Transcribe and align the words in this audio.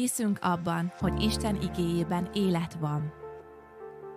Hiszünk 0.00 0.38
abban, 0.40 0.92
hogy 0.98 1.22
Isten 1.22 1.58
igéjében 1.62 2.28
élet 2.32 2.74
van. 2.74 3.12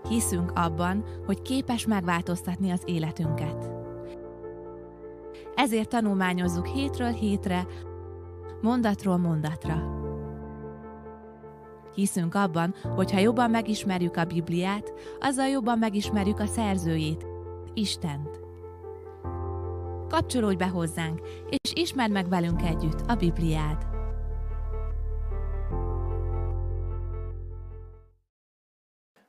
Hiszünk 0.10 0.52
abban, 0.56 1.06
hogy 1.26 1.42
képes 1.42 1.86
megváltoztatni 1.86 2.72
az 2.72 2.82
életünket. 2.86 3.72
Ezért 5.56 5.90
tanulmányozzuk 5.90 6.68
hétről 6.68 7.12
hétre, 7.12 7.68
mondatról 8.62 9.18
mondatra. 9.18 9.84
Hiszünk 11.96 12.36
abban, 12.36 12.74
hogy 12.96 13.12
ha 13.12 13.20
jobban 13.20 13.50
megismerjük 13.50 14.18
a 14.18 14.26
Bibliát, 14.26 14.94
azzal 15.20 15.48
jobban 15.48 15.78
megismerjük 15.78 16.40
a 16.40 16.46
szerzőjét, 16.46 17.26
Istent. 17.74 18.42
Kapcsolódj 20.10 20.56
be 20.56 20.68
hozzánk, 20.68 21.22
és 21.50 21.72
ismerd 21.74 22.12
meg 22.12 22.30
velünk 22.30 22.62
együtt 22.62 23.02
a 23.08 23.16
Bibliát. 23.16 23.93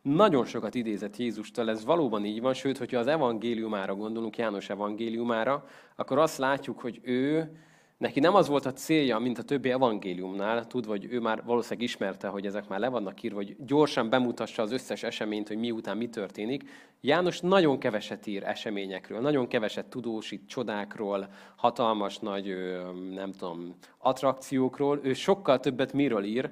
Nagyon 0.04 0.44
sokat 0.44 0.74
idézett 0.74 1.16
Jézustól, 1.16 1.70
ez 1.70 1.84
valóban 1.84 2.24
így 2.24 2.40
van, 2.40 2.54
sőt, 2.54 2.78
hogyha 2.78 2.98
az 2.98 3.06
evangéliumára 3.06 3.94
gondolunk, 3.94 4.36
János 4.36 4.70
evangéliumára, 4.70 5.64
akkor 5.96 6.18
azt 6.18 6.38
látjuk, 6.38 6.80
hogy 6.80 7.00
ő 7.02 7.50
Neki 7.98 8.20
nem 8.20 8.34
az 8.34 8.48
volt 8.48 8.66
a 8.66 8.72
célja, 8.72 9.18
mint 9.18 9.38
a 9.38 9.42
többi 9.42 9.70
evangéliumnál, 9.70 10.66
tudva, 10.66 10.90
hogy 10.90 11.06
ő 11.10 11.20
már 11.20 11.44
valószínűleg 11.44 11.84
ismerte, 11.84 12.28
hogy 12.28 12.46
ezek 12.46 12.68
már 12.68 12.80
le 12.80 12.88
vannak 12.88 13.22
írva, 13.22 13.36
hogy 13.36 13.56
gyorsan 13.58 14.10
bemutassa 14.10 14.62
az 14.62 14.72
összes 14.72 15.02
eseményt, 15.02 15.48
hogy 15.48 15.56
miután 15.56 15.96
mi 15.96 16.08
történik. 16.08 16.70
János 17.00 17.40
nagyon 17.40 17.78
keveset 17.78 18.26
ír 18.26 18.42
eseményekről, 18.44 19.20
nagyon 19.20 19.46
keveset 19.46 19.86
tudósít 19.86 20.48
csodákról, 20.48 21.28
hatalmas 21.56 22.18
nagy, 22.18 22.56
nem 23.14 23.32
tudom, 23.32 23.74
attrakciókról. 23.98 25.00
Ő 25.02 25.12
sokkal 25.12 25.60
többet 25.60 25.92
miről 25.92 26.24
ír, 26.24 26.50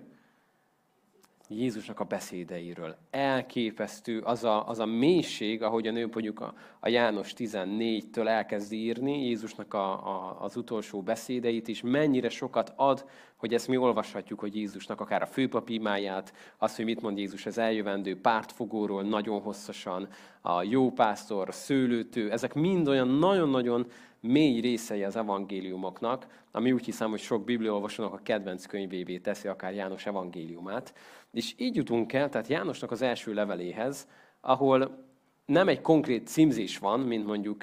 Jézusnak 1.56 2.01
a 2.01 2.05
beszédeiről. 2.05 2.97
Elképesztő 3.11 4.21
az 4.21 4.45
a, 4.45 4.68
az 4.68 4.79
a 4.79 4.87
mélység, 4.87 5.63
ahogy 5.63 5.87
a 5.87 5.90
nő 5.90 6.09
mondjuk 6.13 6.40
a, 6.40 6.54
a 6.80 6.88
János 6.88 7.32
14-től 7.37 8.27
elkezdi 8.27 8.77
írni 8.77 9.24
Jézusnak 9.27 9.74
a, 9.74 9.93
a, 9.93 10.37
az 10.40 10.57
utolsó 10.57 11.02
beszédeit, 11.02 11.68
és 11.68 11.80
mennyire 11.82 12.29
sokat 12.29 12.73
ad, 12.77 13.04
hogy 13.37 13.54
ezt 13.54 13.68
mi 13.68 13.77
olvashatjuk, 13.77 14.40
hogy 14.40 14.57
Jézusnak 14.57 15.01
akár 15.01 15.23
a 15.23 15.27
főpapímáját, 15.27 16.32
azt, 16.59 16.77
hogy 16.77 16.85
mit 16.85 17.02
mond 17.02 17.18
Jézus 17.18 17.46
az 17.46 17.59
eljövendő 17.59 18.21
pártfogóról 18.21 19.02
nagyon 19.02 19.40
hosszasan, 19.40 20.09
a 20.40 20.62
jó 20.62 20.90
pásztor, 20.90 21.55
szőlőtő, 21.55 22.30
ezek 22.30 22.55
mind 22.55 22.88
olyan 22.88 23.09
nagyon-nagyon 23.09 23.87
mély 24.23 24.60
részei 24.60 25.04
az 25.04 25.16
evangéliumoknak, 25.16 26.26
ami 26.52 26.73
úgy 26.73 26.84
hiszem, 26.84 27.10
hogy 27.10 27.20
sok 27.20 27.45
bibliolvasónak 27.45 28.12
a 28.12 28.20
kedvenc 28.23 28.66
könyvévé 28.66 29.18
teszi 29.18 29.48
akár 29.48 29.74
János 29.74 30.06
evangéliumát. 30.06 30.95
És 31.32 31.54
így 31.56 31.76
jutunk 31.76 32.12
el, 32.12 32.28
tehát 32.28 32.46
Jánosnak 32.46 32.90
az 32.90 33.02
első 33.02 33.34
leveléhez, 33.34 34.09
ahol 34.40 35.10
nem 35.46 35.68
egy 35.68 35.80
konkrét 35.80 36.26
címzés 36.26 36.79
van, 36.79 37.01
mint 37.01 37.26
mondjuk 37.26 37.62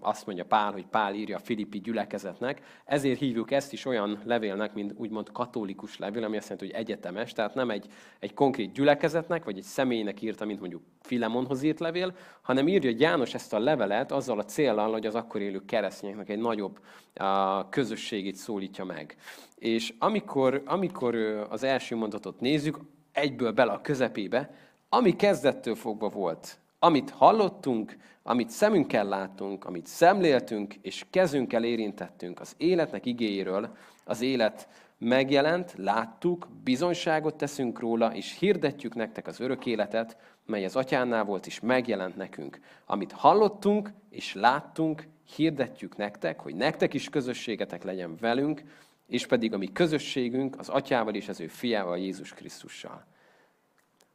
azt 0.00 0.26
mondja 0.26 0.44
Pál, 0.44 0.72
hogy 0.72 0.86
Pál 0.86 1.14
írja 1.14 1.36
a 1.36 1.40
Filippi 1.40 1.80
gyülekezetnek, 1.80 2.60
ezért 2.84 3.18
hívjuk 3.18 3.50
ezt 3.50 3.72
is 3.72 3.84
olyan 3.84 4.20
levélnek, 4.24 4.74
mint 4.74 4.92
úgymond 4.96 5.32
katolikus 5.32 5.98
levél, 5.98 6.24
ami 6.24 6.36
azt 6.36 6.48
jelenti, 6.48 6.70
hogy 6.70 6.80
egyetemes, 6.80 7.32
tehát 7.32 7.54
nem 7.54 7.70
egy, 7.70 7.86
egy 8.18 8.34
konkrét 8.34 8.72
gyülekezetnek, 8.72 9.44
vagy 9.44 9.56
egy 9.56 9.62
személynek 9.62 10.22
írta, 10.22 10.44
mint 10.44 10.60
mondjuk 10.60 10.82
Filemonhoz 11.00 11.62
írt 11.62 11.80
levél, 11.80 12.16
hanem 12.42 12.68
írja 12.68 12.94
János 12.98 13.34
ezt 13.34 13.52
a 13.52 13.58
levelet 13.58 14.12
azzal 14.12 14.38
a 14.38 14.44
célral, 14.44 14.92
hogy 14.92 15.06
az 15.06 15.14
akkor 15.14 15.40
élő 15.40 15.64
keresztényeknek 15.64 16.28
egy 16.28 16.38
nagyobb 16.38 16.80
közösségét 17.70 18.36
szólítja 18.36 18.84
meg. 18.84 19.16
És 19.56 19.94
amikor, 19.98 20.62
amikor 20.66 21.14
az 21.50 21.62
első 21.62 21.96
mondatot 21.96 22.40
nézzük, 22.40 22.78
egyből 23.12 23.52
bele 23.52 23.72
a 23.72 23.80
közepébe, 23.80 24.54
ami 24.88 25.16
kezdettől 25.16 25.74
fogva 25.74 26.08
volt, 26.08 26.59
amit 26.82 27.10
hallottunk, 27.10 27.96
amit 28.22 28.48
szemünkkel 28.48 29.04
láttunk, 29.04 29.64
amit 29.64 29.86
szemléltünk 29.86 30.74
és 30.74 31.04
kezünkkel 31.10 31.64
érintettünk 31.64 32.40
az 32.40 32.54
életnek 32.56 33.06
igéjéről, 33.06 33.76
az 34.04 34.20
élet 34.20 34.68
megjelent, 34.98 35.74
láttuk, 35.76 36.48
bizonyságot 36.64 37.36
teszünk 37.36 37.78
róla, 37.78 38.14
és 38.14 38.38
hirdetjük 38.38 38.94
nektek 38.94 39.26
az 39.26 39.40
örök 39.40 39.66
életet, 39.66 40.16
mely 40.46 40.64
az 40.64 40.76
atyánál 40.76 41.24
volt, 41.24 41.46
és 41.46 41.60
megjelent 41.60 42.16
nekünk. 42.16 42.60
Amit 42.86 43.12
hallottunk 43.12 43.92
és 44.10 44.34
láttunk, 44.34 45.08
hirdetjük 45.36 45.96
nektek, 45.96 46.40
hogy 46.40 46.54
nektek 46.54 46.94
is 46.94 47.08
közösségetek 47.08 47.82
legyen 47.82 48.16
velünk, 48.20 48.62
és 49.06 49.26
pedig 49.26 49.52
a 49.52 49.58
mi 49.58 49.72
közösségünk 49.72 50.58
az 50.58 50.68
atyával 50.68 51.14
és 51.14 51.28
az 51.28 51.40
ő 51.40 51.46
fiával, 51.46 51.98
Jézus 51.98 52.32
Krisztussal. 52.32 53.04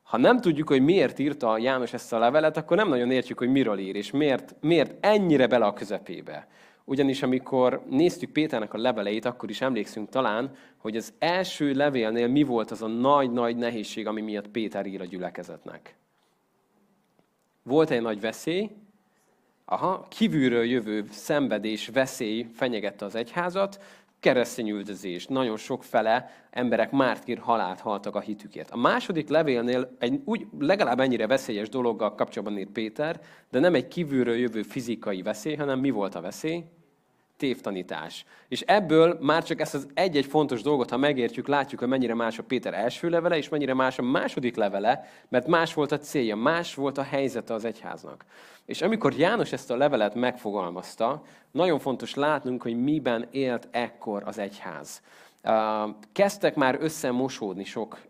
Ha 0.05 0.17
nem 0.17 0.41
tudjuk, 0.41 0.67
hogy 0.67 0.81
miért 0.81 1.19
írta 1.19 1.57
János 1.57 1.93
ezt 1.93 2.13
a 2.13 2.17
levelet, 2.17 2.57
akkor 2.57 2.77
nem 2.77 2.89
nagyon 2.89 3.11
értjük, 3.11 3.37
hogy 3.37 3.49
miről 3.49 3.77
ír, 3.77 3.95
és 3.95 4.11
miért, 4.11 4.55
miért 4.61 5.05
ennyire 5.05 5.47
bele 5.47 5.65
a 5.65 5.73
közepébe. 5.73 6.47
Ugyanis 6.83 7.23
amikor 7.23 7.83
néztük 7.89 8.31
Péternek 8.31 8.73
a 8.73 8.77
leveleit, 8.77 9.25
akkor 9.25 9.49
is 9.49 9.61
emlékszünk 9.61 10.09
talán, 10.09 10.55
hogy 10.77 10.95
az 10.95 11.13
első 11.19 11.73
levélnél 11.73 12.27
mi 12.27 12.43
volt 12.43 12.71
az 12.71 12.81
a 12.81 12.87
nagy-nagy 12.87 13.55
nehézség, 13.55 14.07
ami 14.07 14.21
miatt 14.21 14.47
Péter 14.47 14.85
ír 14.85 15.01
a 15.01 15.05
gyülekezetnek. 15.05 15.95
Volt 17.63 17.89
egy 17.89 18.01
nagy 18.01 18.19
veszély, 18.19 18.69
aha, 19.65 20.05
kívülről 20.09 20.63
jövő 20.63 21.05
szenvedés, 21.09 21.87
veszély 21.87 22.47
fenyegette 22.53 23.05
az 23.05 23.15
egyházat, 23.15 23.83
keresztény 24.25 24.69
üldözés, 24.69 25.25
nagyon 25.25 25.57
sok 25.57 25.83
fele 25.83 26.29
emberek 26.51 26.91
mártír 26.91 27.37
halált 27.37 27.79
haltak 27.79 28.15
a 28.15 28.19
hitükért. 28.19 28.71
A 28.71 28.77
második 28.77 29.29
levélnél 29.29 29.95
egy 29.99 30.21
úgy 30.23 30.47
legalább 30.59 30.99
ennyire 30.99 31.27
veszélyes 31.27 31.69
dologgal 31.69 32.15
kapcsolatban 32.15 32.57
írt 32.57 32.69
Péter, 32.69 33.19
de 33.51 33.59
nem 33.59 33.73
egy 33.73 33.87
kívülről 33.87 34.35
jövő 34.35 34.61
fizikai 34.61 35.21
veszély, 35.21 35.55
hanem 35.55 35.79
mi 35.79 35.89
volt 35.89 36.15
a 36.15 36.21
veszély? 36.21 36.63
Tévtanítás. 37.37 38.25
És 38.47 38.61
ebből 38.61 39.17
már 39.21 39.43
csak 39.43 39.61
ezt 39.61 39.73
az 39.73 39.87
egy-egy 39.93 40.25
fontos 40.25 40.61
dolgot, 40.61 40.89
ha 40.89 40.97
megértjük, 40.97 41.47
látjuk, 41.47 41.79
hogy 41.79 41.89
mennyire 41.89 42.13
más 42.13 42.39
a 42.39 42.43
Péter 42.43 42.73
első 42.73 43.09
levele, 43.09 43.37
és 43.37 43.49
mennyire 43.49 43.73
más 43.73 43.99
a 43.99 44.03
második 44.03 44.55
levele, 44.55 45.09
mert 45.29 45.47
más 45.47 45.73
volt 45.73 45.91
a 45.91 45.97
célja, 45.97 46.35
más 46.35 46.75
volt 46.75 46.97
a 46.97 47.03
helyzete 47.03 47.53
az 47.53 47.65
egyháznak. 47.65 48.25
És 48.65 48.81
amikor 48.81 49.13
János 49.13 49.51
ezt 49.51 49.71
a 49.71 49.77
levelet 49.77 50.15
megfogalmazta, 50.15 51.23
nagyon 51.51 51.79
fontos 51.79 52.13
látnunk, 52.13 52.61
hogy 52.61 52.83
miben 52.83 53.27
élt 53.31 53.67
ekkor 53.71 54.23
az 54.25 54.37
egyház. 54.37 55.01
Kezdtek 56.11 56.55
már 56.55 56.77
összemosódni 56.79 57.63
sok 57.63 58.01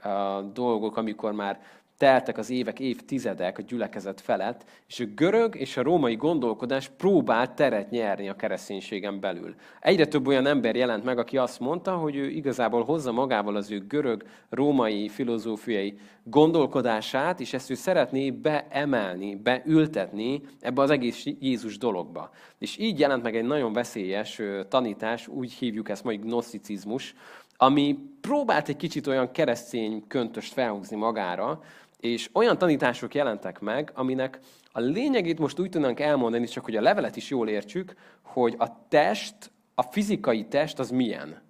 dolgok, 0.53 0.97
amikor 0.97 1.31
már 1.31 1.59
teltek 1.98 2.38
az 2.38 2.50
évek, 2.50 2.80
évtizedek 2.80 3.58
a 3.58 3.62
gyülekezet 3.62 4.22
felett, 4.22 4.66
és 4.88 5.00
a 5.00 5.06
görög 5.16 5.56
és 5.56 5.78
a 5.78 5.84
római 5.84 6.16
gondolkodás 6.16 6.90
próbált 6.98 7.52
teret 7.52 7.90
nyerni 7.90 8.30
a 8.30 8.36
kereszténységen 8.36 9.20
belül. 9.20 9.56
Egyre 9.80 10.06
több 10.06 10.28
olyan 10.28 10.46
ember 10.46 10.76
jelent 10.76 11.04
meg, 11.04 11.18
aki 11.18 11.38
azt 11.38 11.60
mondta, 11.60 11.96
hogy 11.96 12.16
ő 12.16 12.30
igazából 12.30 12.84
hozza 12.84 13.12
magával 13.12 13.56
az 13.56 13.72
ő 13.72 13.86
görög, 13.88 14.24
római, 14.50 15.10
filozófiai 15.10 15.98
gondolkodását, 16.24 17.40
és 17.40 17.54
ezt 17.54 17.70
ő 17.70 17.74
szeretné 17.74 18.32
beemelni, 18.32 19.36
beültetni 19.36 20.42
ebbe 20.60 20.82
az 20.82 20.90
egész 20.90 21.26
Jézus 21.40 21.78
dologba. 21.78 22.30
És 22.60 22.78
így 22.78 23.00
jelent 23.00 23.24
meg 23.24 23.36
egy 23.36 23.46
nagyon 23.46 23.74
veszélyes 23.74 24.42
tanítás, 24.70 25.28
úgy 25.28 25.54
hívjuk 25.54 25.90
ezt 25.90 26.04
majd 26.04 26.20
gnoszticizmus, 26.20 27.16
ami 27.58 27.98
próbált 28.22 28.70
egy 28.70 28.76
kicsit 28.76 29.08
olyan 29.08 29.32
keresztény 29.32 30.08
köntöst 30.08 30.54
felhúzni 30.54 30.96
magára, 30.96 31.62
és 32.00 32.30
olyan 32.34 32.58
tanítások 32.58 33.14
jelentek 33.14 33.60
meg, 33.60 33.92
aminek 33.94 34.40
a 34.72 34.80
lényegét 34.80 35.40
most 35.40 35.60
úgy 35.60 35.70
tudnánk 35.70 36.00
elmondani, 36.00 36.48
csak 36.48 36.64
hogy 36.64 36.76
a 36.76 36.82
levelet 36.82 37.16
is 37.16 37.30
jól 37.30 37.50
értsük, 37.50 37.94
hogy 38.22 38.56
a 38.58 38.88
test, 38.88 39.52
a 39.76 39.82
fizikai 39.82 40.46
test 40.46 40.80
az 40.80 40.90
milyen? 40.90 41.44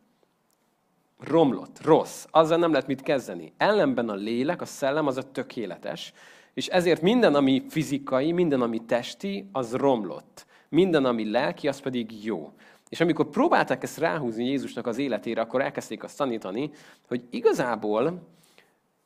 Romlott, 1.20 1.82
rossz, 1.84 2.26
azzal 2.32 2.58
nem 2.58 2.72
lehet 2.72 2.88
mit 2.88 3.02
kezdeni. 3.02 3.54
Ellenben 3.58 4.10
a 4.10 4.14
lélek, 4.14 4.62
a 4.62 4.66
szellem 4.66 5.08
az 5.08 5.18
a 5.18 5.32
tökéletes, 5.32 6.14
és 6.54 6.68
ezért 6.68 7.02
minden, 7.02 7.36
ami 7.36 7.64
fizikai, 7.70 8.32
minden, 8.32 8.62
ami 8.62 8.86
testi, 8.86 9.50
az 9.52 9.74
romlott. 9.74 10.46
Minden, 10.70 11.06
ami 11.06 11.32
lelki, 11.32 11.68
az 11.68 11.80
pedig 11.80 12.26
jó. 12.26 12.54
És 12.90 13.02
amikor 13.02 13.30
próbálták 13.30 13.84
ezt 13.84 13.98
ráhúzni 13.98 14.46
Jézusnak 14.46 14.88
az 14.88 14.98
életére, 14.98 15.42
akkor 15.42 15.62
elkezdték 15.62 16.04
azt 16.04 16.18
tanítani, 16.18 16.72
hogy 17.08 17.24
igazából 17.30 18.28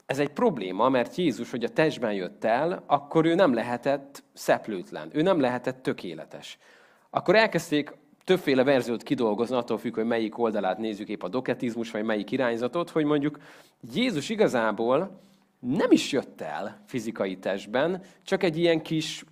ez 0.06 0.20
egy 0.20 0.30
probléma, 0.30 0.90
mert 0.90 1.16
Jézus, 1.16 1.52
hogy 1.52 1.64
a 1.64 1.70
testben 1.70 2.14
jött 2.14 2.44
el, 2.44 2.84
akkor 2.86 3.26
ő 3.26 3.36
nem 3.36 3.54
lehetett 3.54 4.24
szeplőtlen, 4.34 5.10
ő 5.14 5.22
nem 5.22 5.40
lehetett 5.40 5.84
tökéletes. 5.84 6.58
Akkor 7.10 7.36
elkezdték 7.36 7.92
többféle 8.24 8.64
verziót 8.64 9.04
kidolgozni, 9.04 9.56
attól 9.56 9.78
függ, 9.78 9.96
hogy 9.96 10.06
melyik 10.06 10.38
oldalát 10.38 10.78
nézzük 10.78 11.10
épp 11.10 11.24
a 11.24 11.28
doketizmus, 11.28 11.92
vagy 11.92 12.04
melyik 12.04 12.32
irányzatot, 12.32 12.90
hogy 12.90 13.06
mondjuk 13.06 13.38
Jézus 13.94 14.30
igazából 14.30 15.20
nem 15.60 15.92
is 15.92 16.12
jött 16.12 16.42
el 16.42 16.84
fizikai 16.86 17.38
testben, 17.38 18.02
csak 18.24 18.44
egy 18.44 18.58
ilyen 18.58 18.82
kis 18.82 19.24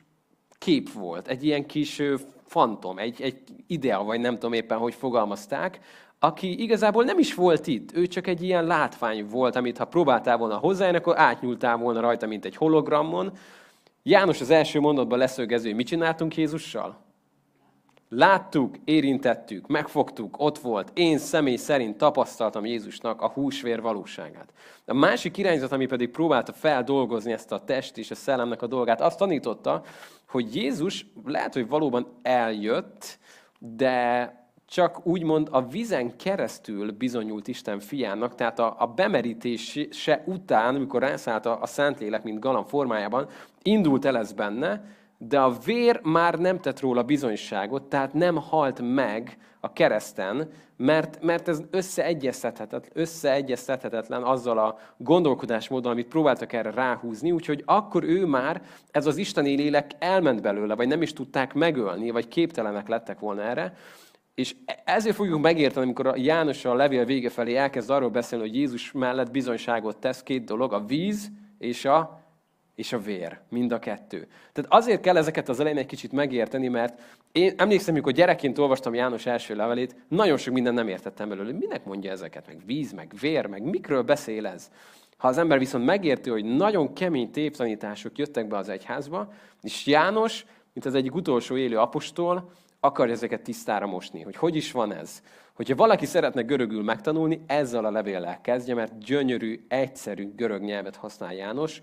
kép 0.58 0.92
volt, 0.92 1.28
egy 1.28 1.44
ilyen 1.44 1.66
kis 1.66 2.02
fantom, 2.46 2.98
egy, 2.98 3.22
egy 3.22 3.42
idea, 3.68 4.04
vagy 4.04 4.20
nem 4.20 4.34
tudom 4.34 4.54
éppen, 4.54 4.78
hogy 4.78 4.94
fogalmazták, 4.94 5.80
aki 6.20 6.62
igazából 6.62 7.04
nem 7.04 7.20
is 7.20 7.34
volt 7.34 7.68
itt, 7.68 7.96
ő 7.96 8.08
csak 8.08 8.28
egy 8.28 8.44
ilyen 8.44 8.66
látvány 8.66 9.28
volt, 9.28 9.56
amit 9.56 9.78
ha 9.78 9.86
próbáltál 9.86 10.38
volna 10.38 10.58
hozzájön, 10.58 10.96
akkor 10.96 11.20
átnyúltál 11.20 11.78
volna 11.78 12.00
rajta, 12.00 12.28
mint 12.28 12.46
egy 12.46 12.56
hologramon. 12.56 13.32
János 14.04 14.42
az 14.42 14.50
első 14.50 14.80
mondatban 14.80 15.20
leszögező, 15.20 15.74
mit 15.74 15.88
csináltunk 15.88 16.38
Jézussal? 16.38 17.07
Láttuk, 18.10 18.76
érintettük, 18.84 19.68
megfogtuk, 19.68 20.36
ott 20.40 20.58
volt. 20.58 20.92
Én 20.94 21.18
személy 21.18 21.56
szerint 21.56 21.98
tapasztaltam 21.98 22.66
Jézusnak 22.66 23.22
a 23.22 23.30
húsvér 23.30 23.82
valóságát. 23.82 24.54
A 24.86 24.94
másik 24.94 25.38
irányzat, 25.38 25.72
ami 25.72 25.86
pedig 25.86 26.10
próbálta 26.10 26.54
feldolgozni 26.54 27.32
ezt 27.32 27.52
a 27.52 27.64
test 27.64 27.98
és 27.98 28.12
a 28.12 28.16
szellemnek 28.16 28.62
a 28.62 28.68
dolgát, 28.68 29.02
azt 29.02 29.18
tanította, 29.18 29.82
hogy 30.28 30.56
Jézus 30.56 31.06
lehet, 31.26 31.54
hogy 31.54 31.68
valóban 31.68 32.08
eljött, 32.22 33.20
de 33.60 34.34
csak 34.68 35.06
úgymond 35.06 35.48
a 35.52 35.68
vizen 35.68 36.18
keresztül 36.18 36.92
bizonyult 36.92 37.48
Isten 37.48 37.80
fiának, 37.80 38.36
tehát 38.36 38.60
a, 38.60 38.76
a 38.80 38.88
bemerítése 38.88 40.24
után, 40.26 40.76
amikor 40.76 41.02
rászállt 41.02 41.46
a, 41.46 41.62
a 41.62 41.66
Szentlélek, 41.66 42.24
mint 42.24 42.40
galam 42.40 42.66
formájában, 42.66 43.28
indult 43.62 44.06
el 44.06 44.18
ez 44.18 44.32
benne, 44.34 44.97
de 45.18 45.40
a 45.40 45.58
vér 45.66 46.00
már 46.04 46.40
nem 46.40 46.60
tett 46.60 46.80
róla 46.80 47.04
bizonyságot, 47.04 47.84
tehát 47.84 48.14
nem 48.14 48.36
halt 48.36 48.82
meg 48.82 49.38
a 49.60 49.74
kereszten, 49.74 50.50
mert, 50.78 51.22
mert 51.22 51.48
ez 51.48 51.62
összeegyeztethetetlen, 51.72 52.92
összeegyeztethetetlen 52.94 54.24
azzal 54.24 54.58
a 54.58 54.78
gondolkodásmóddal, 54.98 55.92
amit 55.92 56.08
próbáltak 56.08 56.54
erre 56.54 56.72
ráhúzni, 56.72 57.32
úgyhogy 57.32 57.64
akkor 57.66 58.04
ő 58.04 58.26
már, 58.26 58.62
ez 58.92 59.06
az 59.06 59.18
isteni 59.18 59.56
lélek 59.56 59.92
elment 60.00 60.42
belőle, 60.42 60.76
vagy 60.76 60.88
nem 60.88 61.02
is 61.02 61.14
tudták 61.14 61.54
megölni, 61.54 62.10
vagy 62.10 62.28
képtelenek 62.28 62.88
lettek 62.88 63.20
volna 63.20 63.42
erre, 63.42 63.74
és 64.36 64.56
ezért 64.84 65.16
fogjuk 65.16 65.42
megérteni, 65.42 65.86
amikor 65.86 66.08
a 66.08 66.14
János 66.16 66.66
a 66.66 66.74
levél 66.76 67.06
vége 67.06 67.30
felé 67.30 67.56
elkezd 67.56 67.90
arról 67.90 68.10
beszélni, 68.10 68.48
hogy 68.48 68.56
Jézus 68.56 68.92
mellett 68.92 69.32
bizonyságot 69.32 69.98
tesz 69.98 70.24
két 70.24 70.44
dolog, 70.44 70.74
a 70.74 70.86
víz 70.86 71.32
és 71.58 71.86
a, 71.86 72.27
és 72.78 72.94
a 72.94 73.00
vér, 73.00 73.40
mind 73.50 73.72
a 73.72 73.80
kettő. 73.80 74.28
Tehát 74.54 74.74
azért 74.74 75.02
kell 75.02 75.18
ezeket 75.18 75.50
az 75.50 75.60
elején 75.60 75.78
egy 75.78 75.86
kicsit 75.86 76.12
megérteni, 76.12 76.68
mert 76.68 77.02
én 77.32 77.54
emlékszem, 77.58 77.94
amikor 77.94 78.12
gyerekként 78.12 78.58
olvastam 78.58 78.94
János 78.94 79.26
első 79.26 79.56
levelét, 79.56 79.96
nagyon 80.08 80.38
sok 80.38 80.54
minden 80.54 80.74
nem 80.74 80.88
értettem 80.88 81.30
belőle. 81.30 81.52
Minek 81.52 81.86
mondja 81.86 82.12
ezeket? 82.12 82.48
Meg 82.48 82.66
víz, 82.66 82.92
meg 82.92 83.14
vér, 83.20 83.46
meg 83.46 83.64
mikről 83.64 84.02
beszél 84.02 84.46
ez? 84.46 84.72
Ha 85.18 85.28
az 85.28 85.38
ember 85.38 85.60
viszont 85.60 85.86
megérti, 85.86 86.30
hogy 86.30 86.46
nagyon 86.46 86.94
kemény 86.94 87.32
tévtanítások 87.32 88.18
jöttek 88.18 88.48
be 88.48 88.58
az 88.58 88.70
egyházba, 88.70 89.34
és 89.62 89.86
János, 89.86 90.46
mint 90.74 90.86
az 90.86 90.96
egyik 90.96 91.16
utolsó 91.16 91.58
élő 91.58 91.78
apostol, 91.78 92.52
akarja 92.80 93.14
ezeket 93.14 93.42
tisztára 93.42 93.88
mosni, 93.88 94.22
hogy 94.22 94.36
hogy 94.36 94.56
is 94.56 94.72
van 94.72 94.94
ez. 94.94 95.22
Hogyha 95.54 95.76
valaki 95.76 96.06
szeretne 96.06 96.42
görögül 96.42 96.84
megtanulni, 96.84 97.42
ezzel 97.48 97.86
a 97.86 97.92
levéllel 97.92 98.42
kezdje, 98.42 98.74
mert 98.74 98.98
gyönyörű, 98.98 99.66
egyszerű 99.68 100.34
görög 100.36 100.62
nyelvet 100.62 100.96
használ 100.96 101.34
János. 101.34 101.82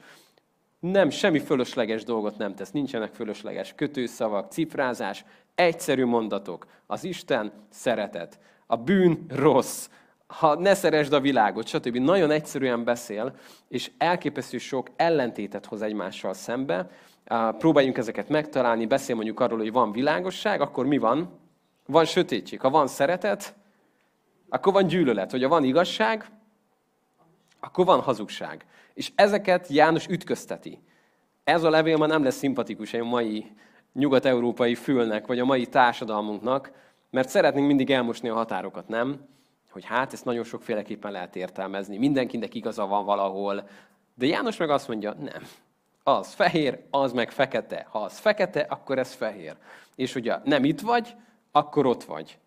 Nem, 0.92 1.10
semmi 1.10 1.38
fölösleges 1.38 2.04
dolgot 2.04 2.38
nem 2.38 2.54
tesz, 2.54 2.70
nincsenek 2.70 3.12
fölösleges 3.12 3.72
kötőszavak, 3.74 4.52
cifrázás, 4.52 5.24
egyszerű 5.54 6.04
mondatok. 6.04 6.66
Az 6.86 7.04
Isten 7.04 7.52
szeretet, 7.70 8.38
a 8.66 8.76
bűn 8.76 9.24
rossz, 9.28 9.88
ha 10.26 10.54
ne 10.54 10.74
szeresd 10.74 11.12
a 11.12 11.20
világot, 11.20 11.66
stb. 11.66 11.96
Nagyon 11.96 12.30
egyszerűen 12.30 12.84
beszél, 12.84 13.34
és 13.68 13.90
elképesztő 13.98 14.58
sok 14.58 14.88
ellentétet 14.96 15.66
hoz 15.66 15.82
egymással 15.82 16.34
szembe, 16.34 16.90
próbáljunk 17.58 17.98
ezeket 17.98 18.28
megtalálni, 18.28 18.86
beszél 18.86 19.14
mondjuk 19.14 19.40
arról, 19.40 19.58
hogy 19.58 19.72
van 19.72 19.92
világosság, 19.92 20.60
akkor 20.60 20.86
mi 20.86 20.98
van? 20.98 21.38
Van 21.86 22.04
sötétség. 22.04 22.60
Ha 22.60 22.70
van 22.70 22.86
szeretet, 22.86 23.54
akkor 24.48 24.72
van 24.72 24.86
gyűlölet. 24.86 25.30
Hogyha 25.30 25.48
van 25.48 25.64
igazság, 25.64 26.26
akkor 27.64 27.84
van 27.84 28.00
hazugság. 28.00 28.66
És 28.94 29.12
ezeket 29.14 29.68
János 29.68 30.06
ütközteti. 30.06 30.82
Ez 31.44 31.62
a 31.62 31.70
levél 31.70 31.96
ma 31.96 32.06
nem 32.06 32.24
lesz 32.24 32.36
szimpatikus 32.36 32.94
a 32.94 33.04
mai 33.04 33.52
nyugat-európai 33.92 34.74
fülnek, 34.74 35.26
vagy 35.26 35.38
a 35.38 35.44
mai 35.44 35.66
társadalmunknak, 35.66 36.72
mert 37.10 37.28
szeretnénk 37.28 37.66
mindig 37.66 37.90
elmosni 37.90 38.28
a 38.28 38.34
határokat, 38.34 38.88
nem? 38.88 39.28
Hogy 39.70 39.84
hát 39.84 40.12
ezt 40.12 40.24
nagyon 40.24 40.44
sokféleképpen 40.44 41.12
lehet 41.12 41.36
értelmezni, 41.36 41.98
mindenkinek 41.98 42.54
igaza 42.54 42.86
van 42.86 43.04
valahol. 43.04 43.68
De 44.14 44.26
János 44.26 44.56
meg 44.56 44.70
azt 44.70 44.88
mondja, 44.88 45.12
nem, 45.12 45.42
az 46.02 46.32
fehér, 46.32 46.78
az 46.90 47.12
meg 47.12 47.30
fekete. 47.30 47.86
Ha 47.90 47.98
az 47.98 48.18
fekete, 48.18 48.60
akkor 48.60 48.98
ez 48.98 49.12
fehér. 49.12 49.56
És 49.94 50.12
hogyha 50.12 50.40
nem 50.44 50.64
itt 50.64 50.80
vagy, 50.80 51.14
akkor 51.52 51.86
ott 51.86 52.04
vagy. 52.04 52.38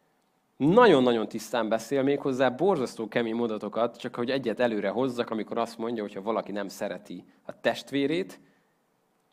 Nagyon-nagyon 0.57 1.27
tisztán 1.27 1.69
beszél 1.69 2.03
még 2.03 2.19
hozzá 2.19 2.49
borzasztó 2.49 3.07
kemény 3.07 3.35
mondatokat, 3.35 3.97
csak 3.97 4.15
hogy 4.15 4.29
egyet 4.29 4.59
előre 4.59 4.89
hozzak, 4.89 5.29
amikor 5.29 5.57
azt 5.57 5.77
mondja, 5.77 6.03
hogy 6.03 6.13
ha 6.13 6.21
valaki 6.21 6.51
nem 6.51 6.67
szereti 6.67 7.25
a 7.45 7.59
testvérét, 7.59 8.39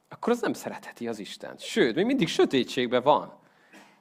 akkor 0.09 0.33
az 0.33 0.41
nem 0.41 0.53
szeretheti 0.53 1.09
az 1.09 1.19
Istent. 1.19 1.61
Sőt, 1.61 1.95
még 1.95 2.05
mindig 2.05 2.29
sötétségben 2.29 3.03
van. 3.03 3.39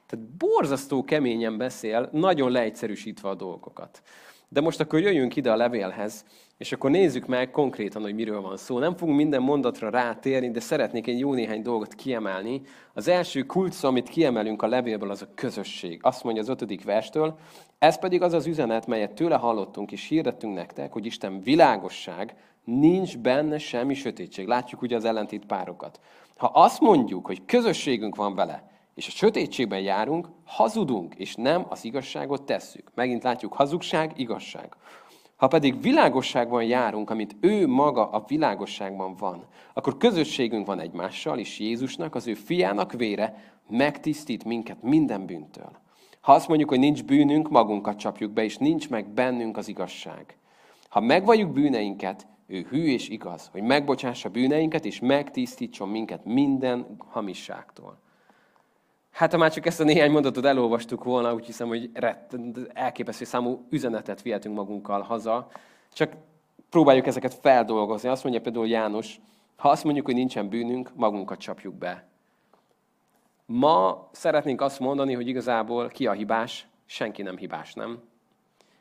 Tehát 0.06 0.26
borzasztó 0.36 1.04
keményen 1.04 1.56
beszél, 1.56 2.08
nagyon 2.12 2.50
leegyszerűsítve 2.50 3.28
a 3.28 3.34
dolgokat. 3.34 4.02
De 4.48 4.60
most 4.60 4.80
akkor 4.80 5.00
jöjjünk 5.00 5.36
ide 5.36 5.52
a 5.52 5.56
levélhez, 5.56 6.24
és 6.58 6.72
akkor 6.72 6.90
nézzük 6.90 7.26
meg 7.26 7.50
konkrétan, 7.50 8.02
hogy 8.02 8.14
miről 8.14 8.40
van 8.40 8.56
szó. 8.56 8.78
Nem 8.78 8.96
fogunk 8.96 9.16
minden 9.16 9.42
mondatra 9.42 9.90
rátérni, 9.90 10.50
de 10.50 10.60
szeretnék 10.60 11.06
egy 11.06 11.18
jó 11.18 11.34
néhány 11.34 11.62
dolgot 11.62 11.94
kiemelni. 11.94 12.62
Az 12.92 13.08
első 13.08 13.42
kulcs, 13.42 13.82
amit 13.82 14.08
kiemelünk 14.08 14.62
a 14.62 14.66
levélből, 14.66 15.10
az 15.10 15.22
a 15.22 15.28
közösség. 15.34 15.98
Azt 16.02 16.24
mondja 16.24 16.42
az 16.42 16.48
ötödik 16.48 16.84
verstől, 16.84 17.38
ez 17.78 17.98
pedig 17.98 18.22
az 18.22 18.32
az 18.32 18.46
üzenet, 18.46 18.86
melyet 18.86 19.12
tőle 19.12 19.36
hallottunk 19.36 19.92
és 19.92 20.08
hirdettünk 20.08 20.54
nektek, 20.54 20.92
hogy 20.92 21.06
Isten 21.06 21.40
világosság, 21.40 22.34
nincs 22.64 23.18
benne 23.18 23.58
semmi 23.58 23.94
sötétség. 23.94 24.46
Látjuk 24.46 24.82
ugye 24.82 24.96
az 24.96 25.04
ellentét 25.04 25.46
párokat. 25.46 26.00
Ha 26.36 26.46
azt 26.46 26.80
mondjuk, 26.80 27.26
hogy 27.26 27.44
közösségünk 27.44 28.16
van 28.16 28.34
vele, 28.34 28.70
és 28.94 29.06
a 29.06 29.10
sötétségben 29.10 29.80
járunk, 29.80 30.28
hazudunk, 30.44 31.14
és 31.14 31.34
nem 31.34 31.66
az 31.68 31.84
igazságot 31.84 32.42
tesszük. 32.42 32.90
Megint 32.94 33.22
látjuk, 33.22 33.52
hazugság, 33.52 34.12
igazság. 34.16 34.76
Ha 35.44 35.50
pedig 35.50 35.80
világosságban 35.80 36.62
járunk, 36.62 37.10
amit 37.10 37.36
ő 37.40 37.66
maga 37.66 38.10
a 38.10 38.24
világosságban 38.26 39.14
van, 39.16 39.44
akkor 39.74 39.96
közösségünk 39.96 40.66
van 40.66 40.80
egymással, 40.80 41.38
és 41.38 41.58
Jézusnak, 41.58 42.14
az 42.14 42.26
ő 42.26 42.34
fiának 42.34 42.92
vére 42.92 43.52
megtisztít 43.68 44.44
minket 44.44 44.82
minden 44.82 45.26
bűntől. 45.26 45.70
Ha 46.20 46.32
azt 46.32 46.48
mondjuk, 46.48 46.68
hogy 46.68 46.78
nincs 46.78 47.04
bűnünk, 47.04 47.50
magunkat 47.50 47.98
csapjuk 47.98 48.32
be, 48.32 48.44
és 48.44 48.56
nincs 48.56 48.88
meg 48.88 49.08
bennünk 49.08 49.56
az 49.56 49.68
igazság. 49.68 50.36
Ha 50.88 51.00
megvalljuk 51.00 51.52
bűneinket, 51.52 52.26
ő 52.46 52.66
hű 52.70 52.84
és 52.84 53.08
igaz, 53.08 53.48
hogy 53.52 53.62
megbocsássa 53.62 54.28
bűneinket, 54.28 54.84
és 54.84 55.00
megtisztítson 55.00 55.88
minket 55.88 56.24
minden 56.24 56.96
hamisságtól. 56.98 57.98
Hát 59.14 59.32
ha 59.32 59.38
már 59.38 59.52
csak 59.52 59.66
ezt 59.66 59.80
a 59.80 59.84
néhány 59.84 60.10
mondatot 60.10 60.44
elolvastuk 60.44 61.04
volna, 61.04 61.34
úgy 61.34 61.46
hiszem, 61.46 61.68
hogy 61.68 61.90
rett, 61.92 62.36
elképesztő 62.72 63.24
számú 63.24 63.66
üzenetet 63.70 64.22
vihetünk 64.22 64.54
magunkkal 64.54 65.00
haza. 65.00 65.48
Csak 65.92 66.12
próbáljuk 66.70 67.06
ezeket 67.06 67.34
feldolgozni. 67.34 68.08
Azt 68.08 68.22
mondja 68.22 68.40
például 68.40 68.68
János, 68.68 69.20
ha 69.56 69.68
azt 69.68 69.84
mondjuk, 69.84 70.04
hogy 70.04 70.14
nincsen 70.14 70.48
bűnünk, 70.48 70.90
magunkat 70.94 71.38
csapjuk 71.38 71.74
be. 71.74 72.06
Ma 73.46 74.08
szeretnénk 74.12 74.60
azt 74.60 74.80
mondani, 74.80 75.14
hogy 75.14 75.28
igazából 75.28 75.88
ki 75.88 76.06
a 76.06 76.12
hibás, 76.12 76.68
senki 76.86 77.22
nem 77.22 77.36
hibás, 77.36 77.74
nem? 77.74 78.02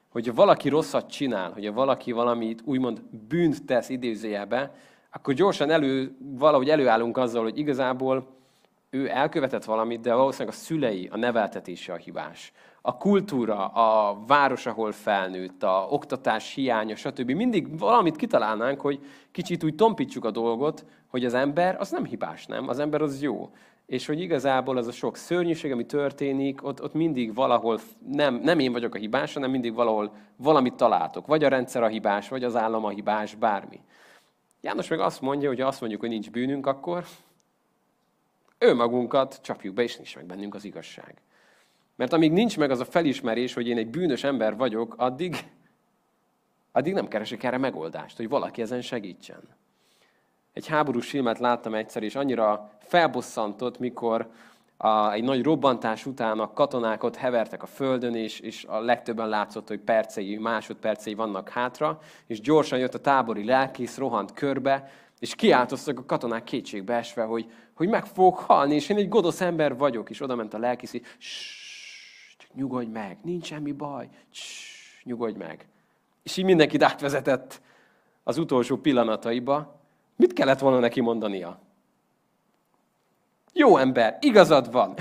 Hogyha 0.09 0.33
valaki 0.33 0.69
rosszat 0.69 1.09
csinál, 1.09 1.51
hogyha 1.51 1.73
valaki 1.73 2.11
valamit 2.11 2.61
úgymond 2.65 3.01
bűnt 3.27 3.65
tesz 3.65 3.89
idézőjelbe, 3.89 4.75
akkor 5.11 5.33
gyorsan 5.33 5.69
elő, 5.69 6.15
valahogy 6.19 6.69
előállunk 6.69 7.17
azzal, 7.17 7.43
hogy 7.43 7.57
igazából 7.57 8.27
ő 8.93 9.09
elkövetett 9.09 9.63
valamit, 9.63 10.01
de 10.01 10.13
valószínűleg 10.13 10.53
a 10.53 10.57
szülei, 10.57 11.09
a 11.11 11.17
neveltetése 11.17 11.93
a 11.93 11.95
hibás. 11.95 12.51
A 12.81 12.97
kultúra, 12.97 13.67
a 13.67 14.17
város, 14.27 14.65
ahol 14.65 14.91
felnőtt, 14.91 15.63
a 15.63 15.87
oktatás 15.89 16.53
hiánya, 16.53 16.95
stb. 16.95 17.31
Mindig 17.31 17.79
valamit 17.79 18.15
kitalálnánk, 18.15 18.81
hogy 18.81 18.99
kicsit 19.31 19.63
úgy 19.63 19.75
tompítsuk 19.75 20.25
a 20.25 20.31
dolgot, 20.31 20.85
hogy 21.07 21.25
az 21.25 21.33
ember 21.33 21.75
az 21.79 21.91
nem 21.91 22.05
hibás, 22.05 22.45
nem? 22.45 22.67
Az 22.67 22.79
ember 22.79 23.01
az 23.01 23.21
jó. 23.21 23.49
És 23.85 24.05
hogy 24.05 24.21
igazából 24.21 24.77
az 24.77 24.87
a 24.87 24.91
sok 24.91 25.15
szörnyűség, 25.15 25.71
ami 25.71 25.85
történik, 25.85 26.63
ott, 26.63 26.83
ott 26.83 26.93
mindig 26.93 27.33
valahol, 27.33 27.79
nem, 28.11 28.35
nem 28.35 28.59
én 28.59 28.71
vagyok 28.71 28.95
a 28.95 28.97
hibás, 28.97 29.33
hanem 29.33 29.51
mindig 29.51 29.73
valahol 29.73 30.13
valamit 30.35 30.73
találtok. 30.73 31.27
Vagy 31.27 31.43
a 31.43 31.49
rendszer 31.49 31.83
a 31.83 31.87
hibás, 31.87 32.29
vagy 32.29 32.43
az 32.43 32.55
állam 32.55 32.85
a 32.85 32.89
hibás, 32.89 33.35
bármi. 33.35 33.79
János 34.61 34.87
meg 34.87 34.99
azt 34.99 35.21
mondja, 35.21 35.49
hogy 35.49 35.59
ha 35.59 35.67
azt 35.67 35.79
mondjuk, 35.79 36.01
hogy 36.01 36.09
nincs 36.09 36.31
bűnünk, 36.31 36.65
akkor 36.65 37.03
önmagunkat 38.63 39.39
csapjuk 39.41 39.73
be, 39.73 39.83
és 39.83 39.95
nincs 39.95 40.15
meg 40.15 40.25
bennünk 40.25 40.55
az 40.55 40.63
igazság. 40.63 41.21
Mert 41.95 42.13
amíg 42.13 42.31
nincs 42.31 42.57
meg 42.57 42.71
az 42.71 42.79
a 42.79 42.85
felismerés, 42.85 43.53
hogy 43.53 43.67
én 43.67 43.77
egy 43.77 43.89
bűnös 43.89 44.23
ember 44.23 44.57
vagyok, 44.57 44.95
addig, 44.97 45.35
addig 46.71 46.93
nem 46.93 47.07
keresek 47.07 47.43
erre 47.43 47.57
megoldást, 47.57 48.17
hogy 48.17 48.29
valaki 48.29 48.61
ezen 48.61 48.81
segítsen. 48.81 49.41
Egy 50.53 50.67
háborús 50.67 51.09
filmet 51.09 51.39
láttam 51.39 51.73
egyszer, 51.73 52.03
és 52.03 52.15
annyira 52.15 52.71
felbosszantott, 52.79 53.79
mikor 53.79 54.29
a, 54.77 55.11
egy 55.11 55.23
nagy 55.23 55.43
robbantás 55.43 56.05
után 56.05 56.39
a 56.39 56.53
katonák 56.53 57.03
ott 57.03 57.15
hevertek 57.15 57.63
a 57.63 57.65
földön, 57.65 58.15
és, 58.15 58.39
és 58.39 58.65
a 58.67 58.79
legtöbben 58.79 59.29
látszott, 59.29 59.67
hogy 59.67 59.79
percei, 59.79 60.37
másodpercei 60.37 61.13
vannak 61.13 61.49
hátra, 61.49 61.99
és 62.27 62.41
gyorsan 62.41 62.79
jött 62.79 62.93
a 62.93 62.99
tábori 62.99 63.45
lelkész, 63.45 63.97
rohant 63.97 64.33
körbe, 64.33 64.89
és 65.23 65.35
kiáltoztak 65.35 65.99
a 65.99 66.05
katonák 66.05 66.43
kétségbe 66.43 66.95
esve, 66.95 67.23
hogy, 67.23 67.51
hogy 67.73 67.87
meg 67.87 68.05
fogok 68.05 68.39
halni, 68.39 68.75
és 68.75 68.89
én 68.89 68.97
egy 68.97 69.09
godosz 69.09 69.41
ember 69.41 69.77
vagyok. 69.77 70.09
És 70.09 70.21
oda 70.21 70.35
ment 70.35 70.53
a 70.53 70.57
lelkész, 70.57 70.91
csak 72.37 72.53
nyugodj 72.53 72.89
meg, 72.89 73.17
nincs 73.21 73.45
semmi 73.45 73.71
baj, 73.71 74.09
Ssss, 74.31 75.03
nyugodj 75.03 75.37
meg. 75.37 75.67
És 76.23 76.37
így 76.37 76.45
mindenkit 76.45 76.83
átvezetett 76.83 77.61
az 78.23 78.37
utolsó 78.37 78.77
pillanataiba. 78.77 79.79
Mit 80.15 80.33
kellett 80.33 80.59
volna 80.59 80.79
neki 80.79 81.01
mondania? 81.01 81.59
Jó 83.53 83.77
ember, 83.77 84.17
igazad 84.21 84.71
van. 84.71 84.93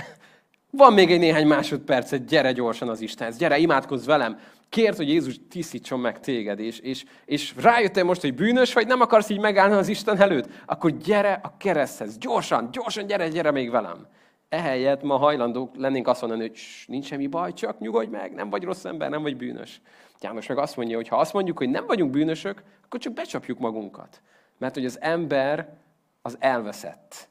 Van 0.71 0.93
még 0.93 1.13
egy 1.13 1.19
néhány 1.19 1.47
másodpercet, 1.47 2.27
gyere 2.27 2.53
gyorsan 2.53 2.89
az 2.89 3.01
Istenhez, 3.01 3.37
gyere, 3.37 3.59
imádkozz 3.59 4.07
velem. 4.07 4.39
Kért, 4.73 4.97
hogy 4.97 5.09
Jézus 5.09 5.41
tisztítson 5.49 6.01
meg 6.01 6.21
téged, 6.21 6.61
és, 6.61 6.79
és, 6.79 7.05
és 7.25 7.55
rájöttél 7.57 8.05
most, 8.05 8.21
hogy 8.21 8.35
bűnös 8.35 8.73
vagy, 8.73 8.87
nem 8.87 9.01
akarsz 9.01 9.29
így 9.29 9.41
megállni 9.41 9.75
az 9.75 9.89
Isten 9.89 10.21
előtt, 10.21 10.49
akkor 10.67 10.97
gyere 10.97 11.41
a 11.43 11.57
kereszthez, 11.57 12.19
gyorsan, 12.19 12.69
gyorsan, 12.71 13.07
gyere, 13.07 13.29
gyere 13.29 13.51
még 13.51 13.71
velem. 13.71 14.07
Ehelyett 14.49 15.03
ma 15.03 15.17
hajlandók 15.17 15.77
lennénk 15.77 16.09
azt 16.09 16.21
mondani, 16.21 16.41
hogy 16.41 16.59
nincs 16.87 17.07
semmi 17.07 17.27
baj, 17.27 17.53
csak 17.53 17.79
nyugodj 17.79 18.11
meg, 18.11 18.33
nem 18.33 18.51
vagy 18.51 18.63
rossz 18.63 18.85
ember, 18.85 19.11
nem 19.11 19.23
vagy 19.23 19.37
bűnös. 19.37 19.81
János 20.21 20.47
meg 20.47 20.59
azt 20.59 20.77
mondja, 20.77 20.97
hogy 20.97 21.09
ha 21.09 21.17
azt 21.17 21.33
mondjuk, 21.33 21.59
hogy 21.59 21.69
nem 21.69 21.87
vagyunk 21.87 22.11
bűnösök, 22.11 22.63
akkor 22.85 23.01
csak 23.01 23.13
becsapjuk 23.13 23.59
magunkat. 23.59 24.23
Mert 24.59 24.75
hogy 24.75 24.85
az 24.85 25.01
ember 25.01 25.77
az 26.23 26.37
elveszett 26.41 27.29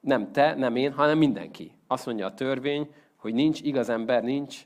nem 0.00 0.32
te, 0.32 0.54
nem 0.54 0.76
én, 0.76 0.92
hanem 0.92 1.18
mindenki. 1.18 1.72
Azt 1.86 2.06
mondja 2.06 2.26
a 2.26 2.34
törvény, 2.34 2.88
hogy 3.16 3.34
nincs 3.34 3.60
igaz 3.60 3.88
ember, 3.88 4.22
nincs 4.22 4.62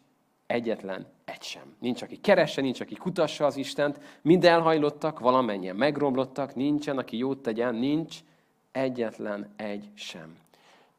egyetlen 0.49 1.07
egy 1.25 1.43
sem. 1.43 1.75
Nincs, 1.79 2.03
aki 2.03 2.17
keresse, 2.17 2.61
nincs, 2.61 2.81
aki 2.81 2.95
kutassa 2.95 3.47
az 3.47 3.57
Istent, 3.57 4.01
mind 4.23 4.45
elhajlottak, 4.45 5.19
valamennyien 5.19 5.77
megromlottak, 5.77 6.55
nincsen, 6.55 6.99
aki 6.99 7.17
jót 7.17 7.39
tegyen, 7.39 7.75
nincs 7.75 8.17
egyetlen 8.73 9.53
egy 9.57 9.91
sem. 9.95 10.37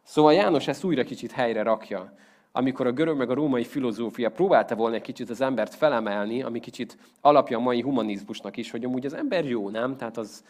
Szóval 0.04 0.34
János 0.34 0.68
ezt 0.68 0.84
újra 0.84 1.04
kicsit 1.04 1.32
helyre 1.32 1.64
rakja, 1.64 2.14
amikor 2.52 2.88
a 2.88 2.92
görög 2.92 3.18
meg 3.18 3.30
a 3.30 3.34
római 3.34 3.64
filozófia 3.64 4.32
próbálta 4.32 4.76
volna 4.76 4.96
egy 4.96 5.02
kicsit 5.02 5.30
az 5.30 5.42
embert 5.42 5.76
felemelni, 5.76 6.42
ami 6.42 6.60
kicsit 6.60 6.98
alapja 7.22 7.58
a 7.58 7.62
mai 7.62 7.82
humanizmusnak 7.82 8.58
is, 8.58 8.72
hogy 8.72 8.84
amúgy 8.84 9.06
az 9.06 9.14
ember 9.14 9.46
jó, 9.46 9.70
nem? 9.70 9.98
Tehát 9.98 10.18
az 10.18 10.44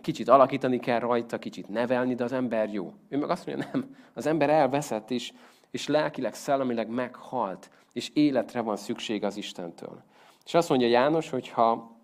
kicsit 0.00 0.28
alakítani 0.28 0.78
kell 0.78 0.98
rajta, 0.98 1.38
kicsit 1.38 1.68
nevelni, 1.68 2.14
de 2.14 2.24
az 2.24 2.32
ember 2.32 2.72
jó. 2.72 2.92
Ő 3.08 3.18
meg 3.18 3.30
azt 3.30 3.46
mondja, 3.46 3.68
nem, 3.72 3.96
az 4.14 4.26
ember 4.26 4.50
elveszett, 4.50 5.10
és, 5.10 5.32
és 5.70 5.86
lelkileg, 5.86 6.34
szellemileg 6.34 6.88
meghalt, 6.88 7.70
és 7.92 8.10
életre 8.14 8.60
van 8.60 8.76
szükség 8.76 9.24
az 9.24 9.36
Istentől. 9.36 10.02
És 10.44 10.54
azt 10.54 10.68
mondja 10.68 10.88
János, 10.88 11.30
hogy 11.30 11.48
ha 11.48 11.96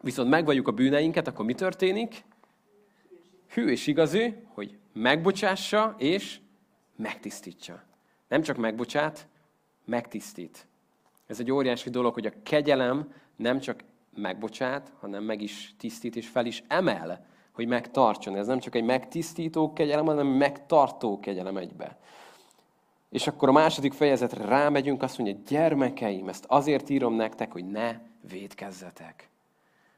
viszont 0.00 0.28
megvagyjuk 0.28 0.68
a 0.68 0.72
bűneinket, 0.72 1.26
akkor 1.26 1.44
mi 1.44 1.54
történik? 1.54 2.24
Hű 3.48 3.66
és 3.66 3.86
igazű, 3.86 4.34
hogy 4.46 4.78
megbocsássa 4.92 5.94
és 5.98 6.40
megtisztítsa. 6.96 7.82
Nem 8.28 8.42
csak 8.42 8.56
megbocsát, 8.56 9.28
megtisztít. 9.84 10.66
Ez 11.26 11.40
egy 11.40 11.50
óriási 11.50 11.90
dolog, 11.90 12.14
hogy 12.14 12.26
a 12.26 12.32
kegyelem 12.42 13.12
nem 13.36 13.58
csak 13.58 13.84
megbocsát, 14.14 14.92
hanem 15.00 15.24
meg 15.24 15.42
is 15.42 15.74
tisztít 15.78 16.16
és 16.16 16.28
fel 16.28 16.46
is 16.46 16.62
emel, 16.68 17.26
hogy 17.52 17.66
megtartson. 17.66 18.36
Ez 18.36 18.46
nem 18.46 18.58
csak 18.58 18.74
egy 18.74 18.84
megtisztító 18.84 19.72
kegyelem, 19.72 20.06
hanem 20.06 20.26
megtartó 20.26 21.20
kegyelem 21.20 21.56
egybe. 21.56 21.98
És 23.16 23.26
akkor 23.26 23.48
a 23.48 23.52
második 23.52 23.92
fejezetre 23.92 24.44
rámegyünk, 24.44 25.02
azt 25.02 25.18
mondja, 25.18 25.36
gyermekeim, 25.48 26.28
ezt 26.28 26.44
azért 26.48 26.88
írom 26.88 27.14
nektek, 27.14 27.52
hogy 27.52 27.64
ne 27.64 28.00
védkezzetek. 28.28 29.28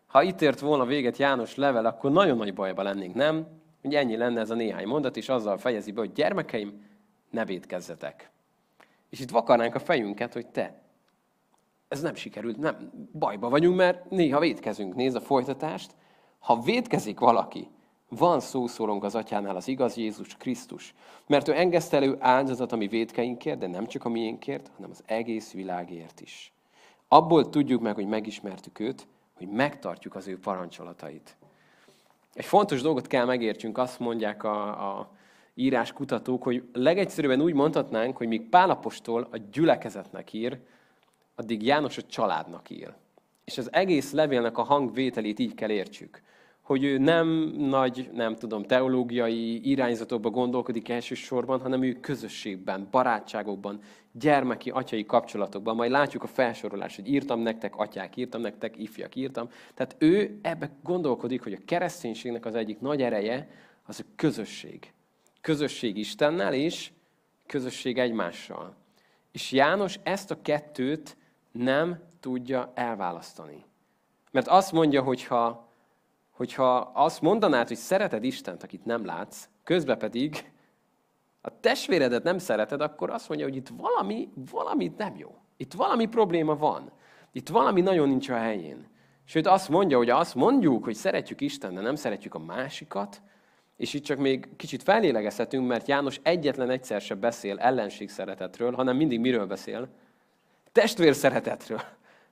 Ha 0.06 0.22
itt 0.22 0.40
ért 0.40 0.60
volna 0.60 0.84
véget 0.84 1.16
János 1.16 1.54
level, 1.54 1.86
akkor 1.86 2.10
nagyon 2.10 2.36
nagy 2.36 2.54
bajba 2.54 2.82
lennénk, 2.82 3.14
nem? 3.14 3.46
Hogy 3.82 3.94
ennyi 3.94 4.16
lenne 4.16 4.40
ez 4.40 4.50
a 4.50 4.54
néhány 4.54 4.86
mondat, 4.86 5.16
és 5.16 5.28
azzal 5.28 5.58
fejezi 5.58 5.92
be, 5.92 6.00
hogy 6.00 6.12
gyermekeim, 6.12 6.84
ne 7.30 7.44
védkezzetek. 7.44 8.30
És 9.10 9.20
itt 9.20 9.30
vakarnánk 9.30 9.74
a 9.74 9.78
fejünket, 9.78 10.32
hogy 10.32 10.46
te, 10.46 10.82
ez 11.88 12.00
nem 12.00 12.14
sikerült, 12.14 12.56
nem, 12.56 12.90
bajba 13.12 13.48
vagyunk, 13.48 13.76
mert 13.76 14.10
néha 14.10 14.40
védkezünk. 14.40 14.94
Nézd 14.94 15.16
a 15.16 15.20
folytatást. 15.20 15.94
Ha 16.38 16.60
védkezik 16.60 17.18
valaki, 17.18 17.68
van 18.08 18.40
szószólónk 18.40 19.04
az 19.04 19.14
atyánál 19.14 19.56
az 19.56 19.68
igaz 19.68 19.96
Jézus 19.96 20.36
Krisztus, 20.36 20.94
mert 21.26 21.48
ő 21.48 21.56
engesztelő 21.56 22.16
áldozat 22.20 22.72
a 22.72 22.76
mi 22.76 22.86
védkeinkért, 22.86 23.58
de 23.58 23.66
nem 23.66 23.86
csak 23.86 24.04
a 24.04 24.08
miénkért, 24.08 24.70
hanem 24.76 24.90
az 24.90 25.02
egész 25.06 25.52
világért 25.52 26.20
is. 26.20 26.52
Abból 27.08 27.48
tudjuk 27.48 27.82
meg, 27.82 27.94
hogy 27.94 28.06
megismertük 28.06 28.78
őt, 28.78 29.06
hogy 29.36 29.48
megtartjuk 29.48 30.14
az 30.14 30.26
ő 30.26 30.38
parancsolatait. 30.38 31.36
Egy 32.34 32.44
fontos 32.44 32.82
dolgot 32.82 33.06
kell 33.06 33.24
megértsünk, 33.24 33.78
azt 33.78 33.98
mondják 33.98 34.44
a, 34.44 34.98
a 34.98 35.10
íráskutatók, 35.54 36.42
hogy 36.42 36.68
legegyszerűbben 36.72 37.40
úgy 37.40 37.54
mondhatnánk, 37.54 38.16
hogy 38.16 38.28
míg 38.28 38.48
Pálapostól 38.48 39.28
a 39.30 39.36
gyülekezetnek 39.52 40.32
ír, 40.32 40.58
addig 41.34 41.62
János 41.62 41.98
a 41.98 42.02
családnak 42.02 42.70
ír. 42.70 42.92
És 43.44 43.58
az 43.58 43.72
egész 43.72 44.12
levélnek 44.12 44.58
a 44.58 44.62
hangvételét 44.62 45.38
így 45.38 45.54
kell 45.54 45.70
értsük. 45.70 46.22
Hogy 46.68 46.84
ő 46.84 46.98
nem 46.98 47.26
nagy, 47.56 48.10
nem 48.12 48.36
tudom, 48.36 48.62
teológiai 48.62 49.70
irányzatokban 49.70 50.32
gondolkodik 50.32 50.88
elsősorban, 50.88 51.60
hanem 51.60 51.82
ő 51.82 51.92
közösségben, 51.92 52.88
barátságokban, 52.90 53.80
gyermeki, 54.12 54.70
atyai 54.70 55.04
kapcsolatokban. 55.06 55.76
Majd 55.76 55.90
látjuk 55.90 56.22
a 56.22 56.26
felsorolást, 56.26 56.96
hogy 56.96 57.08
írtam 57.08 57.40
nektek, 57.40 57.76
atyák, 57.76 58.16
írtam 58.16 58.40
nektek, 58.40 58.78
ifjak, 58.78 59.14
írtam. 59.14 59.48
Tehát 59.74 59.96
ő 59.98 60.38
ebbe 60.42 60.70
gondolkodik, 60.82 61.42
hogy 61.42 61.52
a 61.52 61.64
kereszténységnek 61.64 62.46
az 62.46 62.54
egyik 62.54 62.80
nagy 62.80 63.02
ereje 63.02 63.48
az 63.86 64.00
a 64.00 64.12
közösség. 64.16 64.92
Közösség 65.40 65.96
Istennel 65.96 66.54
és 66.54 66.90
közösség 67.46 67.98
egymással. 67.98 68.74
És 69.32 69.52
János 69.52 69.98
ezt 70.02 70.30
a 70.30 70.42
kettőt 70.42 71.16
nem 71.52 71.98
tudja 72.20 72.72
elválasztani. 72.74 73.64
Mert 74.30 74.48
azt 74.48 74.72
mondja, 74.72 75.02
hogyha, 75.02 75.67
hogyha 76.38 76.76
azt 76.94 77.20
mondanád, 77.20 77.68
hogy 77.68 77.76
szereted 77.76 78.24
Istent, 78.24 78.62
akit 78.62 78.84
nem 78.84 79.04
látsz, 79.04 79.48
közben 79.64 79.98
pedig 79.98 80.52
a 81.40 81.60
testvéredet 81.60 82.22
nem 82.22 82.38
szereted, 82.38 82.80
akkor 82.80 83.10
azt 83.10 83.28
mondja, 83.28 83.46
hogy 83.46 83.56
itt 83.56 83.68
valami, 83.76 84.28
valami 84.50 84.92
nem 84.96 85.16
jó. 85.16 85.34
Itt 85.56 85.72
valami 85.72 86.06
probléma 86.06 86.56
van. 86.56 86.90
Itt 87.32 87.48
valami 87.48 87.80
nagyon 87.80 88.08
nincs 88.08 88.28
a 88.28 88.36
helyén. 88.36 88.86
Sőt, 89.24 89.46
azt 89.46 89.68
mondja, 89.68 89.96
hogy 89.96 90.10
azt 90.10 90.34
mondjuk, 90.34 90.84
hogy 90.84 90.94
szeretjük 90.94 91.40
Isten, 91.40 91.74
de 91.74 91.80
nem 91.80 91.94
szeretjük 91.94 92.34
a 92.34 92.38
másikat, 92.38 93.22
és 93.76 93.94
itt 93.94 94.04
csak 94.04 94.18
még 94.18 94.48
kicsit 94.56 94.82
fellélegezhetünk, 94.82 95.68
mert 95.68 95.88
János 95.88 96.20
egyetlen 96.22 96.70
egyszer 96.70 97.00
sem 97.00 97.20
beszél 97.20 97.58
ellenség 97.58 98.10
szeretetről, 98.10 98.72
hanem 98.72 98.96
mindig 98.96 99.20
miről 99.20 99.46
beszél? 99.46 99.88
testvér 100.72 101.14
szeretetről. 101.14 101.80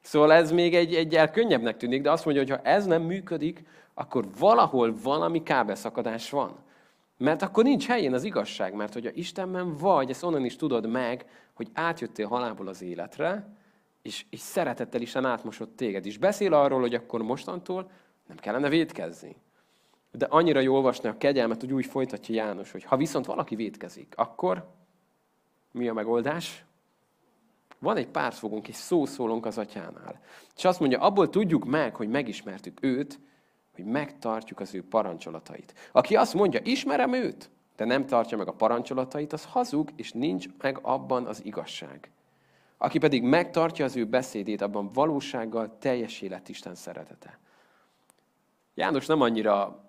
Szóval 0.07 0.33
ez 0.33 0.53
még 0.53 0.75
egy, 0.75 0.95
egyel 0.95 1.31
könnyebbnek 1.31 1.77
tűnik, 1.77 2.03
de 2.03 2.11
azt 2.11 2.25
mondja, 2.25 2.43
hogy 2.43 2.53
ha 2.53 2.71
ez 2.71 2.87
nem 2.87 3.03
működik, 3.03 3.65
akkor 3.95 4.25
valahol 4.39 4.95
valami 5.03 5.43
kábelszakadás 5.43 6.31
van. 6.31 6.57
Mert 7.17 7.43
akkor 7.43 7.65
nincs 7.65 7.87
helyén 7.87 8.15
az 8.15 8.25
igazság, 8.25 8.75
mert 8.75 8.93
hogyha 8.93 9.11
Istenben 9.15 9.77
vagy, 9.77 10.11
ezt 10.11 10.23
onnan 10.23 10.45
is 10.45 10.57
tudod 10.57 10.89
meg, 10.89 11.27
hogy 11.55 11.69
átjöttél 11.73 12.27
halálból 12.27 12.69
az 12.69 12.83
életre, 12.83 13.57
és, 14.03 14.25
és 14.31 14.41
szeretettel 14.41 15.01
Isten 15.01 15.25
átmosott 15.25 15.77
téged. 15.77 16.07
És 16.07 16.19
beszél 16.19 16.55
arról, 16.55 16.81
hogy 16.81 16.95
akkor 16.95 17.23
mostantól 17.23 17.91
nem 18.27 18.37
kellene 18.37 18.69
védkezni. 18.69 19.37
De 20.13 20.27
annyira 20.31 20.61
jó 20.61 20.75
olvasni 20.75 21.09
a 21.09 21.19
kegyelmet, 21.19 21.61
hogy 21.61 21.73
úgy 21.73 21.87
folytatja 21.87 22.35
János, 22.35 22.73
hogy 22.73 22.85
ha 22.85 22.97
viszont 22.97 23.27
valaki 23.27 23.55
védkezik, 23.55 24.13
akkor 24.17 24.69
mi 25.73 25.89
a 25.89 25.93
megoldás? 25.93 26.65
Van 27.79 27.97
egy 27.97 28.09
pártfogunk, 28.09 28.69
és 28.69 28.75
szószólunk 28.75 29.47
az 29.47 29.59
atyánál. 29.59 30.21
És 30.57 30.65
azt 30.65 30.81
mondja, 30.81 31.01
abból 31.01 31.29
tudjuk 31.29 31.65
meg, 31.65 31.97
hogy 31.97 32.09
megismertük 32.09 32.79
őt, 32.83 33.21
hogy 33.75 33.85
megtartjuk 33.85 34.61
az 34.61 34.75
ő 34.75 34.85
parancsolatait. 34.85 35.75
Aki 35.93 36.17
azt 36.17 36.35
mondja, 36.35 36.61
ismerem 36.63 37.13
őt, 37.13 37.51
de 37.77 37.85
nem 37.85 38.07
tartja 38.07 38.37
meg 38.37 38.49
a 38.49 38.53
parancsolatait, 38.53 39.33
az 39.33 39.45
hazug, 39.45 39.91
és 39.97 40.13
nincs 40.13 40.47
meg 40.59 40.79
abban 40.83 41.27
az 41.27 41.45
igazság. 41.45 42.11
Aki 42.79 42.99
pedig 42.99 43.23
megtartja 43.23 43.85
az 43.85 43.97
ő 43.97 44.05
beszédét, 44.05 44.61
abban 44.61 44.91
valósággal 44.93 45.77
teljes 45.79 46.21
élet 46.21 46.49
Isten 46.49 46.75
szeretete. 46.75 47.39
János 48.75 49.07
nem 49.07 49.21
annyira 49.21 49.85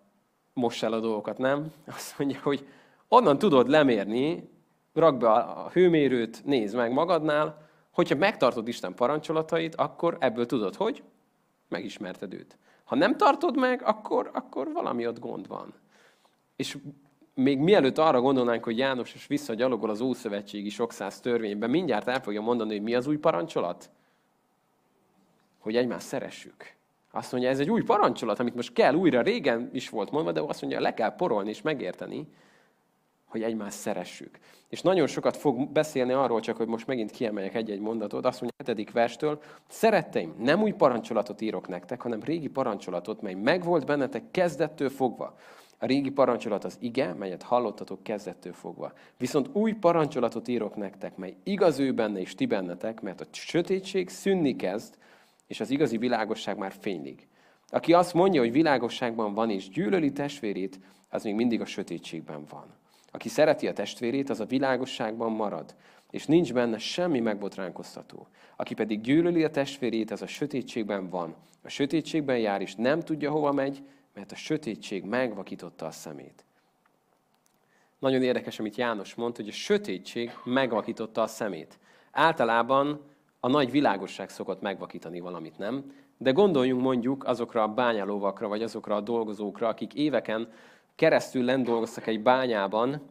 most 0.53 0.83
el 0.83 0.93
a 0.93 0.99
dolgokat, 0.99 1.37
nem? 1.37 1.71
Azt 1.87 2.19
mondja, 2.19 2.39
hogy 2.43 2.67
onnan 3.07 3.37
tudod 3.37 3.69
lemérni, 3.69 4.49
rak 4.93 5.17
be 5.17 5.29
a 5.29 5.69
hőmérőt, 5.69 6.45
nézd 6.45 6.75
meg 6.75 6.91
magadnál, 6.91 7.66
Hogyha 7.97 8.15
megtartod 8.15 8.67
Isten 8.67 8.93
parancsolatait, 8.93 9.75
akkor 9.75 10.17
ebből 10.19 10.45
tudod, 10.45 10.75
hogy 10.75 11.03
megismerted 11.69 12.33
őt. 12.33 12.57
Ha 12.83 12.95
nem 12.95 13.17
tartod 13.17 13.57
meg, 13.57 13.81
akkor, 13.85 14.29
akkor 14.33 14.71
valami 14.71 15.07
ott 15.07 15.19
gond 15.19 15.47
van. 15.47 15.73
És 16.55 16.77
még 17.33 17.59
mielőtt 17.59 17.97
arra 17.97 18.21
gondolnánk, 18.21 18.63
hogy 18.63 18.77
János 18.77 19.13
is 19.13 19.27
visszagyalogol 19.27 19.89
az 19.89 20.01
Ószövetségi 20.01 20.69
sok 20.69 20.91
száz 20.91 21.19
törvényben, 21.19 21.69
mindjárt 21.69 22.07
el 22.07 22.21
fogja 22.21 22.41
mondani, 22.41 22.71
hogy 22.71 22.81
mi 22.81 22.95
az 22.95 23.07
új 23.07 23.17
parancsolat? 23.17 23.89
Hogy 25.59 25.75
egymást 25.75 26.07
szeressük. 26.07 26.73
Azt 27.11 27.31
mondja, 27.31 27.49
ez 27.49 27.59
egy 27.59 27.69
új 27.69 27.83
parancsolat, 27.83 28.39
amit 28.39 28.55
most 28.55 28.73
kell 28.73 28.93
újra, 28.93 29.21
régen 29.21 29.69
is 29.73 29.89
volt 29.89 30.11
mondva, 30.11 30.31
de 30.31 30.41
azt 30.41 30.61
mondja, 30.61 30.79
le 30.79 30.93
kell 30.93 31.15
porolni 31.15 31.49
és 31.49 31.61
megérteni, 31.61 32.27
hogy 33.27 33.43
egymást 33.43 33.77
szeressük. 33.77 34.39
És 34.69 34.81
nagyon 34.81 35.07
sokat 35.07 35.37
fog 35.37 35.69
beszélni 35.71 36.11
arról, 36.11 36.39
csak 36.39 36.57
hogy 36.57 36.67
most 36.67 36.87
megint 36.87 37.11
kiemeljek 37.11 37.55
egy-egy 37.55 37.79
mondatot, 37.79 38.25
azt 38.25 38.41
mondja 38.41 38.57
a 38.57 38.63
hetedik 38.63 38.91
verstől, 38.91 39.41
szeretteim, 39.67 40.35
nem 40.39 40.61
új 40.61 40.71
parancsolatot 40.71 41.41
írok 41.41 41.67
nektek, 41.67 42.01
hanem 42.01 42.23
régi 42.23 42.47
parancsolatot, 42.47 43.21
mely 43.21 43.33
megvolt 43.33 43.85
bennetek 43.85 44.23
kezdettől 44.31 44.89
fogva. 44.89 45.35
A 45.79 45.85
régi 45.85 46.09
parancsolat 46.09 46.63
az 46.63 46.77
ige, 46.79 47.13
melyet 47.13 47.43
hallottatok 47.43 48.03
kezdettől 48.03 48.53
fogva. 48.53 48.91
Viszont 49.17 49.49
új 49.53 49.71
parancsolatot 49.73 50.47
írok 50.47 50.75
nektek, 50.75 51.15
mely 51.15 51.35
igaz 51.43 51.79
ő 51.79 51.93
benne 51.93 52.19
és 52.19 52.35
ti 52.35 52.45
bennetek, 52.45 53.01
mert 53.01 53.21
a 53.21 53.25
sötétség 53.31 54.09
szűnni 54.09 54.55
kezd, 54.55 54.97
és 55.47 55.59
az 55.59 55.69
igazi 55.69 55.97
világosság 55.97 56.57
már 56.57 56.73
fénylik. 56.79 57.27
Aki 57.69 57.93
azt 57.93 58.13
mondja, 58.13 58.41
hogy 58.41 58.51
világosságban 58.51 59.33
van 59.33 59.49
és 59.49 59.69
gyűlöli 59.69 60.11
testvérét, 60.11 60.79
az 61.09 61.23
még 61.23 61.35
mindig 61.35 61.61
a 61.61 61.65
sötétségben 61.65 62.43
van. 62.49 62.65
Aki 63.11 63.29
szereti 63.29 63.67
a 63.67 63.73
testvérét, 63.73 64.29
az 64.29 64.39
a 64.39 64.45
világosságban 64.45 65.31
marad, 65.31 65.75
és 66.09 66.25
nincs 66.25 66.53
benne 66.53 66.77
semmi 66.77 67.19
megbotránkoztató. 67.19 68.27
Aki 68.55 68.73
pedig 68.73 69.01
gyűlöli 69.01 69.43
a 69.43 69.49
testvérét, 69.49 70.11
az 70.11 70.21
a 70.21 70.27
sötétségben 70.27 71.09
van. 71.09 71.35
A 71.63 71.69
sötétségben 71.69 72.37
jár, 72.37 72.61
és 72.61 72.75
nem 72.75 72.99
tudja, 72.99 73.31
hova 73.31 73.51
megy, 73.51 73.83
mert 74.13 74.31
a 74.31 74.35
sötétség 74.35 75.03
megvakította 75.03 75.85
a 75.85 75.91
szemét. 75.91 76.45
Nagyon 77.99 78.21
érdekes, 78.21 78.59
amit 78.59 78.75
János 78.75 79.15
mondta, 79.15 79.41
hogy 79.41 79.49
a 79.49 79.55
sötétség 79.55 80.31
megvakította 80.43 81.21
a 81.21 81.27
szemét. 81.27 81.79
Általában 82.11 83.01
a 83.39 83.47
nagy 83.47 83.71
világosság 83.71 84.29
szokott 84.29 84.61
megvakítani 84.61 85.19
valamit, 85.19 85.57
nem? 85.57 85.91
De 86.17 86.31
gondoljunk 86.31 86.81
mondjuk 86.81 87.23
azokra 87.23 87.63
a 87.63 87.73
bányalóvakra, 87.73 88.47
vagy 88.47 88.63
azokra 88.63 88.95
a 88.95 89.01
dolgozókra, 89.01 89.67
akik 89.67 89.93
éveken 89.93 90.51
keresztül 90.97 91.43
lent 91.43 91.65
dolgoztak 91.65 92.07
egy 92.07 92.21
bányában, 92.21 93.01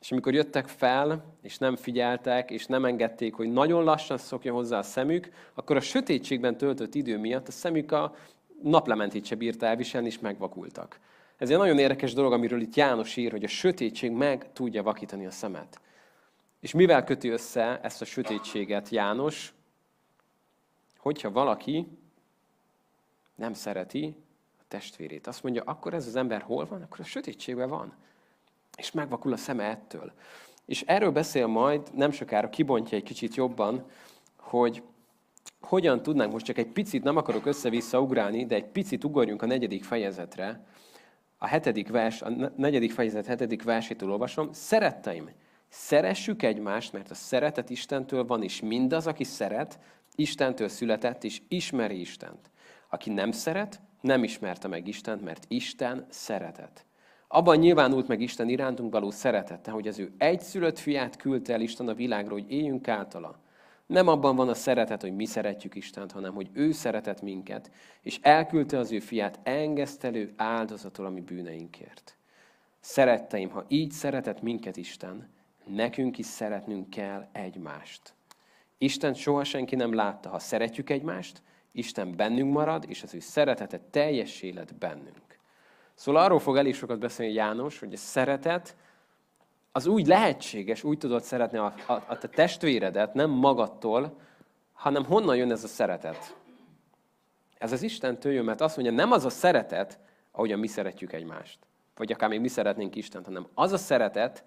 és 0.00 0.12
amikor 0.12 0.34
jöttek 0.34 0.68
fel, 0.68 1.24
és 1.42 1.58
nem 1.58 1.76
figyeltek, 1.76 2.50
és 2.50 2.66
nem 2.66 2.84
engedték, 2.84 3.34
hogy 3.34 3.52
nagyon 3.52 3.84
lassan 3.84 4.18
szokja 4.18 4.52
hozzá 4.52 4.78
a 4.78 4.82
szemük, 4.82 5.28
akkor 5.54 5.76
a 5.76 5.80
sötétségben 5.80 6.56
töltött 6.56 6.94
idő 6.94 7.18
miatt 7.18 7.48
a 7.48 7.52
szemük 7.52 7.92
a 7.92 8.14
naplementét 8.62 9.24
se 9.24 9.34
bírta 9.34 9.66
elviselni, 9.66 10.06
és 10.06 10.18
megvakultak. 10.18 11.00
Ez 11.36 11.50
egy 11.50 11.56
nagyon 11.56 11.78
érdekes 11.78 12.12
dolog, 12.12 12.32
amiről 12.32 12.60
itt 12.60 12.74
János 12.74 13.16
ír, 13.16 13.30
hogy 13.30 13.44
a 13.44 13.48
sötétség 13.48 14.10
meg 14.10 14.52
tudja 14.52 14.82
vakítani 14.82 15.26
a 15.26 15.30
szemet. 15.30 15.80
És 16.60 16.72
mivel 16.72 17.04
köti 17.04 17.28
össze 17.28 17.80
ezt 17.82 18.00
a 18.00 18.04
sötétséget 18.04 18.88
János? 18.88 19.54
Hogyha 20.98 21.30
valaki 21.30 21.86
nem 23.34 23.52
szereti 23.52 24.14
testvérét, 24.68 25.26
azt 25.26 25.42
mondja, 25.42 25.62
akkor 25.62 25.94
ez 25.94 26.06
az 26.06 26.16
ember 26.16 26.42
hol 26.42 26.66
van? 26.66 26.82
Akkor 26.82 27.00
a 27.00 27.04
sötétségben 27.04 27.68
van. 27.68 27.92
És 28.76 28.90
megvakul 28.90 29.32
a 29.32 29.36
szeme 29.36 29.64
ettől. 29.64 30.12
És 30.64 30.82
erről 30.82 31.10
beszél 31.10 31.46
majd, 31.46 31.88
nem 31.94 32.10
sokára 32.10 32.48
kibontja 32.48 32.96
egy 32.96 33.04
kicsit 33.04 33.34
jobban, 33.34 33.86
hogy 34.36 34.82
hogyan 35.60 36.02
tudnánk 36.02 36.32
most 36.32 36.44
csak 36.44 36.58
egy 36.58 36.66
picit, 36.66 37.02
nem 37.02 37.16
akarok 37.16 37.46
össze-vissza 37.46 38.00
ugrálni, 38.00 38.46
de 38.46 38.54
egy 38.54 38.66
picit 38.66 39.04
ugorjunk 39.04 39.42
a 39.42 39.46
negyedik 39.46 39.84
fejezetre. 39.84 40.66
A 41.38 41.46
hetedik 41.46 41.88
vers, 41.88 42.22
a 42.22 42.28
negyedik 42.56 42.92
fejezet 42.92 43.26
hetedik 43.26 43.62
versétől 43.62 44.10
olvasom. 44.10 44.52
Szeretteim, 44.52 45.30
szeressük 45.68 46.42
egymást, 46.42 46.92
mert 46.92 47.10
a 47.10 47.14
szeretet 47.14 47.70
Istentől 47.70 48.26
van, 48.26 48.42
és 48.42 48.60
mindaz, 48.60 49.06
aki 49.06 49.24
szeret, 49.24 49.78
Istentől 50.14 50.68
született, 50.68 51.24
és 51.24 51.42
ismeri 51.48 52.00
Istent. 52.00 52.50
Aki 52.88 53.10
nem 53.10 53.32
szeret, 53.32 53.80
nem 54.00 54.22
ismerte 54.24 54.68
meg 54.68 54.88
Istent, 54.88 55.22
mert 55.22 55.44
Isten 55.48 56.06
szeretet. 56.08 56.86
Abban 57.28 57.56
nyilvánult 57.56 58.08
meg 58.08 58.20
Isten 58.20 58.48
irántunk 58.48 58.92
való 58.92 59.10
szeretete, 59.10 59.70
hogy 59.70 59.88
az 59.88 59.98
ő 59.98 60.12
egyszülött 60.18 60.78
fiát 60.78 61.16
küldte 61.16 61.52
el 61.52 61.60
Isten 61.60 61.88
a 61.88 61.94
világra, 61.94 62.32
hogy 62.32 62.50
éljünk 62.50 62.88
általa. 62.88 63.38
Nem 63.86 64.08
abban 64.08 64.36
van 64.36 64.48
a 64.48 64.54
szeretet, 64.54 65.00
hogy 65.00 65.16
mi 65.16 65.24
szeretjük 65.24 65.74
Istent, 65.74 66.12
hanem 66.12 66.34
hogy 66.34 66.48
ő 66.52 66.72
szeretett 66.72 67.22
minket, 67.22 67.70
és 68.02 68.18
elküldte 68.22 68.78
az 68.78 68.92
ő 68.92 68.98
fiát 68.98 69.38
engesztelő 69.42 70.32
áldozatul 70.36 71.06
a 71.06 71.10
mi 71.10 71.20
bűneinkért. 71.20 72.16
Szeretteim, 72.80 73.50
ha 73.50 73.64
így 73.68 73.90
szeretett 73.90 74.42
minket 74.42 74.76
Isten, 74.76 75.28
nekünk 75.64 76.18
is 76.18 76.26
szeretnünk 76.26 76.90
kell 76.90 77.28
egymást. 77.32 78.14
Isten 78.78 79.14
soha 79.14 79.44
senki 79.44 79.76
nem 79.76 79.94
látta. 79.94 80.28
Ha 80.28 80.38
szeretjük 80.38 80.90
egymást, 80.90 81.42
Isten 81.78 82.16
bennünk 82.16 82.52
marad, 82.52 82.84
és 82.88 83.02
az 83.02 83.14
ő 83.14 83.20
szeretete 83.20 83.80
teljes 83.90 84.42
élet 84.42 84.74
bennünk. 84.74 85.38
Szóval 85.94 86.22
arról 86.22 86.38
fog 86.38 86.56
elég 86.56 86.74
sokat 86.74 86.98
beszélni 86.98 87.32
János, 87.32 87.78
hogy 87.78 87.92
a 87.92 87.96
szeretet 87.96 88.76
az 89.72 89.86
úgy 89.86 90.06
lehetséges, 90.06 90.84
úgy 90.84 90.98
tudod 90.98 91.22
szeretni 91.22 91.58
a, 91.58 91.74
a, 91.86 91.92
a 91.92 92.18
te 92.18 92.28
testvéredet, 92.28 93.14
nem 93.14 93.30
magadtól, 93.30 94.20
hanem 94.72 95.04
honnan 95.04 95.36
jön 95.36 95.50
ez 95.50 95.64
a 95.64 95.68
szeretet. 95.68 96.36
Ez 97.58 97.72
az 97.72 97.82
Istentől 97.82 98.32
jön, 98.32 98.44
mert 98.44 98.60
azt 98.60 98.76
mondja, 98.76 98.94
nem 98.94 99.12
az 99.12 99.24
a 99.24 99.30
szeretet, 99.30 99.98
ahogyan 100.30 100.58
mi 100.58 100.66
szeretjük 100.66 101.12
egymást. 101.12 101.58
Vagy 101.96 102.12
akár 102.12 102.28
még 102.28 102.40
mi 102.40 102.48
szeretnénk 102.48 102.96
Istent, 102.96 103.24
hanem 103.24 103.46
az 103.54 103.72
a 103.72 103.76
szeretet, 103.76 104.44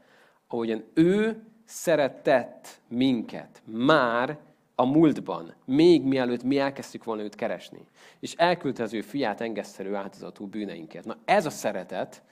ahogyan 0.48 0.84
ő 0.94 1.44
szeretett 1.66 2.82
minket 2.88 3.62
már 3.66 4.38
a 4.76 4.86
múltban, 4.86 5.54
még 5.66 6.04
mielőtt 6.04 6.44
mi 6.44 6.60
elkezdtük 6.60 7.04
volna 7.04 7.22
őt 7.22 7.36
keresni. 7.36 7.88
És 8.20 8.34
elküldte 8.34 8.84
az 8.84 8.94
ő 8.94 9.02
fiát 9.02 9.42
engesztelő 9.42 9.96
áldozatú 9.96 10.48
bűneinket. 10.48 11.06
Na 11.06 11.18
ez 11.26 11.46
a 11.46 11.50
szeretet, 11.50 12.24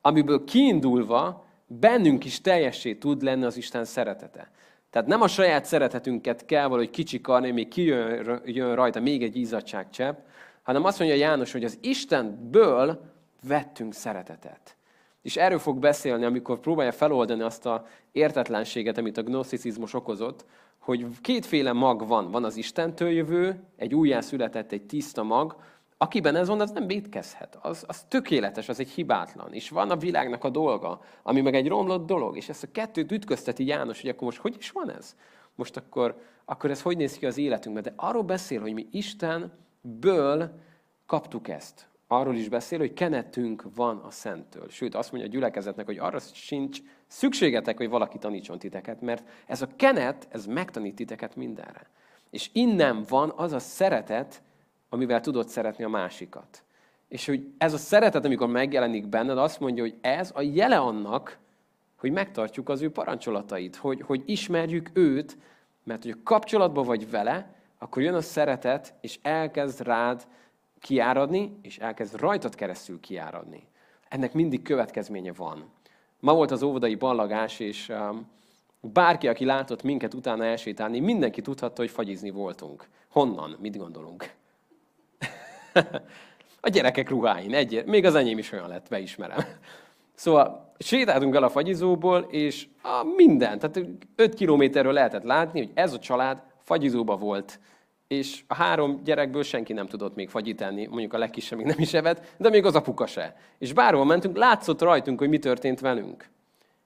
amiből 0.00 0.44
kiindulva 0.44 1.46
bennünk 1.66 2.24
is 2.24 2.40
teljessé 2.40 2.94
tud 2.94 3.22
lenni 3.22 3.44
az 3.44 3.56
Isten 3.56 3.84
szeretete. 3.84 4.50
Tehát 4.90 5.08
nem 5.08 5.22
a 5.22 5.28
saját 5.28 5.64
szeretetünket 5.64 6.44
kell 6.44 6.66
valahogy 6.66 6.90
kicsikarni, 6.90 7.50
még 7.50 7.68
kijön 7.68 8.74
rajta 8.74 9.00
még 9.00 9.22
egy 9.22 9.36
izzadságcsepp, 9.36 10.18
hanem 10.62 10.84
azt 10.84 10.98
mondja 10.98 11.16
János, 11.16 11.52
hogy 11.52 11.64
az 11.64 11.78
Istenből 11.80 13.12
vettünk 13.42 13.94
szeretetet. 13.94 14.76
És 15.22 15.36
erről 15.36 15.58
fog 15.58 15.78
beszélni, 15.78 16.24
amikor 16.24 16.60
próbálja 16.60 16.92
feloldani 16.92 17.42
azt 17.42 17.66
a 17.66 17.86
értetlenséget, 18.12 18.98
amit 18.98 19.16
a 19.16 19.22
gnoszicizmus 19.22 19.94
okozott, 19.94 20.44
hogy 20.82 21.06
kétféle 21.20 21.72
mag 21.72 22.06
van. 22.06 22.30
Van 22.30 22.44
az 22.44 22.56
Istentől 22.56 23.10
jövő, 23.10 23.64
egy 23.76 23.94
újjászületett, 23.94 24.72
egy 24.72 24.86
tiszta 24.86 25.22
mag, 25.22 25.56
Akiben 26.02 26.36
ez 26.36 26.48
van, 26.48 26.60
az 26.60 26.70
nem 26.70 26.86
védkezhet. 26.86 27.58
Az, 27.60 27.84
az 27.86 28.04
tökéletes, 28.08 28.68
az 28.68 28.80
egy 28.80 28.88
hibátlan. 28.88 29.52
És 29.52 29.68
van 29.68 29.90
a 29.90 29.96
világnak 29.96 30.44
a 30.44 30.50
dolga, 30.50 31.00
ami 31.22 31.40
meg 31.40 31.54
egy 31.54 31.68
romlott 31.68 32.06
dolog. 32.06 32.36
És 32.36 32.48
ezt 32.48 32.62
a 32.62 32.70
kettőt 32.72 33.12
ütközteti 33.12 33.66
János, 33.66 34.00
hogy 34.00 34.10
akkor 34.10 34.22
most 34.22 34.38
hogy 34.38 34.56
is 34.58 34.70
van 34.70 34.90
ez? 34.90 35.16
Most 35.54 35.76
akkor, 35.76 36.20
akkor 36.44 36.70
ez 36.70 36.82
hogy 36.82 36.96
néz 36.96 37.18
ki 37.18 37.26
az 37.26 37.38
életünkben? 37.38 37.82
De 37.82 37.92
arról 37.96 38.22
beszél, 38.22 38.60
hogy 38.60 38.72
mi 38.72 38.86
Istenből 38.90 40.58
kaptuk 41.06 41.48
ezt. 41.48 41.88
Arról 42.06 42.34
is 42.34 42.48
beszél, 42.48 42.78
hogy 42.78 42.92
kenetünk 42.92 43.64
van 43.74 43.98
a 43.98 44.10
Szenttől. 44.10 44.68
Sőt, 44.68 44.94
azt 44.94 45.12
mondja 45.12 45.30
a 45.30 45.32
gyülekezetnek, 45.32 45.86
hogy 45.86 45.98
arra 45.98 46.18
sincs 46.18 46.80
szükségetek, 47.12 47.76
hogy 47.76 47.88
valaki 47.88 48.18
tanítson 48.18 48.58
titeket, 48.58 49.00
mert 49.00 49.28
ez 49.46 49.62
a 49.62 49.68
kenet, 49.76 50.28
ez 50.30 50.46
megtanít 50.46 50.94
titeket 50.94 51.36
mindenre. 51.36 51.86
És 52.30 52.50
innen 52.52 53.04
van 53.08 53.32
az 53.36 53.52
a 53.52 53.58
szeretet, 53.58 54.42
amivel 54.88 55.20
tudod 55.20 55.48
szeretni 55.48 55.84
a 55.84 55.88
másikat. 55.88 56.62
És 57.08 57.26
hogy 57.26 57.46
ez 57.58 57.72
a 57.72 57.78
szeretet, 57.78 58.24
amikor 58.24 58.48
megjelenik 58.48 59.06
benned, 59.06 59.38
azt 59.38 59.60
mondja, 59.60 59.82
hogy 59.82 59.94
ez 60.00 60.30
a 60.34 60.42
jele 60.42 60.78
annak, 60.78 61.38
hogy 61.96 62.10
megtartjuk 62.10 62.68
az 62.68 62.82
ő 62.82 62.90
parancsolatait, 62.90 63.76
hogy, 63.76 64.00
hogy 64.00 64.22
ismerjük 64.26 64.90
őt, 64.92 65.36
mert 65.84 66.02
hogy 66.02 66.16
kapcsolatban 66.22 66.84
vagy 66.84 67.10
vele, 67.10 67.54
akkor 67.78 68.02
jön 68.02 68.14
a 68.14 68.20
szeretet, 68.20 68.94
és 69.00 69.18
elkezd 69.22 69.80
rád 69.80 70.26
kiáradni, 70.80 71.58
és 71.62 71.78
elkezd 71.78 72.20
rajtad 72.20 72.54
keresztül 72.54 73.00
kiáradni. 73.00 73.66
Ennek 74.08 74.32
mindig 74.32 74.62
következménye 74.62 75.32
van. 75.32 75.70
Ma 76.22 76.34
volt 76.34 76.50
az 76.50 76.62
óvodai 76.62 76.94
ballagás, 76.94 77.60
és 77.60 77.88
um, 77.88 78.26
bárki, 78.80 79.28
aki 79.28 79.44
látott 79.44 79.82
minket 79.82 80.14
utána 80.14 80.44
elsétálni, 80.44 81.00
mindenki 81.00 81.40
tudhatta, 81.40 81.80
hogy 81.80 81.90
fagyizni 81.90 82.30
voltunk. 82.30 82.88
Honnan? 83.08 83.56
Mit 83.60 83.76
gondolunk? 83.76 84.30
a 86.60 86.68
gyerekek 86.68 87.08
ruháin. 87.08 87.54
Egy, 87.54 87.82
még 87.86 88.04
az 88.04 88.14
enyém 88.14 88.38
is 88.38 88.52
olyan 88.52 88.68
lett, 88.68 88.88
beismerem. 88.88 89.44
Szóval 90.14 90.72
sétáltunk 90.78 91.34
el 91.34 91.42
a 91.42 91.50
fagyizóból, 91.50 92.20
és 92.30 92.66
a 92.82 93.02
minden, 93.16 93.58
tehát 93.58 93.88
5 94.16 94.34
kilométerről 94.34 94.92
lehetett 94.92 95.24
látni, 95.24 95.58
hogy 95.58 95.70
ez 95.74 95.92
a 95.92 95.98
család 95.98 96.42
fagyizóba 96.62 97.16
volt 97.16 97.60
és 98.12 98.42
a 98.46 98.54
három 98.54 99.02
gyerekből 99.04 99.42
senki 99.42 99.72
nem 99.72 99.86
tudott 99.86 100.14
még 100.14 100.28
fagyit 100.28 100.60
enni, 100.60 100.86
mondjuk 100.86 101.12
a 101.12 101.18
legkisebb 101.18 101.58
még 101.58 101.66
nem 101.66 101.78
is 101.78 101.94
evett, 101.94 102.34
de 102.36 102.48
még 102.48 102.64
az 102.64 102.74
apuka 102.74 103.06
se. 103.06 103.36
És 103.58 103.72
bárhol 103.72 104.04
mentünk, 104.04 104.36
látszott 104.36 104.80
rajtunk, 104.80 105.18
hogy 105.18 105.28
mi 105.28 105.38
történt 105.38 105.80
velünk. 105.80 106.28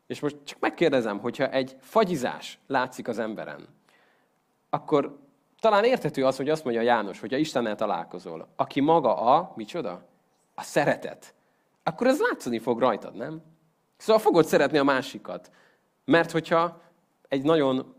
És 0.07 0.21
most 0.21 0.37
csak 0.45 0.59
megkérdezem, 0.61 1.19
hogyha 1.19 1.51
egy 1.51 1.77
fagyizás 1.81 2.59
látszik 2.67 3.09
az 3.09 3.19
emberen, 3.19 3.69
akkor 4.71 5.19
talán 5.61 5.85
érthető 5.85 6.25
az, 6.25 6.37
hogy 6.37 6.49
azt 6.49 6.65
mondja 6.65 6.83
János, 6.83 7.21
hogyha 7.21 7.37
Istennel 7.37 7.75
találkozol, 7.75 8.49
aki 8.57 8.81
maga 8.81 9.17
a, 9.17 9.53
micsoda? 9.57 10.07
A 10.55 10.62
szeretet. 10.62 11.35
Akkor 11.83 12.07
ez 12.07 12.21
látszani 12.21 12.59
fog 12.59 12.79
rajtad, 12.79 13.15
nem? 13.15 13.43
Szóval 13.97 14.23
fogod 14.23 14.45
szeretni 14.45 14.79
a 14.79 14.85
másikat. 14.85 15.51
Mert 16.05 16.31
hogyha 16.31 16.81
egy 17.29 17.43
nagyon, 17.43 17.95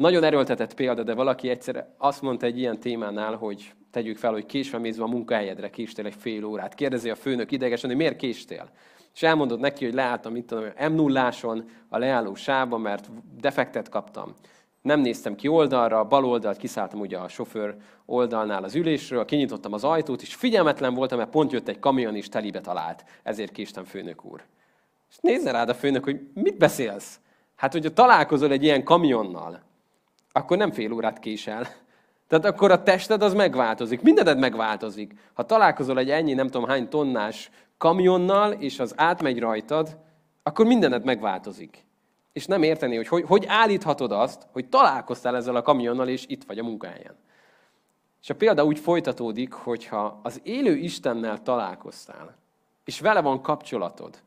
nagyon 0.00 0.24
erőltetett 0.24 0.74
példa, 0.74 1.02
de 1.02 1.14
valaki 1.14 1.48
egyszer 1.48 1.86
azt 1.98 2.22
mondta 2.22 2.46
egy 2.46 2.58
ilyen 2.58 2.80
témánál, 2.80 3.34
hogy 3.34 3.72
tegyük 3.90 4.16
fel, 4.16 4.32
hogy 4.32 4.46
késve 4.46 4.78
mézve 4.78 5.02
a 5.02 5.06
munkahelyedre 5.06 5.70
késtél 5.70 6.06
egy 6.06 6.14
fél 6.14 6.44
órát. 6.44 6.74
Kérdezi 6.74 7.10
a 7.10 7.14
főnök 7.14 7.50
idegesen, 7.50 7.90
hogy 7.90 7.98
miért 7.98 8.16
késtél? 8.16 8.70
És 9.14 9.22
elmondod 9.22 9.60
neki, 9.60 9.84
hogy 9.84 9.94
leálltam 9.94 10.36
itt 10.36 10.52
a 10.52 10.88
m 10.88 10.92
0 10.92 11.32
a 11.88 11.98
leálló 11.98 12.34
sávban, 12.34 12.80
mert 12.80 13.10
defektet 13.40 13.88
kaptam. 13.88 14.34
Nem 14.82 15.00
néztem 15.00 15.34
ki 15.34 15.48
oldalra, 15.48 16.04
bal 16.04 16.24
oldalt 16.24 16.56
kiszálltam 16.56 17.00
ugye 17.00 17.18
a 17.18 17.28
sofőr 17.28 17.76
oldalnál 18.06 18.64
az 18.64 18.74
ülésről, 18.74 19.24
kinyitottam 19.24 19.72
az 19.72 19.84
ajtót, 19.84 20.22
és 20.22 20.34
figyelmetlen 20.34 20.94
voltam, 20.94 21.18
mert 21.18 21.30
pont 21.30 21.52
jött 21.52 21.68
egy 21.68 21.78
kamion, 21.78 22.16
és 22.16 22.28
telibe 22.28 22.60
talált. 22.60 23.04
Ezért 23.22 23.52
késtem, 23.52 23.84
főnök 23.84 24.24
úr. 24.24 24.42
És 25.10 25.16
nézze 25.20 25.50
rád 25.50 25.68
a 25.68 25.74
főnök, 25.74 26.04
hogy 26.04 26.20
mit 26.34 26.58
beszélsz? 26.58 27.20
Hát, 27.56 27.72
hogyha 27.72 27.92
találkozol 27.92 28.50
egy 28.50 28.62
ilyen 28.62 28.84
kamionnal, 28.84 29.68
akkor 30.32 30.56
nem 30.56 30.70
fél 30.70 30.92
órát 30.92 31.18
késel. 31.18 31.66
Tehát 32.26 32.44
akkor 32.44 32.70
a 32.70 32.82
tested 32.82 33.22
az 33.22 33.34
megváltozik, 33.34 34.02
mindened 34.02 34.38
megváltozik. 34.38 35.14
Ha 35.32 35.44
találkozol 35.44 35.98
egy 35.98 36.10
ennyi, 36.10 36.32
nem 36.32 36.48
tudom 36.48 36.68
hány 36.68 36.88
tonnás 36.88 37.50
kamionnal, 37.78 38.52
és 38.52 38.78
az 38.78 38.92
átmegy 38.96 39.38
rajtad, 39.38 39.98
akkor 40.42 40.66
mindened 40.66 41.04
megváltozik. 41.04 41.84
És 42.32 42.46
nem 42.46 42.62
érteni, 42.62 42.96
hogy, 42.96 43.08
hogy 43.08 43.24
hogy 43.26 43.44
állíthatod 43.48 44.12
azt, 44.12 44.46
hogy 44.52 44.68
találkoztál 44.68 45.36
ezzel 45.36 45.56
a 45.56 45.62
kamionnal, 45.62 46.08
és 46.08 46.24
itt 46.26 46.44
vagy 46.44 46.58
a 46.58 46.62
munkahelyen. 46.62 47.16
És 48.22 48.30
a 48.30 48.34
példa 48.34 48.64
úgy 48.64 48.78
folytatódik, 48.78 49.52
hogyha 49.52 50.20
az 50.22 50.40
élő 50.42 50.76
Istennel 50.76 51.42
találkoztál, 51.42 52.36
és 52.84 53.00
vele 53.00 53.20
van 53.20 53.42
kapcsolatod, 53.42 54.22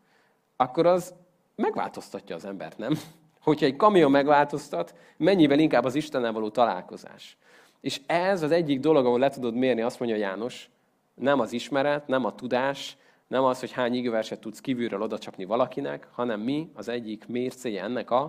akkor 0.55 0.85
az 0.85 1.13
megváltoztatja 1.55 2.35
az 2.35 2.45
embert, 2.45 2.77
nem? 2.77 2.99
Hogyha 3.43 3.65
egy 3.65 3.75
kamion 3.75 4.11
megváltoztat, 4.11 4.95
mennyivel 5.17 5.59
inkább 5.59 5.83
az 5.83 5.95
Istennel 5.95 6.31
való 6.31 6.49
találkozás. 6.49 7.37
És 7.81 8.01
ez 8.05 8.41
az 8.41 8.51
egyik 8.51 8.79
dolog, 8.79 9.05
ahol 9.05 9.19
le 9.19 9.29
tudod 9.29 9.55
mérni, 9.55 9.81
azt 9.81 9.99
mondja 9.99 10.17
János, 10.17 10.69
nem 11.13 11.39
az 11.39 11.53
ismeret, 11.53 12.07
nem 12.07 12.25
a 12.25 12.35
tudás, 12.35 12.97
nem 13.27 13.43
az, 13.43 13.59
hogy 13.59 13.71
hány 13.71 13.93
igőverset 13.93 14.39
tudsz 14.39 14.59
kívülről 14.59 15.01
odacsapni 15.01 15.45
valakinek, 15.45 16.07
hanem 16.11 16.39
mi 16.39 16.71
az 16.73 16.87
egyik 16.87 17.27
mércéje 17.27 17.83
ennek 17.83 18.11
a, 18.11 18.21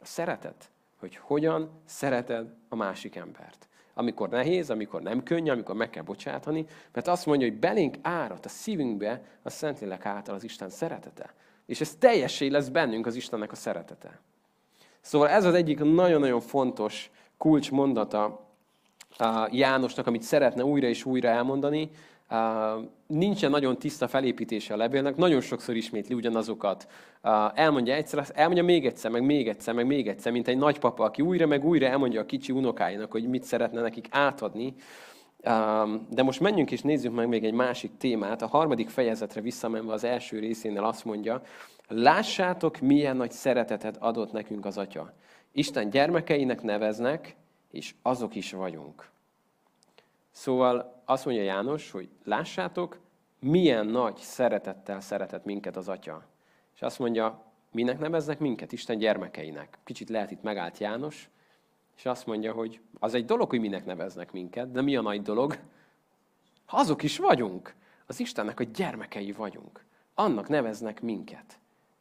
a 0.00 0.04
szeretet. 0.04 0.70
Hogy 0.98 1.16
hogyan 1.16 1.70
szereted 1.84 2.54
a 2.68 2.76
másik 2.76 3.16
embert. 3.16 3.68
Amikor 3.94 4.28
nehéz, 4.28 4.70
amikor 4.70 5.02
nem 5.02 5.22
könnyű, 5.22 5.50
amikor 5.50 5.74
meg 5.74 5.90
kell 5.90 6.02
bocsátani, 6.02 6.66
mert 6.92 7.08
azt 7.08 7.26
mondja, 7.26 7.48
hogy 7.48 7.58
belénk 7.58 7.96
árat 8.02 8.44
a 8.44 8.48
szívünkbe 8.48 9.22
a 9.42 9.50
Szentlélek 9.50 10.06
által 10.06 10.34
az 10.34 10.44
Isten 10.44 10.68
szeretete. 10.68 11.34
És 11.70 11.80
ez 11.80 11.94
teljessé 11.98 12.48
lesz 12.48 12.68
bennünk 12.68 13.06
az 13.06 13.16
Istennek 13.16 13.52
a 13.52 13.54
szeretete. 13.54 14.20
Szóval 15.00 15.28
ez 15.28 15.44
az 15.44 15.54
egyik 15.54 15.78
nagyon-nagyon 15.78 16.40
fontos 16.40 17.10
kulcsmondata 17.38 18.46
Jánosnak, 19.50 20.06
amit 20.06 20.22
szeretne 20.22 20.64
újra 20.64 20.86
és 20.86 21.04
újra 21.04 21.28
elmondani, 21.28 21.90
nincsen 23.06 23.50
nagyon 23.50 23.78
tiszta 23.78 24.08
felépítése 24.08 24.74
a 24.74 24.76
levélnek, 24.76 25.16
nagyon 25.16 25.40
sokszor 25.40 25.76
ismétli 25.76 26.14
ugyanazokat. 26.14 26.88
Elmondja 27.54 27.94
egyszer, 27.94 28.26
elmondja 28.34 28.64
még 28.64 28.86
egyszer, 28.86 29.10
meg 29.10 29.24
még 29.24 29.48
egyszer, 29.48 29.74
meg 29.74 29.86
még 29.86 30.08
egyszer, 30.08 30.32
mint 30.32 30.48
egy 30.48 30.58
nagypapa, 30.58 31.04
aki 31.04 31.22
újra 31.22 31.46
meg 31.46 31.64
újra 31.64 31.86
elmondja 31.86 32.20
a 32.20 32.26
kicsi 32.26 32.52
unokáinak, 32.52 33.10
hogy 33.10 33.28
mit 33.28 33.44
szeretne 33.44 33.80
nekik 33.80 34.06
átadni. 34.10 34.74
De 36.08 36.22
most 36.22 36.40
menjünk 36.40 36.70
és 36.70 36.82
nézzük 36.82 37.14
meg 37.14 37.28
még 37.28 37.44
egy 37.44 37.52
másik 37.52 37.96
témát. 37.96 38.42
A 38.42 38.46
harmadik 38.46 38.88
fejezetre 38.88 39.40
visszamenve 39.40 39.92
az 39.92 40.04
első 40.04 40.38
részénél 40.38 40.84
azt 40.84 41.04
mondja, 41.04 41.42
lássátok, 41.88 42.80
milyen 42.80 43.16
nagy 43.16 43.30
szeretetet 43.30 43.96
adott 43.96 44.32
nekünk 44.32 44.64
az 44.64 44.78
Atya. 44.78 45.12
Isten 45.52 45.90
gyermekeinek 45.90 46.62
neveznek, 46.62 47.36
és 47.70 47.94
azok 48.02 48.34
is 48.34 48.52
vagyunk. 48.52 49.10
Szóval 50.30 51.02
azt 51.04 51.24
mondja 51.24 51.42
János, 51.42 51.90
hogy 51.90 52.08
lássátok, 52.24 52.98
milyen 53.38 53.86
nagy 53.86 54.16
szeretettel 54.16 55.00
szeretett 55.00 55.44
minket 55.44 55.76
az 55.76 55.88
Atya. 55.88 56.26
És 56.74 56.82
azt 56.82 56.98
mondja, 56.98 57.44
minek 57.72 57.98
neveznek 57.98 58.38
minket? 58.38 58.72
Isten 58.72 58.98
gyermekeinek. 58.98 59.78
Kicsit 59.84 60.08
lehet 60.08 60.30
itt 60.30 60.42
megállt 60.42 60.78
János, 60.78 61.30
és 62.00 62.06
azt 62.06 62.26
mondja, 62.26 62.52
hogy 62.52 62.80
az 62.98 63.14
egy 63.14 63.24
dolog, 63.24 63.50
hogy 63.50 63.60
minek 63.60 63.84
neveznek 63.84 64.32
minket, 64.32 64.70
de 64.70 64.82
mi 64.82 64.96
a 64.96 65.00
nagy 65.00 65.22
dolog? 65.22 65.58
Azok 66.66 67.02
is 67.02 67.18
vagyunk. 67.18 67.74
Az 68.06 68.20
Istennek 68.20 68.60
a 68.60 68.64
gyermekei 68.64 69.32
vagyunk. 69.32 69.84
Annak 70.14 70.48
neveznek 70.48 71.02
minket. 71.02 71.58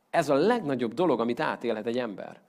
Ez 0.10 0.30
a 0.30 0.34
legnagyobb 0.36 0.94
dolog, 0.94 1.20
amit 1.20 1.40
átélhet 1.40 1.86
egy 1.86 1.98
ember. 1.98 2.42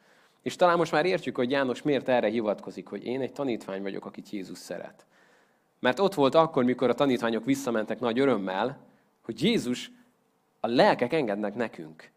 És 0.42 0.56
talán 0.56 0.76
most 0.76 0.92
már 0.92 1.06
értjük, 1.06 1.36
hogy 1.36 1.50
János 1.50 1.82
miért 1.82 2.08
erre 2.08 2.28
hivatkozik, 2.28 2.86
hogy 2.86 3.04
én 3.04 3.20
egy 3.20 3.32
tanítvány 3.32 3.82
vagyok, 3.82 4.04
akit 4.04 4.30
Jézus 4.30 4.58
szeret. 4.58 5.06
Mert 5.78 5.98
ott 5.98 6.14
volt 6.14 6.34
akkor, 6.34 6.64
mikor 6.64 6.88
a 6.88 6.94
tanítványok 6.94 7.44
visszamentek 7.44 8.00
nagy 8.00 8.18
örömmel, 8.18 8.78
hogy 9.20 9.42
Jézus, 9.42 9.90
a 10.60 10.66
lelkek 10.66 11.12
engednek 11.12 11.54
nekünk. 11.54 12.10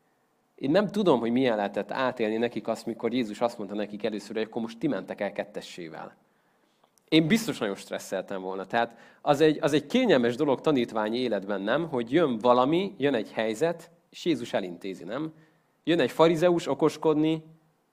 Én 0.64 0.72
nem 0.72 0.88
tudom, 0.88 1.20
hogy 1.20 1.32
milyen 1.32 1.56
lehetett 1.56 1.92
átélni 1.92 2.38
nekik 2.38 2.68
azt, 2.68 2.86
mikor 2.86 3.14
Jézus 3.14 3.42
azt 3.42 3.58
mondta 3.58 3.76
nekik 3.76 4.04
először, 4.04 4.36
hogy 4.36 4.46
akkor 4.46 4.62
most 4.62 4.78
ti 4.78 4.88
mentek 4.88 5.22
el 5.22 5.32
kettessével. 5.32 6.16
Én 7.10 7.28
biztos 7.28 7.58
nagyon 7.58 7.76
stresszeltem 7.76 8.42
volna. 8.42 8.66
Tehát 8.66 8.98
az 9.22 9.42
egy, 9.42 9.58
az 9.62 9.74
egy 9.74 9.86
kényelmes 9.86 10.36
dolog 10.36 10.62
tanítványi 10.62 11.18
életben, 11.18 11.62
nem? 11.62 11.88
Hogy 11.90 12.12
jön 12.12 12.38
valami, 12.38 12.96
jön 12.98 13.14
egy 13.14 13.32
helyzet, 13.32 13.92
és 14.10 14.26
Jézus 14.26 14.54
elintézi, 14.54 15.04
nem? 15.04 15.34
Jön 15.84 16.00
egy 16.00 16.12
farizeus 16.12 16.68
okoskodni, 16.68 17.44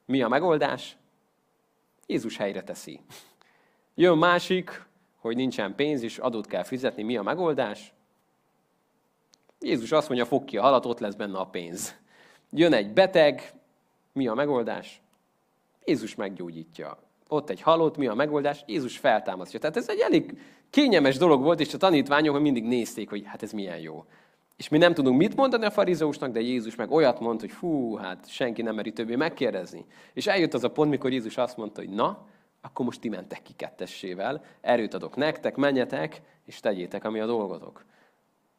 mi 0.04 0.22
a 0.22 0.28
megoldás? 0.28 0.96
Jézus 2.06 2.36
helyre 2.36 2.62
teszi. 2.62 3.00
Jön 3.94 4.18
másik, 4.18 4.86
hogy 5.16 5.36
nincsen 5.36 5.74
pénz, 5.74 6.02
és 6.02 6.18
adót 6.18 6.46
kell 6.46 6.64
fizetni, 6.64 7.02
mi 7.02 7.16
a 7.16 7.22
megoldás? 7.22 7.92
Jézus 9.60 9.92
azt 9.92 10.08
mondja, 10.08 10.26
fog 10.26 10.44
ki 10.44 10.56
a 10.56 10.62
halat, 10.62 10.86
ott 10.86 10.98
lesz 10.98 11.14
benne 11.14 11.38
a 11.38 11.46
pénz. 11.46 11.98
Jön 12.52 12.72
egy 12.72 12.92
beteg, 12.92 13.52
mi 14.12 14.26
a 14.26 14.34
megoldás? 14.34 15.00
Jézus 15.84 16.14
meggyógyítja. 16.14 16.98
Ott 17.28 17.50
egy 17.50 17.60
halott, 17.60 17.96
mi 17.96 18.06
a 18.06 18.14
megoldás? 18.14 18.64
Jézus 18.66 18.98
feltámasztja. 18.98 19.58
Tehát 19.58 19.76
ez 19.76 19.88
egy 19.88 19.98
elég 19.98 20.38
kényelmes 20.70 21.16
dolog 21.16 21.42
volt, 21.42 21.60
és 21.60 21.74
a 21.74 21.78
tanítványok 21.78 22.40
mindig 22.40 22.64
nézték, 22.64 23.10
hogy 23.10 23.22
hát 23.26 23.42
ez 23.42 23.52
milyen 23.52 23.78
jó. 23.78 24.04
És 24.56 24.68
mi 24.68 24.78
nem 24.78 24.94
tudunk 24.94 25.18
mit 25.18 25.36
mondani 25.36 25.64
a 25.64 25.70
farizeusnak, 25.70 26.32
de 26.32 26.40
Jézus 26.40 26.74
meg 26.74 26.90
olyat 26.90 27.20
mond, 27.20 27.40
hogy 27.40 27.50
fú, 27.50 27.96
hát 27.96 28.28
senki 28.28 28.62
nem 28.62 28.74
meri 28.74 28.92
többé 28.92 29.16
megkérdezni. 29.16 29.84
És 30.12 30.26
eljött 30.26 30.54
az 30.54 30.64
a 30.64 30.70
pont, 30.70 30.90
mikor 30.90 31.12
Jézus 31.12 31.36
azt 31.36 31.56
mondta, 31.56 31.80
hogy 31.80 31.90
na, 31.90 32.26
akkor 32.60 32.84
most 32.84 33.00
ti 33.00 33.08
mentek 33.08 33.42
ki 33.42 33.52
kettessével, 33.56 34.44
erőt 34.60 34.94
adok 34.94 35.16
nektek, 35.16 35.56
menjetek, 35.56 36.22
és 36.46 36.60
tegyétek, 36.60 37.04
ami 37.04 37.20
a 37.20 37.26
dolgotok. 37.26 37.84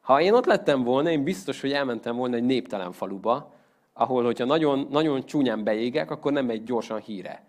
Ha 0.01 0.21
én 0.21 0.34
ott 0.34 0.45
lettem 0.45 0.84
volna, 0.84 1.10
én 1.10 1.23
biztos, 1.23 1.62
hogy 1.62 1.71
elmentem 1.71 2.15
volna 2.15 2.36
egy 2.36 2.43
néptelen 2.43 2.91
faluba, 2.91 3.54
ahol, 4.01 4.23
hogyha 4.23 4.45
nagyon, 4.45 4.87
nagyon 4.89 5.25
csúnyán 5.25 5.63
beégek, 5.63 6.11
akkor 6.11 6.31
nem 6.31 6.49
egy 6.49 6.63
gyorsan 6.63 6.99
híre. 6.99 7.45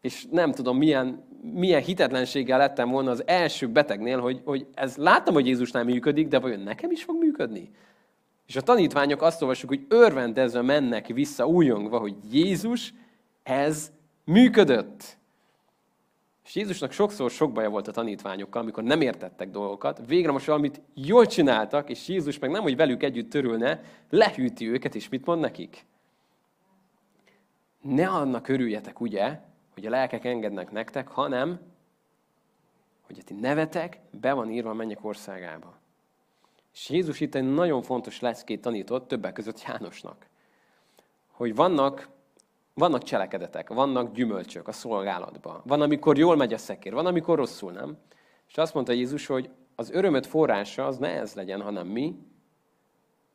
És 0.00 0.26
nem 0.30 0.52
tudom, 0.52 0.76
milyen, 0.76 1.24
milyen 1.52 1.82
hitetlenséggel 1.82 2.58
lettem 2.58 2.90
volna 2.90 3.10
az 3.10 3.22
első 3.26 3.68
betegnél, 3.68 4.20
hogy, 4.20 4.40
hogy 4.44 4.66
ez 4.74 4.96
láttam, 4.96 5.34
hogy 5.34 5.46
Jézusnál 5.46 5.84
működik, 5.84 6.28
de 6.28 6.38
vajon 6.38 6.60
nekem 6.60 6.90
is 6.90 7.04
fog 7.04 7.16
működni? 7.18 7.70
És 8.46 8.56
a 8.56 8.60
tanítványok 8.60 9.22
azt 9.22 9.42
olvassuk, 9.42 9.68
hogy 9.68 9.84
örvendezve 9.88 10.62
mennek 10.62 11.06
vissza 11.06 11.46
újongva, 11.46 11.98
hogy 11.98 12.14
Jézus, 12.30 12.94
ez 13.42 13.92
működött. 14.24 15.16
És 16.44 16.54
Jézusnak 16.54 16.92
sokszor 16.92 17.30
sok 17.30 17.52
baja 17.52 17.70
volt 17.70 17.88
a 17.88 17.92
tanítványokkal, 17.92 18.62
amikor 18.62 18.82
nem 18.82 19.00
értettek 19.00 19.50
dolgokat. 19.50 20.00
Végre 20.06 20.32
most 20.32 20.46
valamit 20.46 20.80
jól 20.94 21.26
csináltak, 21.26 21.90
és 21.90 22.08
Jézus 22.08 22.38
meg 22.38 22.50
nem, 22.50 22.62
hogy 22.62 22.76
velük 22.76 23.02
együtt 23.02 23.30
törülne, 23.30 23.80
lehűti 24.10 24.68
őket, 24.70 24.94
és 24.94 25.08
mit 25.08 25.26
mond 25.26 25.40
nekik? 25.40 25.84
Ne 27.86 28.08
annak 28.08 28.48
örüljetek, 28.48 29.00
ugye, 29.00 29.40
hogy 29.74 29.86
a 29.86 29.90
lelkek 29.90 30.24
engednek 30.24 30.70
nektek, 30.70 31.08
hanem, 31.08 31.60
hogy 33.02 33.18
a 33.18 33.22
ti 33.22 33.34
nevetek 33.34 33.98
be 34.10 34.32
van 34.32 34.50
írva 34.50 34.70
a 34.70 34.74
mennyek 34.74 35.04
országába. 35.04 35.74
És 36.72 36.88
Jézus 36.88 37.20
itt 37.20 37.34
egy 37.34 37.52
nagyon 37.52 37.82
fontos 37.82 38.20
leckét 38.20 38.60
tanított, 38.60 39.08
többek 39.08 39.32
között 39.32 39.62
Jánosnak. 39.62 40.26
Hogy 41.30 41.54
vannak 41.54 42.08
vannak 42.74 43.02
cselekedetek, 43.02 43.68
vannak 43.68 44.12
gyümölcsök 44.12 44.68
a 44.68 44.72
szolgálatban. 44.72 45.62
Van, 45.64 45.80
amikor 45.80 46.18
jól 46.18 46.36
megy 46.36 46.52
a 46.52 46.58
szekér, 46.58 46.92
van, 46.92 47.06
amikor 47.06 47.36
rosszul, 47.36 47.72
nem? 47.72 47.96
És 48.48 48.56
azt 48.56 48.74
mondta 48.74 48.92
Jézus, 48.92 49.26
hogy 49.26 49.50
az 49.74 49.90
örömöt 49.90 50.26
forrása 50.26 50.86
az 50.86 50.98
ne 50.98 51.08
ez 51.08 51.34
legyen, 51.34 51.62
hanem 51.62 51.86
mi. 51.86 52.18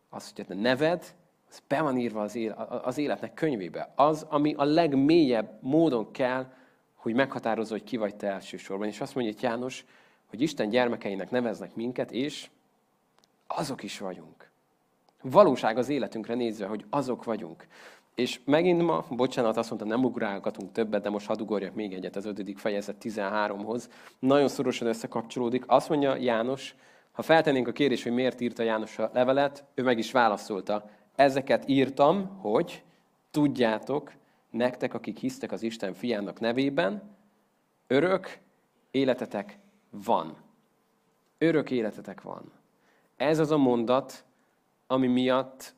Az, 0.09 0.33
hogy 0.35 0.45
a 0.49 0.53
neved, 0.53 1.15
az 1.51 1.61
be 1.67 1.81
van 1.81 1.97
írva 1.97 2.21
az, 2.21 2.39
az 2.83 2.97
életnek 2.97 3.33
könyvébe. 3.33 3.91
Az, 3.95 4.25
ami 4.29 4.53
a 4.53 4.63
legmélyebb 4.63 5.57
módon 5.61 6.11
kell, 6.11 6.45
hogy 6.95 7.13
meghatározza, 7.13 7.73
hogy 7.73 7.83
ki 7.83 7.97
vagy 7.97 8.15
te 8.15 8.27
elsősorban. 8.27 8.87
És 8.87 9.01
azt 9.01 9.15
mondja 9.15 9.33
János, 9.41 9.85
hogy 10.25 10.41
Isten 10.41 10.69
gyermekeinek 10.69 11.31
neveznek 11.31 11.75
minket, 11.75 12.11
és 12.11 12.49
azok 13.47 13.83
is 13.83 13.99
vagyunk. 13.99 14.49
Valóság 15.21 15.77
az 15.77 15.89
életünkre 15.89 16.33
nézve, 16.33 16.65
hogy 16.65 16.85
azok 16.89 17.23
vagyunk. 17.23 17.67
És 18.15 18.39
megint 18.45 18.81
ma, 18.81 19.05
bocsánat, 19.09 19.57
azt 19.57 19.69
mondtam, 19.69 19.91
nem 19.91 20.05
ugrálgatunk 20.05 20.71
többet, 20.71 21.01
de 21.01 21.09
most 21.09 21.25
hadd 21.25 21.41
ugorjak 21.41 21.73
még 21.73 21.93
egyet 21.93 22.15
az 22.15 22.25
5. 22.25 22.53
fejezet 22.55 22.95
13-hoz. 23.01 23.89
Nagyon 24.19 24.47
szorosan 24.47 24.87
összekapcsolódik. 24.87 25.63
Azt 25.67 25.89
mondja 25.89 26.15
János, 26.15 26.75
ha 27.11 27.21
feltennénk 27.21 27.67
a 27.67 27.71
kérdést, 27.71 28.03
hogy 28.03 28.11
miért 28.11 28.41
írta 28.41 28.63
János 28.63 28.99
a 28.99 29.09
levelet, 29.13 29.63
ő 29.73 29.83
meg 29.83 29.97
is 29.97 30.11
válaszolta. 30.11 30.89
Ezeket 31.15 31.67
írtam, 31.67 32.37
hogy 32.37 32.83
tudjátok, 33.31 34.13
nektek, 34.49 34.93
akik 34.93 35.17
hisztek 35.17 35.51
az 35.51 35.61
Isten 35.61 35.93
fiának 35.93 36.39
nevében, 36.39 37.15
örök 37.87 38.39
életetek 38.91 39.57
van. 39.89 40.37
Örök 41.37 41.71
életetek 41.71 42.21
van. 42.21 42.51
Ez 43.15 43.39
az 43.39 43.51
a 43.51 43.57
mondat, 43.57 44.25
ami 44.87 45.07
miatt 45.07 45.75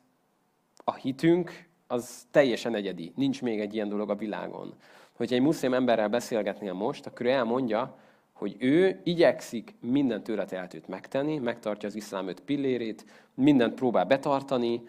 a 0.84 0.94
hitünk 0.94 1.68
az 1.86 2.26
teljesen 2.30 2.74
egyedi. 2.74 3.12
Nincs 3.16 3.42
még 3.42 3.60
egy 3.60 3.74
ilyen 3.74 3.88
dolog 3.88 4.10
a 4.10 4.14
világon. 4.14 4.74
Hogyha 5.12 5.34
egy 5.34 5.42
muszlim 5.42 5.74
emberrel 5.74 6.08
beszélgetnél 6.08 6.72
most, 6.72 7.06
akkor 7.06 7.26
ő 7.26 7.28
elmondja, 7.28 7.98
hogy 8.34 8.56
ő 8.58 9.00
igyekszik 9.04 9.74
minden 9.80 10.22
tőle 10.22 10.44
tehetőt 10.44 10.88
megtenni, 10.88 11.38
megtartja 11.38 11.88
az 11.88 11.94
iszlám 11.94 12.28
öt 12.28 12.40
pillérét, 12.40 13.04
mindent 13.34 13.74
próbál 13.74 14.04
betartani, 14.04 14.82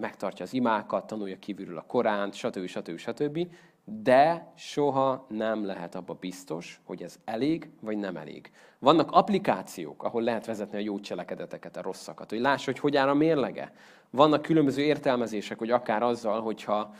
megtartja 0.00 0.44
az 0.44 0.52
imákat, 0.52 1.06
tanulja 1.06 1.38
kívülről 1.38 1.78
a 1.78 1.84
Koránt, 1.86 2.34
stb. 2.34 2.66
stb. 2.66 2.98
stb. 2.98 3.46
De 3.90 4.52
soha 4.56 5.26
nem 5.28 5.64
lehet 5.64 5.94
abba 5.94 6.14
biztos, 6.14 6.80
hogy 6.84 7.02
ez 7.02 7.18
elég, 7.24 7.70
vagy 7.80 7.96
nem 7.96 8.16
elég. 8.16 8.50
Vannak 8.78 9.10
applikációk, 9.10 10.02
ahol 10.02 10.22
lehet 10.22 10.46
vezetni 10.46 10.76
a 10.76 10.80
jó 10.80 11.00
cselekedeteket, 11.00 11.76
a 11.76 11.82
rosszakat, 11.82 12.30
hogy 12.30 12.40
láss, 12.40 12.64
hogy 12.64 12.78
hogy 12.78 12.96
áll 12.96 13.08
a 13.08 13.14
mérlege. 13.14 13.72
Vannak 14.10 14.42
különböző 14.42 14.82
értelmezések, 14.82 15.58
hogy 15.58 15.70
akár 15.70 16.02
azzal, 16.02 16.40
hogyha 16.40 16.94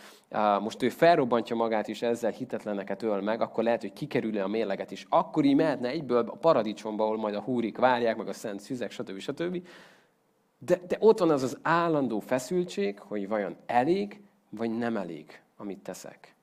most 0.61 0.83
ő 0.83 0.89
felrobbantja 0.89 1.57
magát 1.57 1.89
és 1.89 2.03
ezzel 2.03 2.31
hitetleneket 2.31 3.03
öl 3.03 3.21
meg, 3.21 3.41
akkor 3.41 3.65
lehet, 3.65 3.81
hogy 3.81 3.93
kikerül 3.93 4.39
a 4.39 4.47
mérleget 4.47 4.91
is. 4.91 5.07
Akkor 5.09 5.45
így 5.45 5.57
mehetne 5.57 5.89
egyből 5.89 6.29
a 6.29 6.37
paradicsomba, 6.37 7.05
ahol 7.05 7.17
majd 7.17 7.35
a 7.35 7.41
húrik 7.41 7.79
várják, 7.79 8.17
meg 8.17 8.29
a 8.29 8.33
szent 8.33 8.61
szüzek, 8.61 8.91
stb. 8.91 9.19
stb. 9.19 9.67
De, 10.59 10.81
de 10.87 10.97
ott 11.01 11.19
van 11.19 11.31
az 11.31 11.43
az 11.43 11.59
állandó 11.63 12.21
feszültség, 12.21 12.99
hogy 12.99 13.29
vajon 13.29 13.57
elég, 13.67 14.23
vagy 14.51 14.79
nem 14.79 14.97
elég, 14.97 15.41
amit 15.57 15.79
teszek. 15.79 16.37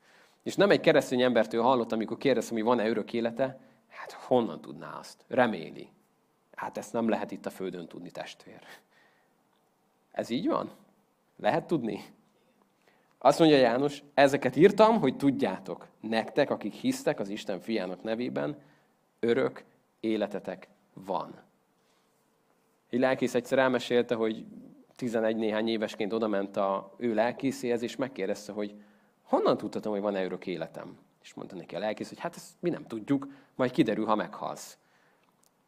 És 0.46 0.56
nem 0.56 0.70
egy 0.70 0.80
keresztény 0.80 1.22
embertől 1.22 1.62
hallott, 1.62 1.92
amikor 1.92 2.18
kérdeztem, 2.18 2.56
hogy 2.56 2.66
van-e 2.66 2.88
örök 2.88 3.14
élete, 3.14 3.60
hát 3.90 4.12
honnan 4.12 4.62
tudná 4.62 4.98
azt? 4.98 5.24
Reméli. 5.28 5.90
Hát 6.56 6.78
ezt 6.78 6.94
nem 6.94 7.10
lehet 7.10 7.32
itt 7.32 7.46
a 7.46 7.50
földön 7.50 7.88
tudni, 7.88 8.12
testvér. 8.12 8.60
Ez 10.12 10.30
így 10.30 10.48
van? 10.48 10.72
Lehet 11.38 11.68
tudni? 11.68 12.04
Azt 13.18 13.40
mondja 13.40 13.58
János, 13.58 14.04
ezeket 14.14 14.56
írtam, 14.56 15.00
hogy 15.00 15.18
tudjátok, 15.18 15.88
nektek, 16.00 16.50
akik 16.50 16.74
hisztek 16.74 17.20
az 17.20 17.30
Isten 17.30 17.60
fiának 17.60 18.04
nevében, 18.04 18.58
örök 19.20 19.64
életetek 20.00 20.68
van. 20.94 21.42
Egy 22.90 23.00
lelkész 23.00 23.36
egyszer 23.36 23.60
elmesélte, 23.60 24.16
hogy 24.16 24.46
11 24.96 25.36
néhány 25.36 25.68
évesként 25.68 26.14
odament 26.14 26.58
a 26.58 26.94
ő 26.98 27.14
lelkészéhez, 27.14 27.82
és 27.82 27.96
megkérdezte, 27.96 28.52
hogy 28.52 28.76
honnan 29.26 29.58
tudhatom, 29.58 29.92
hogy 29.92 30.02
van-e 30.02 30.24
örök 30.24 30.48
életem? 30.48 30.98
És 31.24 31.34
mondta 31.34 31.56
neki 31.56 31.76
a 31.76 31.80
lelkész, 31.80 32.10
hogy 32.10 32.20
hát 32.20 32.36
ezt 32.36 32.50
mi 32.60 32.70
nem 32.70 32.88
tudjuk, 32.88 33.28
majd 33.56 33.72
kiderül, 33.72 34.06
ha 34.06 34.16
meghalsz. 34.16 34.78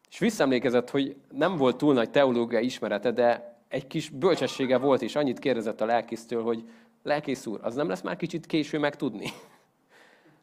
És 0.09 0.19
visszaemlékezett, 0.19 0.89
hogy 0.89 1.15
nem 1.31 1.57
volt 1.57 1.77
túl 1.77 1.93
nagy 1.93 2.09
teológiai 2.09 2.65
ismerete, 2.65 3.11
de 3.11 3.57
egy 3.67 3.87
kis 3.87 4.09
bölcsessége 4.09 4.77
volt, 4.77 5.01
és 5.01 5.15
annyit 5.15 5.39
kérdezett 5.39 5.81
a 5.81 5.85
lelkésztől, 5.85 6.43
hogy 6.43 6.69
lelkész 7.03 7.45
úr, 7.45 7.59
az 7.63 7.75
nem 7.75 7.89
lesz 7.89 8.01
már 8.01 8.15
kicsit 8.15 8.45
késő 8.45 8.79
megtudni? 8.79 9.31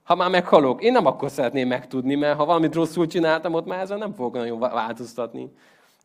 Ha 0.05 0.15
már 0.15 0.31
meghalok, 0.31 0.83
én 0.83 0.93
nem 0.93 1.07
akkor 1.07 1.31
szeretném 1.31 1.69
megtudni, 1.69 2.15
mert 2.15 2.37
ha 2.37 2.45
valamit 2.45 2.75
rosszul 2.75 3.07
csináltam, 3.07 3.55
ott 3.55 3.67
már 3.67 3.81
ezzel 3.81 3.99
nem 3.99 4.15
fogok 4.15 4.35
nagyon 4.35 4.59
változtatni. 4.59 5.53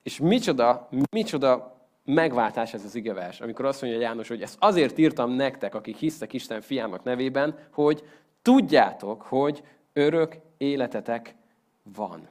És 0.04 0.19
micsoda, 0.19 0.89
micsoda 1.12 1.79
megváltás 2.13 2.74
ez 2.74 2.84
az 2.84 2.95
igevers, 2.95 3.41
amikor 3.41 3.65
azt 3.65 3.82
mondja 3.82 4.00
János, 4.00 4.28
hogy 4.28 4.41
ezt 4.41 4.58
azért 4.60 4.98
írtam 4.98 5.32
nektek, 5.32 5.76
akik 5.76 5.95
hisztek 5.98 6.34
Isten 6.34 6.62
fiának 6.62 7.04
nevében, 7.04 7.58
hogy 7.72 8.04
tudjátok, 8.41 9.22
hogy 9.22 9.63
örök 9.93 10.36
életetek 10.58 11.36
van. 11.84 12.28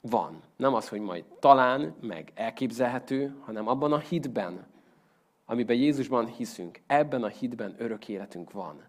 Van. 0.00 0.42
Nem 0.56 0.74
az, 0.74 0.88
hogy 0.88 1.00
majd 1.00 1.24
talán, 1.24 1.94
meg 2.00 2.32
elképzelhető, 2.34 3.36
hanem 3.40 3.68
abban 3.68 3.92
a 3.92 3.98
hitben, 3.98 4.66
amiben 5.44 5.76
Jézusban 5.76 6.26
hiszünk. 6.26 6.80
Ebben 6.86 7.22
a 7.22 7.28
hitben 7.28 7.74
örök 7.78 8.08
életünk 8.08 8.52
van. 8.52 8.82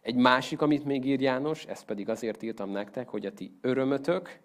Egy 0.00 0.16
másik, 0.16 0.62
amit 0.62 0.84
még 0.84 1.04
ír 1.04 1.20
János, 1.20 1.64
ezt 1.64 1.84
pedig 1.84 2.08
azért 2.08 2.42
írtam 2.42 2.70
nektek, 2.70 3.08
hogy 3.08 3.26
a 3.26 3.32
ti 3.32 3.58
örömötök 3.60 4.38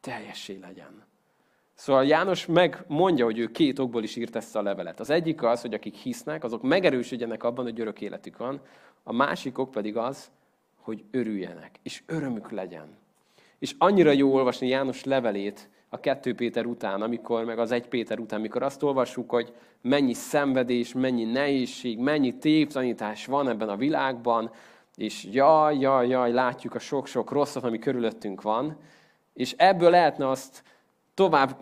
teljessé 0.00 0.58
legyen. 0.58 1.13
Szóval 1.74 2.04
János 2.04 2.46
megmondja, 2.46 3.24
hogy 3.24 3.38
ő 3.38 3.46
két 3.46 3.78
okból 3.78 4.02
is 4.02 4.16
írt 4.16 4.36
ezt 4.36 4.56
a 4.56 4.62
levelet. 4.62 5.00
Az 5.00 5.10
egyik 5.10 5.42
az, 5.42 5.60
hogy 5.60 5.74
akik 5.74 5.94
hisznek, 5.94 6.44
azok 6.44 6.62
megerősödjenek 6.62 7.42
abban, 7.42 7.64
hogy 7.64 7.80
örök 7.80 8.00
életük 8.00 8.36
van. 8.36 8.60
A 9.02 9.12
másik 9.12 9.58
ok 9.58 9.70
pedig 9.70 9.96
az, 9.96 10.30
hogy 10.80 11.04
örüljenek, 11.10 11.70
és 11.82 12.02
örömük 12.06 12.50
legyen. 12.50 12.96
És 13.58 13.74
annyira 13.78 14.10
jó 14.10 14.34
olvasni 14.34 14.68
János 14.68 15.04
levelét 15.04 15.68
a 15.88 16.00
2 16.00 16.34
Péter 16.34 16.66
után, 16.66 17.02
amikor, 17.02 17.44
meg 17.44 17.58
az 17.58 17.70
1 17.70 17.88
Péter 17.88 18.18
után, 18.18 18.38
amikor 18.38 18.62
azt 18.62 18.82
olvassuk, 18.82 19.30
hogy 19.30 19.52
mennyi 19.80 20.14
szenvedés, 20.14 20.92
mennyi 20.92 21.24
nehézség, 21.24 21.98
mennyi 21.98 22.38
tévtanítás 22.38 23.26
van 23.26 23.48
ebben 23.48 23.68
a 23.68 23.76
világban, 23.76 24.50
és 24.94 25.28
jaj, 25.30 25.78
jaj, 25.78 26.08
jaj, 26.08 26.32
látjuk 26.32 26.74
a 26.74 26.78
sok-sok 26.78 27.30
rosszat, 27.30 27.64
ami 27.64 27.78
körülöttünk 27.78 28.42
van, 28.42 28.76
és 29.32 29.54
ebből 29.56 29.90
lehetne 29.90 30.28
azt 30.28 30.62
tovább 31.14 31.56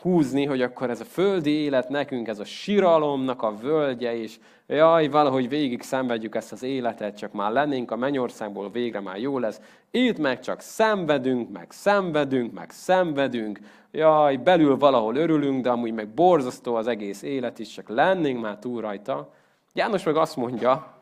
húzni, 0.00 0.44
hogy 0.44 0.62
akkor 0.62 0.90
ez 0.90 1.00
a 1.00 1.04
földi 1.04 1.50
élet 1.50 1.88
nekünk, 1.88 2.28
ez 2.28 2.38
a 2.38 2.44
siralomnak 2.44 3.42
a 3.42 3.56
völgye, 3.56 4.16
és 4.16 4.38
jaj, 4.66 5.08
valahogy 5.08 5.48
végig 5.48 5.82
szenvedjük 5.82 6.34
ezt 6.34 6.52
az 6.52 6.62
életet, 6.62 7.16
csak 7.16 7.32
már 7.32 7.52
lennénk 7.52 7.90
a 7.90 7.96
mennyországból, 7.96 8.70
végre 8.70 9.00
már 9.00 9.16
jó 9.16 9.38
lesz. 9.38 9.60
Itt 9.90 10.18
meg 10.18 10.40
csak 10.40 10.60
szenvedünk, 10.60 11.50
meg 11.52 11.70
szenvedünk, 11.70 12.52
meg 12.52 12.70
szenvedünk. 12.70 13.58
Jaj, 13.90 14.36
belül 14.36 14.76
valahol 14.76 15.16
örülünk, 15.16 15.62
de 15.62 15.70
amúgy 15.70 15.92
meg 15.92 16.08
borzasztó 16.08 16.74
az 16.74 16.86
egész 16.86 17.22
élet 17.22 17.58
is, 17.58 17.68
csak 17.68 17.88
lennénk 17.88 18.40
már 18.40 18.58
túl 18.58 18.80
rajta. 18.80 19.32
János 19.72 20.02
meg 20.02 20.16
azt 20.16 20.36
mondja, 20.36 20.96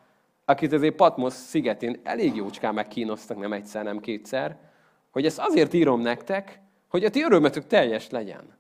akit 0.45 0.73
azért 0.73 0.97
Patmos 0.97 1.33
szigetén 1.33 2.01
elég 2.03 2.37
jócskán 2.37 2.75
megkínoztak, 2.75 3.39
nem 3.39 3.53
egyszer, 3.53 3.85
nem 3.85 4.01
kétszer, 4.01 4.57
hogy 5.11 5.27
ezt 5.27 5.39
azért 5.39 5.75
írom 5.75 6.01
nektek, 6.01 6.61
hogy 6.89 7.05
a 7.05 7.11
ti 7.11 7.23
örömetök 7.23 7.67
teljes 7.67 8.11
legyen. 8.11 8.55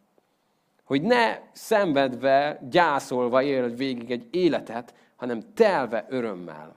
Hogy 0.84 1.02
ne 1.02 1.38
szenvedve, 1.52 2.60
gyászolva 2.70 3.42
él 3.42 3.68
végig 3.68 4.10
egy 4.10 4.26
életet, 4.30 4.94
hanem 5.16 5.40
telve 5.54 6.06
örömmel. 6.08 6.74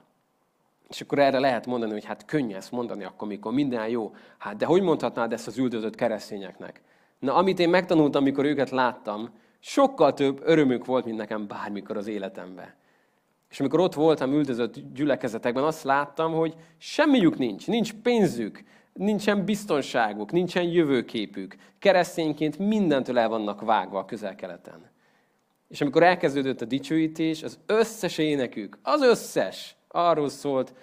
És 0.88 1.00
akkor 1.00 1.18
erre 1.18 1.38
lehet 1.38 1.66
mondani, 1.66 1.92
hogy 1.92 2.04
hát 2.04 2.24
könnyű 2.24 2.54
ezt 2.54 2.72
mondani 2.72 3.04
akkor, 3.04 3.28
mikor 3.28 3.52
minden 3.52 3.88
jó. 3.88 4.14
Hát 4.38 4.56
de 4.56 4.66
hogy 4.66 4.82
mondhatnád 4.82 5.32
ezt 5.32 5.46
az 5.46 5.58
üldözött 5.58 5.94
keresztényeknek? 5.94 6.82
Na, 7.18 7.34
amit 7.34 7.58
én 7.58 7.68
megtanultam, 7.68 8.22
amikor 8.22 8.44
őket 8.44 8.70
láttam, 8.70 9.30
sokkal 9.58 10.14
több 10.14 10.40
örömük 10.44 10.84
volt, 10.84 11.04
mint 11.04 11.16
nekem 11.16 11.46
bármikor 11.46 11.96
az 11.96 12.06
életemben. 12.06 12.74
És 13.50 13.60
amikor 13.60 13.80
ott 13.80 13.94
voltam 13.94 14.32
üldözött 14.32 14.74
gyülekezetekben, 14.94 15.64
azt 15.64 15.82
láttam, 15.82 16.32
hogy 16.32 16.54
semmiük 16.78 17.38
nincs, 17.38 17.66
nincs 17.66 17.92
pénzük, 17.92 18.64
nincsen 18.92 19.44
biztonságuk, 19.44 20.32
nincsen 20.32 20.62
jövőképük. 20.62 21.56
Keresztényként 21.78 22.58
mindentől 22.58 23.18
el 23.18 23.28
vannak 23.28 23.60
vágva 23.60 23.98
a 23.98 24.04
közel-keleten. 24.04 24.90
És 25.68 25.80
amikor 25.80 26.02
elkezdődött 26.02 26.60
a 26.60 26.64
dicsőítés, 26.64 27.42
az 27.42 27.58
összes 27.66 28.18
énekük, 28.18 28.78
az 28.82 29.02
összes 29.02 29.76
arról 29.88 30.28
szólt, 30.28 30.74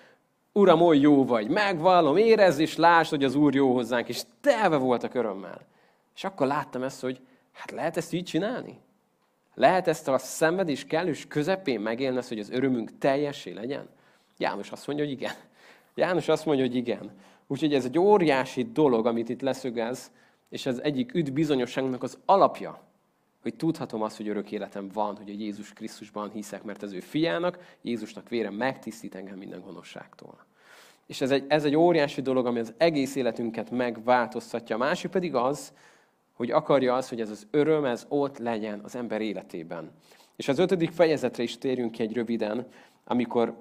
Uram, 0.52 0.82
oly 0.82 0.98
jó 1.00 1.26
vagy, 1.26 1.50
megvallom, 1.50 2.18
érezd 2.18 2.60
és 2.60 2.76
lásd, 2.76 3.10
hogy 3.10 3.24
az 3.24 3.36
Úr 3.36 3.56
jó 3.56 3.74
hozzánk, 3.74 4.10
és 4.10 4.22
telve 4.42 4.76
voltak 4.78 5.14
örömmel. 5.14 5.62
És 6.16 6.24
akkor 6.24 6.48
láttam 6.48 6.84
ezt, 6.84 7.02
hogy 7.02 7.20
hát 7.52 7.72
lehet 7.72 7.98
ezt 7.98 8.14
így 8.14 8.26
csinálni? 8.26 8.80
Lehet 9.54 9.88
ezt 9.88 10.08
a 10.08 10.18
szenvedés 10.18 10.86
kellős 10.86 11.28
közepén 11.28 11.80
megélni 11.80 12.20
hogy 12.28 12.40
az 12.40 12.50
örömünk 12.50 12.98
teljesé 12.98 13.52
legyen? 13.52 13.90
János 14.38 14.72
azt 14.72 14.88
mondja, 14.88 15.06
hogy 15.06 15.14
igen. 15.14 15.34
János 15.96 16.28
azt 16.28 16.46
mondja, 16.46 16.66
hogy 16.66 16.76
igen. 16.76 17.12
Úgyhogy 17.48 17.74
ez 17.74 17.86
egy 17.86 18.00
óriási 18.00 18.72
dolog, 18.72 19.06
amit 19.06 19.30
itt 19.30 19.42
leszögez, 19.42 20.12
és 20.50 20.66
ez 20.66 20.78
egyik 20.78 21.14
üdv 21.14 21.34
bizonyosságnak 21.34 22.04
az 22.04 22.18
alapja, 22.26 22.82
hogy 23.42 23.56
tudhatom 23.56 24.02
azt, 24.02 24.18
hogy 24.18 24.28
örök 24.28 24.52
életem 24.52 24.90
van, 24.94 25.18
hogy 25.18 25.30
a 25.30 25.34
Jézus 25.34 25.74
Krisztusban 25.74 26.30
hiszek, 26.30 26.64
mert 26.64 26.84
az 26.84 26.94
ő 26.94 27.00
fiának, 27.00 27.60
Jézusnak 27.82 28.30
vére 28.30 28.50
megtisztít 28.50 29.16
engem 29.16 29.38
minden 29.38 29.62
gonoszságtól. 29.62 30.46
És 31.06 31.22
ez 31.22 31.32
egy, 31.32 31.46
ez 31.48 31.64
egy 31.64 31.76
óriási 31.76 32.22
dolog, 32.22 32.46
ami 32.46 32.60
az 32.60 32.74
egész 32.78 33.16
életünket 33.16 33.72
megváltoztatja. 33.72 34.76
A 34.76 34.80
másik 34.80 35.12
pedig 35.12 35.36
az, 35.36 35.74
hogy 36.34 36.52
akarja 36.52 36.96
az, 36.96 37.10
hogy 37.10 37.22
ez 37.22 37.30
az 37.30 37.48
öröm, 37.52 37.86
ez 37.86 38.06
ott 38.10 38.38
legyen 38.38 38.80
az 38.84 38.96
ember 38.96 39.22
életében. 39.22 39.92
És 40.36 40.48
az 40.48 40.60
ötödik 40.60 40.92
fejezetre 40.92 41.44
is 41.44 41.58
térjünk 41.58 41.92
ki 41.92 42.02
egy 42.02 42.14
röviden, 42.14 42.68
amikor 43.04 43.56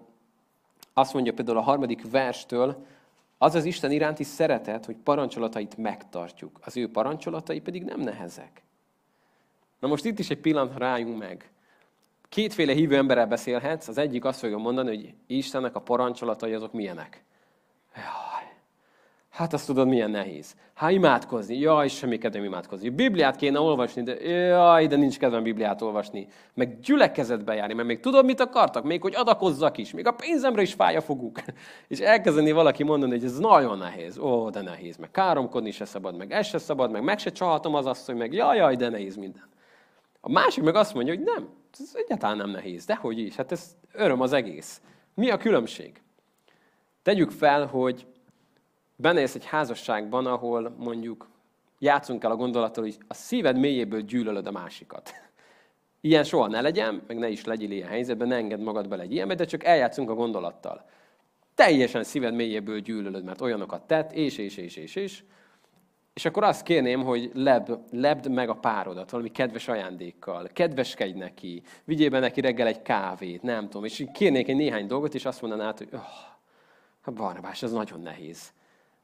azt 0.92 1.14
mondja 1.14 1.32
például 1.32 1.58
a 1.58 1.62
harmadik 1.62 2.10
verstől, 2.10 2.86
az 3.38 3.54
az 3.54 3.64
Isten 3.64 3.90
iránti 3.90 4.24
szeretet, 4.24 4.84
hogy 4.84 4.96
parancsolatait 4.96 5.76
megtartjuk. 5.76 6.58
Az 6.62 6.76
ő 6.76 6.90
parancsolatai 6.90 7.60
pedig 7.60 7.82
nem 7.82 8.00
nehezek. 8.00 8.62
Na 9.80 9.88
most 9.88 10.04
itt 10.04 10.18
is 10.18 10.30
egy 10.30 10.40
pillanat 10.40 10.78
rájunk 10.78 11.18
meg. 11.18 11.50
Kétféle 12.28 12.72
hívő 12.72 12.96
emberrel 12.96 13.26
beszélhetsz, 13.26 13.88
az 13.88 13.98
egyik 13.98 14.24
azt 14.24 14.38
fogja 14.38 14.56
mondani, 14.56 14.88
hogy 14.88 15.14
Istennek 15.26 15.74
a 15.74 15.80
parancsolatai 15.80 16.52
azok 16.52 16.72
milyenek. 16.72 17.24
Hát 19.36 19.52
azt 19.52 19.66
tudod, 19.66 19.88
milyen 19.88 20.10
nehéz. 20.10 20.54
Hát 20.74 20.90
imádkozni, 20.90 21.58
jaj, 21.58 21.88
semmi 21.88 22.18
kedvem 22.18 22.44
imádkozni. 22.44 22.88
Bibliát 22.88 23.36
kéne 23.36 23.60
olvasni, 23.60 24.02
de 24.02 24.14
jaj, 24.24 24.86
de 24.86 24.96
nincs 24.96 25.18
kedvem 25.18 25.42
Bibliát 25.42 25.82
olvasni. 25.82 26.28
Meg 26.54 26.80
gyülekezetbe 26.80 27.54
járni, 27.54 27.74
mert 27.74 27.88
még 27.88 28.00
tudod, 28.00 28.24
mit 28.24 28.40
akartak? 28.40 28.84
Még 28.84 29.02
hogy 29.02 29.14
adakozzak 29.14 29.78
is, 29.78 29.92
még 29.92 30.06
a 30.06 30.12
pénzemre 30.12 30.62
is 30.62 30.74
fáj 30.74 30.96
a 30.96 31.00
foguk. 31.00 31.40
És 31.88 31.98
elkezdeni 31.98 32.52
valaki 32.52 32.82
mondani, 32.82 33.12
hogy 33.12 33.24
ez 33.24 33.38
nagyon 33.38 33.78
nehéz. 33.78 34.18
Ó, 34.18 34.50
de 34.50 34.62
nehéz. 34.62 34.96
Meg 34.96 35.10
káromkodni 35.10 35.70
se 35.70 35.84
szabad, 35.84 36.16
meg 36.16 36.32
ez 36.32 36.46
se 36.46 36.58
szabad, 36.58 36.90
meg 36.90 37.02
meg 37.02 37.18
se 37.18 37.30
csalhatom 37.30 37.74
az 37.74 37.86
asszony, 37.86 38.16
meg 38.16 38.32
jaj, 38.32 38.56
jaj, 38.56 38.76
de 38.76 38.88
nehéz 38.88 39.16
minden. 39.16 39.48
A 40.20 40.30
másik 40.30 40.64
meg 40.64 40.74
azt 40.74 40.94
mondja, 40.94 41.14
hogy 41.14 41.24
nem, 41.24 41.48
ez 41.80 41.90
egyáltalán 41.94 42.36
nem 42.36 42.50
nehéz. 42.50 42.84
Dehogy 42.84 43.18
is, 43.18 43.36
hát 43.36 43.52
ez 43.52 43.76
öröm 43.92 44.20
az 44.20 44.32
egész. 44.32 44.80
Mi 45.14 45.30
a 45.30 45.36
különbség? 45.36 46.00
Tegyük 47.02 47.30
fel, 47.30 47.66
hogy 47.66 48.06
benéz 48.96 49.34
egy 49.34 49.44
házasságban, 49.44 50.26
ahol 50.26 50.74
mondjuk 50.78 51.28
játszunk 51.78 52.24
el 52.24 52.30
a 52.30 52.36
gondolattal, 52.36 52.82
hogy 52.82 52.96
a 53.08 53.14
szíved 53.14 53.58
mélyéből 53.58 54.00
gyűlölöd 54.00 54.46
a 54.46 54.50
másikat. 54.50 55.14
Ilyen 56.00 56.24
soha 56.24 56.46
ne 56.46 56.60
legyen, 56.60 57.02
meg 57.06 57.18
ne 57.18 57.28
is 57.28 57.44
legyél 57.44 57.70
ilyen 57.70 57.88
helyzetben, 57.88 58.28
ne 58.28 58.36
engedd 58.36 58.60
magad 58.60 58.88
bele 58.88 59.02
egy 59.02 59.12
ilyenbe, 59.12 59.34
de 59.34 59.44
csak 59.44 59.64
eljátszunk 59.64 60.10
a 60.10 60.14
gondolattal. 60.14 60.88
Teljesen 61.54 62.04
szíved 62.04 62.34
mélyéből 62.34 62.80
gyűlölöd, 62.80 63.24
mert 63.24 63.40
olyanokat 63.40 63.86
tett, 63.86 64.12
és, 64.12 64.38
és, 64.38 64.56
és, 64.56 64.76
és, 64.76 64.94
és. 64.96 65.22
És 66.14 66.24
akkor 66.24 66.44
azt 66.44 66.62
kérném, 66.62 67.02
hogy 67.02 67.30
leb, 67.34 67.70
lebd 67.90 68.30
meg 68.30 68.48
a 68.48 68.54
párodat 68.54 69.10
valami 69.10 69.30
kedves 69.30 69.68
ajándékkal, 69.68 70.48
kedveskedj 70.52 71.18
neki, 71.18 71.62
vigyél 71.84 72.10
be 72.10 72.18
neki 72.18 72.40
reggel 72.40 72.66
egy 72.66 72.82
kávét, 72.82 73.42
nem 73.42 73.64
tudom, 73.64 73.84
és 73.84 74.04
kérnék 74.12 74.48
egy 74.48 74.56
néhány 74.56 74.86
dolgot, 74.86 75.14
és 75.14 75.24
azt 75.24 75.40
mondanád, 75.40 75.78
hogy 75.78 75.88
oh, 75.92 77.12
Barnabás, 77.14 77.62
ez 77.62 77.72
nagyon 77.72 78.00
nehéz. 78.00 78.52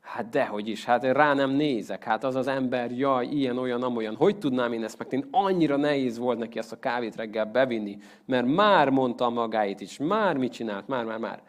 Hát 0.02 0.28
dehogy 0.28 0.68
is, 0.68 0.84
hát 0.84 1.04
rá 1.04 1.34
nem 1.34 1.50
nézek, 1.50 2.04
hát 2.04 2.24
az 2.24 2.34
az 2.34 2.46
ember, 2.46 2.90
jaj, 2.90 3.26
ilyen, 3.26 3.58
olyan, 3.58 3.82
amolyan, 3.82 4.14
hogy 4.16 4.38
tudnám 4.38 4.72
én 4.72 4.84
ezt 4.84 4.98
megtenni? 4.98 5.24
Annyira 5.30 5.76
nehéz 5.76 6.18
volt 6.18 6.38
neki 6.38 6.58
ezt 6.58 6.72
a 6.72 6.78
kávét 6.78 7.16
reggel 7.16 7.44
bevinni, 7.44 7.98
mert 8.24 8.46
már 8.46 8.88
mondta 8.88 9.30
magáit 9.30 9.80
is, 9.80 9.98
már 9.98 10.36
mit 10.36 10.52
csinált, 10.52 10.88
már, 10.88 11.04
már, 11.04 11.18
már. 11.18 11.42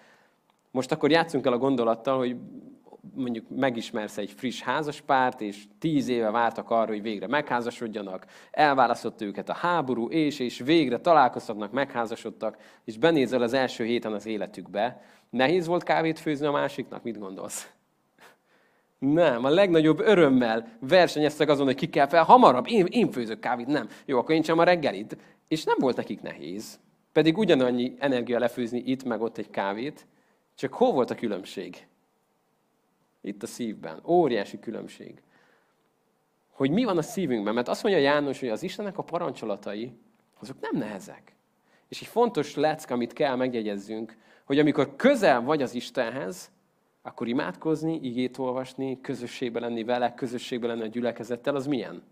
Most 0.72 0.92
akkor 0.92 1.12
játszunk 1.12 1.46
el 1.46 1.54
a 1.54 1.58
gondolattal, 1.58 2.18
hogy 2.18 2.36
mondjuk 3.16 3.46
megismersz 3.50 4.18
egy 4.18 4.32
friss 4.32 4.62
házaspárt, 4.62 5.42
és 5.42 5.64
tíz 5.80 6.08
éve 6.08 6.32
vártak 6.32 6.70
arra, 6.70 6.92
hogy 6.92 7.02
végre 7.02 7.28
megházasodjanak, 7.28 8.26
elválasztott 8.52 9.22
őket 9.22 9.50
a 9.50 9.54
háború, 9.54 10.08
és, 10.10 10.40
és 10.40 10.60
végre 10.60 10.98
találkoztatnak, 10.98 11.72
megházasodtak, 11.72 12.58
és 12.84 12.98
benézel 12.98 13.42
az 13.42 13.54
első 13.54 13.84
héten 13.84 14.14
az 14.14 14.26
életükbe. 14.26 15.02
Nehéz 15.30 15.68
volt 15.68 15.84
kávét 15.84 16.20
főzni 16.20 16.46
a 16.46 16.52
másiknak? 16.52 17.04
Mit 17.04 17.20
gondolsz? 17.20 17.73
Nem, 19.12 19.44
a 19.44 19.50
legnagyobb 19.50 20.00
örömmel 20.00 20.78
versenyeztek 20.80 21.50
azon, 21.50 21.66
hogy 21.66 21.76
ki 21.76 21.90
kell 21.90 22.08
fel 22.08 22.24
hamarabb. 22.24 22.68
Én, 22.68 22.86
én 22.86 23.12
főzök 23.12 23.40
kávét, 23.40 23.68
nem. 23.68 23.90
Jó, 24.06 24.18
akkor 24.18 24.36
én 24.36 24.42
csak 24.42 24.60
a 24.60 24.64
reggelit. 24.64 25.18
És 25.48 25.64
nem 25.64 25.76
volt 25.80 25.96
nekik 25.96 26.22
nehéz. 26.22 26.80
Pedig 27.12 27.38
ugyanannyi 27.38 27.96
energia 28.00 28.40
lefőzni 28.40 28.84
itt, 28.86 29.04
meg 29.04 29.22
ott 29.22 29.38
egy 29.38 29.50
kávét. 29.50 30.06
Csak 30.56 30.74
hol 30.74 30.92
volt 30.92 31.10
a 31.10 31.16
különbség? 31.16 31.88
Itt 33.22 33.44
a 33.44 33.48
szívben. 33.48 34.02
Óriási 34.06 34.60
különbség. 34.60 35.22
Hogy 36.52 36.72
mi 36.72 36.84
van 36.84 36.98
a 36.98 37.02
szívünkben. 37.02 37.54
Mert 37.54 37.68
azt 37.68 37.84
mondja 37.84 38.02
János, 38.02 38.40
hogy 38.40 38.50
az 38.50 38.64
Istennek 38.64 38.98
a 38.98 39.04
parancsolatai, 39.04 39.92
azok 40.40 40.60
nem 40.60 40.78
nehezek. 40.78 41.36
És 41.88 42.02
egy 42.02 42.08
fontos 42.08 42.56
leck, 42.56 42.90
amit 42.90 43.14
kell 43.14 43.36
megjegyezzünk, 43.36 44.18
hogy 44.46 44.60
amikor 44.60 44.96
közel 44.96 45.42
vagy 45.42 45.62
az 45.62 45.74
Istenhez, 45.74 46.52
akkor 47.06 47.28
imádkozni, 47.28 48.00
igét 48.02 48.38
olvasni, 48.38 49.02
közösségbe 49.02 49.60
lenni 49.60 49.84
vele, 49.84 50.14
közösségbe 50.14 50.68
lenni 50.68 50.82
a 50.82 50.88
gyülekezettel, 50.88 51.56
az 51.56 51.68
milyen? 51.68 52.04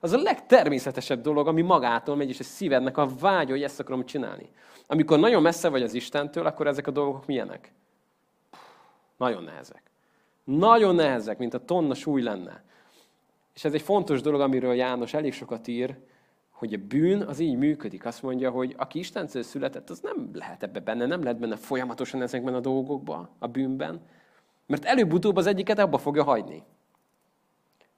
Az 0.00 0.12
a 0.12 0.22
legtermészetesebb 0.22 1.20
dolog, 1.20 1.46
ami 1.46 1.62
magától 1.62 2.16
megy, 2.16 2.28
és 2.28 2.40
a 2.40 2.44
szívednek 2.44 2.96
a 2.96 3.08
vágy, 3.20 3.50
hogy 3.50 3.62
ezt 3.62 3.80
akarom 3.80 4.04
csinálni. 4.04 4.50
Amikor 4.86 5.18
nagyon 5.18 5.42
messze 5.42 5.68
vagy 5.68 5.82
az 5.82 5.94
Istentől, 5.94 6.46
akkor 6.46 6.66
ezek 6.66 6.86
a 6.86 6.90
dolgok 6.90 7.26
milyenek? 7.26 7.72
Nagyon 9.16 9.42
nehezek. 9.42 9.82
Nagyon 10.44 10.94
nehezek, 10.94 11.38
mint 11.38 11.54
a 11.54 11.64
tonna 11.64 11.94
súly 11.94 12.22
lenne. 12.22 12.64
És 13.54 13.64
ez 13.64 13.74
egy 13.74 13.82
fontos 13.82 14.20
dolog, 14.20 14.40
amiről 14.40 14.74
János 14.74 15.14
elég 15.14 15.32
sokat 15.32 15.68
ír, 15.68 15.96
hogy 16.62 16.74
a 16.74 16.86
bűn 16.88 17.22
az 17.22 17.38
így 17.38 17.56
működik. 17.56 18.04
Azt 18.04 18.22
mondja, 18.22 18.50
hogy 18.50 18.74
aki 18.78 18.98
Istentől 18.98 19.42
született, 19.42 19.90
az 19.90 20.00
nem 20.00 20.30
lehet 20.32 20.62
ebbe 20.62 20.80
benne, 20.80 21.06
nem 21.06 21.22
lehet 21.22 21.38
benne 21.38 21.56
folyamatosan 21.56 22.22
ezekben 22.22 22.54
a 22.54 22.60
dolgokban, 22.60 23.28
a 23.38 23.46
bűnben. 23.46 24.00
Mert 24.66 24.84
előbb-utóbb 24.84 25.36
az 25.36 25.46
egyiket 25.46 25.78
abba 25.78 25.98
fogja 25.98 26.22
hagyni. 26.22 26.62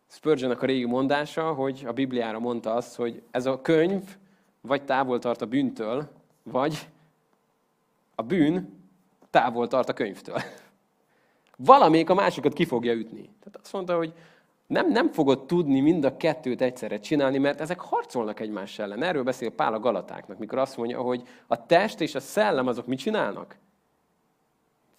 spurgeon 0.07 0.51
a 0.51 0.65
régi 0.65 0.85
mondása, 0.85 1.53
hogy 1.53 1.85
a 1.87 1.93
Bibliára 1.93 2.39
mondta 2.39 2.75
azt, 2.75 2.97
hogy 2.97 3.23
ez 3.31 3.47
a 3.47 3.61
könyv 3.61 4.03
vagy 4.61 4.85
távol 4.85 5.19
tart 5.19 5.43
a 5.43 5.47
bűntől, 5.47 6.09
vagy 6.43 6.89
a 8.15 8.23
bűn 8.23 8.83
távol 9.31 9.69
tart 9.69 9.89
a 9.89 9.93
könyvtől. 9.93 10.41
Valamelyik 11.57 12.11
a 12.11 12.15
másikat 12.15 12.53
ki 12.53 12.65
fogja 12.65 12.93
ütni. 12.93 13.23
Tehát 13.23 13.59
azt 13.63 13.73
mondta, 13.73 13.97
hogy 13.97 14.15
nem, 14.67 14.91
nem 14.91 15.13
fogod 15.13 15.47
tudni 15.47 15.81
mind 15.81 16.05
a 16.05 16.17
kettőt 16.17 16.61
egyszerre 16.61 16.99
csinálni, 16.99 17.39
mert 17.39 17.61
ezek 17.61 17.81
harcolnak 17.81 18.41
egymás 18.41 18.79
ellen. 18.79 19.03
Erről 19.03 19.23
beszél 19.23 19.51
Pál 19.51 19.75
a 19.75 19.79
Galatáknak, 19.79 20.39
mikor 20.39 20.59
azt 20.59 20.77
mondja, 20.77 21.01
hogy 21.01 21.23
a 21.47 21.67
test 21.67 22.01
és 22.01 22.15
a 22.15 22.21
szellem 22.21 22.67
azok 22.67 22.87
mit 22.87 22.99
csinálnak? 22.99 23.59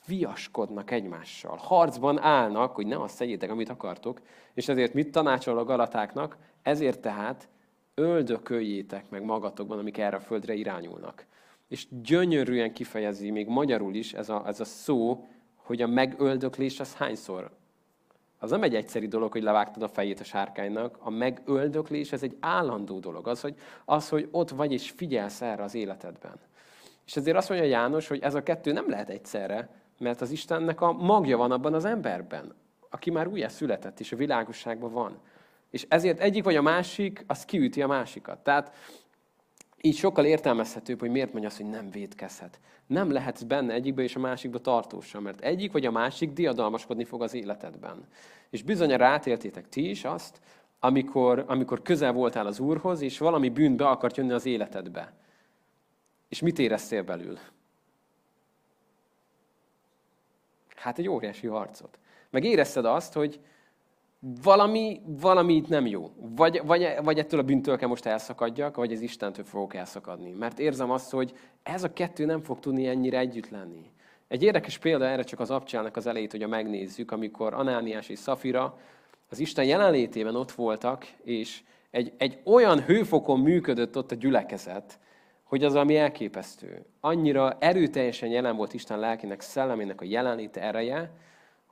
Viaskodnak 0.08 0.92
egymással. 0.92 1.58
Harcban 1.58 2.20
állnak, 2.20 2.76
hogy 2.76 2.88
ne 2.88 3.02
azt 3.02 3.16
szedjétek, 3.16 3.52
amit 3.52 3.70
akartok, 3.70 4.22
és 4.54 4.68
ezért 4.68 4.94
mit 4.94 5.12
tanácsol 5.12 5.58
a 5.58 5.64
Galatáknak? 5.64 6.38
Ezért 6.62 7.00
tehát 7.00 7.48
öldököljétek 7.96 9.10
meg 9.10 9.24
magatokban, 9.24 9.80
amik 9.80 9.98
erre 9.98 10.16
a 10.16 10.20
földre 10.20 10.54
irányulnak. 10.54 11.26
És 11.68 11.88
gyönyörűen 12.02 12.74
kifejezi, 12.74 13.32
még 13.32 13.48
magyarul 13.48 13.94
is 13.94 14.14
ez 14.14 14.30
a, 14.30 14.44
ez 14.48 14.60
a 14.60 14.66
szó, 14.66 15.28
hogy 15.56 15.82
a 15.82 15.88
megöldöklés 15.88 16.80
az 16.80 16.96
hányszor 16.96 17.52
az 18.40 18.50
nem 18.50 18.64
egy 18.64 18.76
egyszerű 18.76 19.08
dolog, 19.08 19.32
hogy 19.32 19.44
levágtad 19.44 19.84
a 19.84 19.88
fejét 19.88 20.20
a 20.20 20.24
sárkánynak. 20.24 20.98
A 21.00 21.10
megöldöklés, 21.10 22.12
ez 22.12 22.24
egy 22.24 22.38
állandó 22.40 23.00
dolog. 23.00 23.28
Az, 23.28 23.42
hogy, 23.42 23.56
az, 23.86 24.10
hogy 24.10 24.28
ott 24.32 24.50
vagy 24.50 24.72
és 24.72 24.90
figyelsz 24.90 25.42
erre 25.42 25.64
az 25.64 25.76
életedben. 25.76 26.40
És 27.06 27.16
ezért 27.16 27.38
azt 27.38 27.50
mondja 27.50 27.68
János, 27.68 28.08
hogy 28.08 28.20
ez 28.22 28.36
a 28.36 28.44
kettő 28.44 28.72
nem 28.72 28.90
lehet 28.90 29.10
egyszerre, 29.10 29.70
mert 30.00 30.22
az 30.22 30.32
Istennek 30.32 30.82
a 30.82 30.92
magja 30.92 31.38
van 31.38 31.52
abban 31.52 31.74
az 31.74 31.86
emberben, 31.86 32.54
aki 32.90 33.12
már 33.12 33.28
újra 33.28 33.50
született, 33.50 34.00
és 34.00 34.12
a 34.12 34.16
világosságban 34.16 34.92
van. 34.92 35.20
És 35.70 35.86
ezért 35.90 36.20
egyik 36.20 36.44
vagy 36.44 36.56
a 36.56 36.62
másik, 36.62 37.24
az 37.28 37.46
kiüti 37.46 37.82
a 37.82 37.88
másikat. 37.88 38.40
Tehát 38.40 38.76
így 39.82 39.96
sokkal 39.96 40.26
értelmezhetőbb, 40.26 41.00
hogy 41.00 41.10
miért 41.10 41.32
mondja 41.32 41.50
azt, 41.50 41.58
hogy 41.58 41.70
nem 41.70 41.92
védkezhet. 41.92 42.60
Nem 42.88 43.12
lehetsz 43.12 43.42
benne 43.42 43.74
egyikbe 43.74 44.02
és 44.04 44.16
a 44.16 44.20
másikba 44.20 44.60
tartósan, 44.60 45.22
mert 45.22 45.42
egyik 45.42 45.72
vagy 45.72 45.86
a 45.86 45.92
másik 45.92 46.32
diadalmaskodni 46.32 47.04
fog 47.04 47.22
az 47.22 47.34
életedben. 47.34 48.08
És 48.50 48.64
bizonyára 48.64 49.06
rátértétek 49.06 49.70
ti 49.70 49.90
is 49.90 50.04
azt, 50.04 50.42
amikor, 50.80 51.44
amikor 51.48 51.82
közel 51.82 52.14
voltál 52.14 52.48
az 52.48 52.60
Úrhoz, 52.60 53.02
és 53.02 53.18
valami 53.18 53.50
bűn 53.50 53.76
be 53.76 53.88
akart 53.88 54.18
jönni 54.18 54.32
az 54.32 54.46
életedbe. 54.46 55.14
És 56.30 56.40
mit 56.40 56.60
éreztél 56.60 57.04
belül? 57.04 57.38
Hát 60.76 61.00
egy 61.00 61.10
óriási 61.10 61.48
harcot. 61.48 62.00
Meg 62.30 62.44
érezted 62.44 62.86
azt, 62.86 63.14
hogy 63.14 63.40
valami, 64.44 65.02
valami 65.06 65.56
itt 65.56 65.68
nem 65.68 65.86
jó. 65.86 66.12
Vagy, 66.36 66.62
vagy, 66.66 66.88
vagy 67.04 67.20
ettől 67.20 67.40
a 67.40 67.44
bűntől 67.44 67.78
kell 67.78 67.88
most 67.88 68.06
elszakadjak, 68.06 68.76
vagy 68.76 68.92
az 68.92 69.02
Istentől 69.02 69.46
fogok 69.46 69.76
elszakadni. 69.76 70.32
Mert 70.32 70.60
érzem 70.60 70.92
azt, 70.92 71.12
hogy 71.12 71.34
ez 71.64 71.84
a 71.84 71.94
kettő 71.94 72.26
nem 72.26 72.42
fog 72.42 72.60
tudni 72.60 72.88
ennyire 72.88 73.18
együtt 73.18 73.50
lenni. 73.50 73.92
Egy 74.28 74.44
érdekes 74.44 74.78
példa 74.78 75.06
erre 75.06 75.24
csak 75.24 75.40
az 75.40 75.52
abcsának 75.52 75.96
az 75.96 76.08
elejét, 76.08 76.34
a 76.44 76.48
megnézzük, 76.48 77.12
amikor 77.12 77.54
Anániás 77.54 78.10
és 78.10 78.20
Szafira 78.20 78.78
az 79.30 79.40
Isten 79.40 79.66
jelenlétében 79.66 80.36
ott 80.36 80.52
voltak, 80.52 81.08
és 81.24 81.62
egy, 81.92 82.14
egy 82.18 82.40
olyan 82.44 82.84
hőfokon 82.84 83.40
működött 83.40 83.98
ott 83.98 84.12
a 84.12 84.16
gyülekezet, 84.16 85.00
hogy 85.44 85.64
az, 85.64 85.76
ami 85.76 85.98
elképesztő. 85.98 86.86
Annyira 87.00 87.58
erőteljesen 87.60 88.30
jelen 88.30 88.56
volt 88.56 88.74
Isten 88.74 89.00
lelkének, 89.00 89.42
szellemének 89.42 90.02
a 90.02 90.06
jelenléte 90.06 90.62
ereje, 90.62 91.12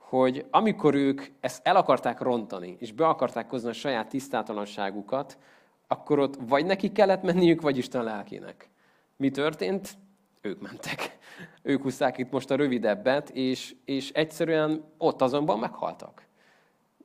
hogy 0.08 0.46
amikor 0.50 0.94
ők 0.94 1.22
ezt 1.40 1.66
el 1.66 1.76
akarták 1.76 2.20
rontani, 2.20 2.76
és 2.80 2.92
be 2.92 3.06
akarták 3.06 3.50
hozni 3.50 3.68
a 3.68 3.72
saját 3.72 4.08
tisztátalanságukat, 4.08 5.38
akkor 5.86 6.18
ott 6.18 6.36
vagy 6.48 6.66
neki 6.66 6.92
kellett 6.92 7.22
menniük, 7.22 7.60
vagy 7.60 7.76
Isten 7.76 8.04
lelkének. 8.04 8.68
Mi 9.16 9.30
történt? 9.30 9.96
Ők 10.40 10.60
mentek. 10.60 11.18
Ők 11.62 11.82
húzták 11.82 12.18
itt 12.18 12.30
most 12.30 12.50
a 12.50 12.56
rövidebbet, 12.56 13.30
és, 13.30 13.74
és 13.84 14.10
egyszerűen 14.10 14.84
ott 14.98 15.22
azonban 15.22 15.58
meghaltak. 15.58 16.26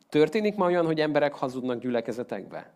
Történik 0.10 0.56
ma 0.56 0.66
olyan, 0.66 0.86
hogy 0.86 1.00
emberek 1.00 1.34
hazudnak 1.34 1.80
gyülekezetekbe? 1.80 2.74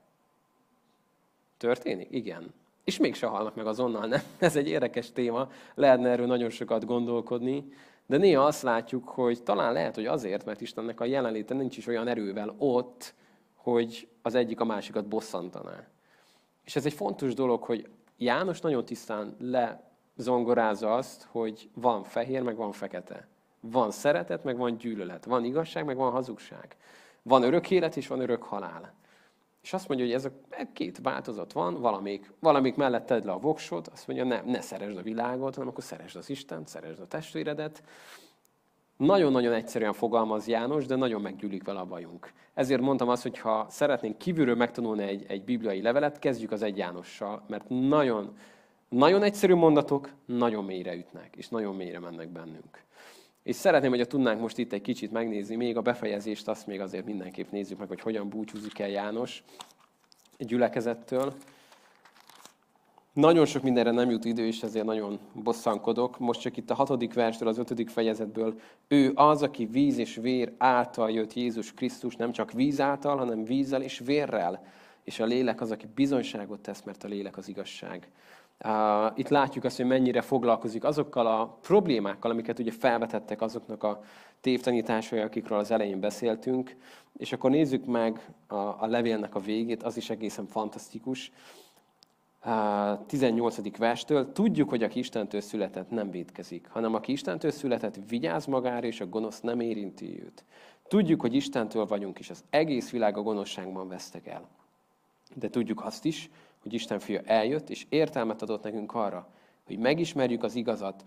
Történik? 1.57 2.07
Igen. 2.11 2.53
És 2.83 2.97
mégse 2.97 3.27
halnak 3.27 3.55
meg 3.55 3.65
azonnal, 3.65 4.07
nem? 4.07 4.21
Ez 4.39 4.55
egy 4.55 4.67
érdekes 4.67 5.11
téma, 5.11 5.49
lehetne 5.75 6.09
erről 6.09 6.27
nagyon 6.27 6.49
sokat 6.49 6.85
gondolkodni, 6.85 7.73
de 8.13 8.19
néha 8.19 8.43
azt 8.43 8.61
látjuk, 8.61 9.09
hogy 9.09 9.43
talán 9.43 9.73
lehet, 9.73 9.95
hogy 9.95 10.05
azért, 10.05 10.45
mert 10.45 10.61
Istennek 10.61 10.99
a 10.99 11.05
jelenléte 11.05 11.53
nincs 11.53 11.77
is 11.77 11.87
olyan 11.87 12.07
erővel 12.07 12.55
ott, 12.57 13.13
hogy 13.55 14.07
az 14.21 14.35
egyik 14.35 14.59
a 14.59 14.65
másikat 14.65 15.07
bosszantaná. 15.07 15.87
És 16.63 16.75
ez 16.75 16.85
egy 16.85 16.93
fontos 16.93 17.33
dolog, 17.33 17.63
hogy 17.63 17.87
János 18.17 18.61
nagyon 18.61 18.85
tisztán 18.85 19.35
lezongorázza 19.39 20.95
azt, 20.95 21.27
hogy 21.31 21.69
van 21.73 22.03
fehér, 22.03 22.41
meg 22.41 22.55
van 22.55 22.71
fekete. 22.71 23.27
Van 23.59 23.91
szeretet, 23.91 24.43
meg 24.43 24.57
van 24.57 24.77
gyűlölet. 24.77 25.25
Van 25.25 25.43
igazság, 25.43 25.85
meg 25.85 25.95
van 25.95 26.11
hazugság. 26.11 26.75
Van 27.21 27.43
örök 27.43 27.71
élet, 27.71 27.97
és 27.97 28.07
van 28.07 28.19
örök 28.19 28.43
halál. 28.43 28.93
És 29.63 29.73
azt 29.73 29.87
mondja, 29.87 30.05
hogy 30.05 30.15
ez 30.15 30.25
a 30.25 30.31
két 30.73 30.99
változat 31.03 31.53
van, 31.53 31.81
valamik, 31.81 32.31
valamik 32.39 32.75
mellett 32.75 33.05
tedd 33.05 33.25
le 33.25 33.31
a 33.31 33.39
voksot, 33.39 33.87
azt 33.87 34.07
mondja, 34.07 34.25
ne, 34.25 34.41
ne 34.41 34.61
szeresd 34.61 34.97
a 34.97 35.01
világot, 35.01 35.55
hanem 35.55 35.69
akkor 35.69 35.83
szeresd 35.83 36.15
az 36.15 36.29
Istent, 36.29 36.67
szeresd 36.67 36.99
a 36.99 37.07
testvéredet. 37.07 37.83
Nagyon-nagyon 38.97 39.53
egyszerűen 39.53 39.93
fogalmaz 39.93 40.47
János, 40.47 40.85
de 40.85 40.95
nagyon 40.95 41.21
meggyűlik 41.21 41.63
vele 41.63 41.79
a 41.79 41.85
bajunk. 41.85 42.31
Ezért 42.53 42.81
mondtam 42.81 43.09
azt, 43.09 43.21
hogy 43.21 43.39
ha 43.39 43.65
szeretnénk 43.69 44.17
kívülről 44.17 44.55
megtanulni 44.55 45.03
egy, 45.03 45.25
egy 45.27 45.43
bibliai 45.43 45.81
levelet, 45.81 46.19
kezdjük 46.19 46.51
az 46.51 46.61
egy 46.61 46.77
Jánossal, 46.77 47.43
mert 47.47 47.69
nagyon, 47.69 48.37
nagyon 48.89 49.23
egyszerű 49.23 49.53
mondatok 49.53 50.09
nagyon 50.25 50.65
mélyre 50.65 50.95
ütnek, 50.95 51.35
és 51.35 51.49
nagyon 51.49 51.75
mélyre 51.75 51.99
mennek 51.99 52.29
bennünk. 52.29 52.83
És 53.43 53.55
szeretném, 53.55 53.89
hogyha 53.89 54.05
tudnánk 54.05 54.41
most 54.41 54.57
itt 54.57 54.73
egy 54.73 54.81
kicsit 54.81 55.11
megnézni, 55.11 55.55
még 55.55 55.77
a 55.77 55.81
befejezést, 55.81 56.47
azt 56.47 56.67
még 56.67 56.79
azért 56.79 57.05
mindenképp 57.05 57.51
nézzük 57.51 57.77
meg, 57.77 57.87
hogy 57.87 58.01
hogyan 58.01 58.29
búcsúzik 58.29 58.79
el 58.79 58.89
János 58.89 59.43
gyülekezettől. 60.37 61.33
Nagyon 63.13 63.45
sok 63.45 63.63
mindenre 63.63 63.91
nem 63.91 64.09
jut 64.09 64.25
idő, 64.25 64.45
és 64.45 64.63
ezért 64.63 64.85
nagyon 64.85 65.19
bosszankodok. 65.33 66.19
Most 66.19 66.41
csak 66.41 66.57
itt 66.57 66.69
a 66.69 66.73
hatodik 66.73 67.13
verstől, 67.13 67.47
az 67.47 67.57
ötödik 67.57 67.89
fejezetből. 67.89 68.59
Ő 68.87 69.11
az, 69.15 69.41
aki 69.41 69.65
víz 69.65 69.97
és 69.97 70.15
vér 70.15 70.53
által 70.57 71.11
jött 71.11 71.33
Jézus 71.33 71.73
Krisztus, 71.73 72.15
nem 72.15 72.31
csak 72.31 72.51
víz 72.51 72.79
által, 72.79 73.17
hanem 73.17 73.43
vízzel 73.43 73.81
és 73.81 74.01
vérrel. 74.05 74.65
És 75.03 75.19
a 75.19 75.25
lélek 75.25 75.61
az, 75.61 75.71
aki 75.71 75.87
bizonyságot 75.95 76.59
tesz, 76.59 76.83
mert 76.83 77.03
a 77.03 77.07
lélek 77.07 77.37
az 77.37 77.47
igazság. 77.47 78.07
Itt 79.15 79.27
látjuk 79.27 79.63
azt, 79.63 79.77
hogy 79.77 79.85
mennyire 79.85 80.21
foglalkozik 80.21 80.83
azokkal 80.83 81.27
a 81.27 81.57
problémákkal, 81.61 82.31
amiket 82.31 82.59
ugye 82.59 82.71
felvetettek 82.71 83.41
azoknak 83.41 83.83
a 83.83 84.01
tévtanításai, 84.41 85.19
akikről 85.19 85.59
az 85.59 85.71
elején 85.71 85.99
beszéltünk. 85.99 86.75
És 87.17 87.33
akkor 87.33 87.49
nézzük 87.49 87.85
meg 87.85 88.33
a, 88.47 88.55
a 88.55 88.85
levélnek 88.85 89.35
a 89.35 89.39
végét, 89.39 89.83
az 89.83 89.97
is 89.97 90.09
egészen 90.09 90.45
fantasztikus. 90.45 91.31
18. 93.07 93.77
verstől, 93.77 94.31
tudjuk, 94.31 94.69
hogy 94.69 94.83
aki 94.83 94.99
Istentől 94.99 95.41
született, 95.41 95.89
nem 95.89 96.11
védkezik, 96.11 96.67
hanem 96.67 96.93
aki 96.93 97.11
Istentől 97.11 97.51
született, 97.51 97.99
vigyáz 98.07 98.45
magára, 98.45 98.87
és 98.87 99.01
a 99.01 99.07
gonosz 99.07 99.39
nem 99.39 99.59
érinti 99.59 100.21
őt. 100.23 100.43
Tudjuk, 100.87 101.21
hogy 101.21 101.33
Istentől 101.33 101.85
vagyunk, 101.85 102.19
és 102.19 102.29
az 102.29 102.43
egész 102.49 102.91
világ 102.91 103.17
a 103.17 103.21
gonoszságban 103.21 103.87
vesztek 103.87 104.27
el. 104.27 104.49
De 105.35 105.49
tudjuk 105.49 105.85
azt 105.85 106.05
is, 106.05 106.29
hogy 106.63 106.73
Isten 106.73 106.99
fia 106.99 107.21
eljött, 107.25 107.69
és 107.69 107.85
értelmet 107.89 108.41
adott 108.41 108.63
nekünk 108.63 108.93
arra, 108.93 109.27
hogy 109.65 109.77
megismerjük 109.77 110.43
az 110.43 110.55
igazat, 110.55 111.03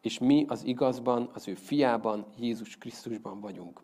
és 0.00 0.18
mi 0.18 0.44
az 0.48 0.64
igazban, 0.64 1.30
az 1.32 1.48
ő 1.48 1.54
fiában, 1.54 2.26
Jézus 2.38 2.76
Krisztusban 2.76 3.40
vagyunk. 3.40 3.80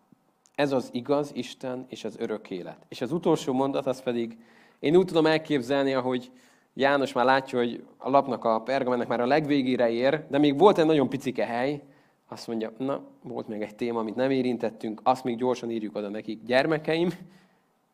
Ez 0.55 0.71
az 0.71 0.89
igaz 0.91 1.31
Isten 1.33 1.85
és 1.89 2.03
az 2.03 2.17
örök 2.17 2.49
élet. 2.49 2.85
És 2.87 3.01
az 3.01 3.11
utolsó 3.11 3.53
mondat 3.53 3.85
az 3.85 4.01
pedig, 4.01 4.37
én 4.79 4.95
úgy 4.95 5.05
tudom 5.05 5.25
elképzelni, 5.25 5.93
ahogy 5.93 6.31
János 6.73 7.13
már 7.13 7.25
látja, 7.25 7.59
hogy 7.59 7.85
a 7.97 8.09
lapnak 8.09 8.43
a 8.43 8.61
pergamennek 8.61 9.07
már 9.07 9.19
a 9.19 9.25
legvégére 9.25 9.89
ér, 9.89 10.25
de 10.29 10.37
még 10.37 10.57
volt 10.57 10.77
egy 10.77 10.85
nagyon 10.85 11.09
picike 11.09 11.45
hely, 11.45 11.81
azt 12.27 12.47
mondja, 12.47 12.71
na, 12.77 13.03
volt 13.23 13.47
még 13.47 13.61
egy 13.61 13.75
téma, 13.75 13.99
amit 13.99 14.15
nem 14.15 14.31
érintettünk, 14.31 15.01
azt 15.03 15.23
még 15.23 15.37
gyorsan 15.37 15.71
írjuk 15.71 15.95
oda 15.95 16.09
nekik. 16.09 16.43
Gyermekeim, 16.43 17.09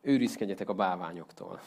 őrizkedjetek 0.00 0.68
a 0.68 0.74
báványoktól. 0.74 1.60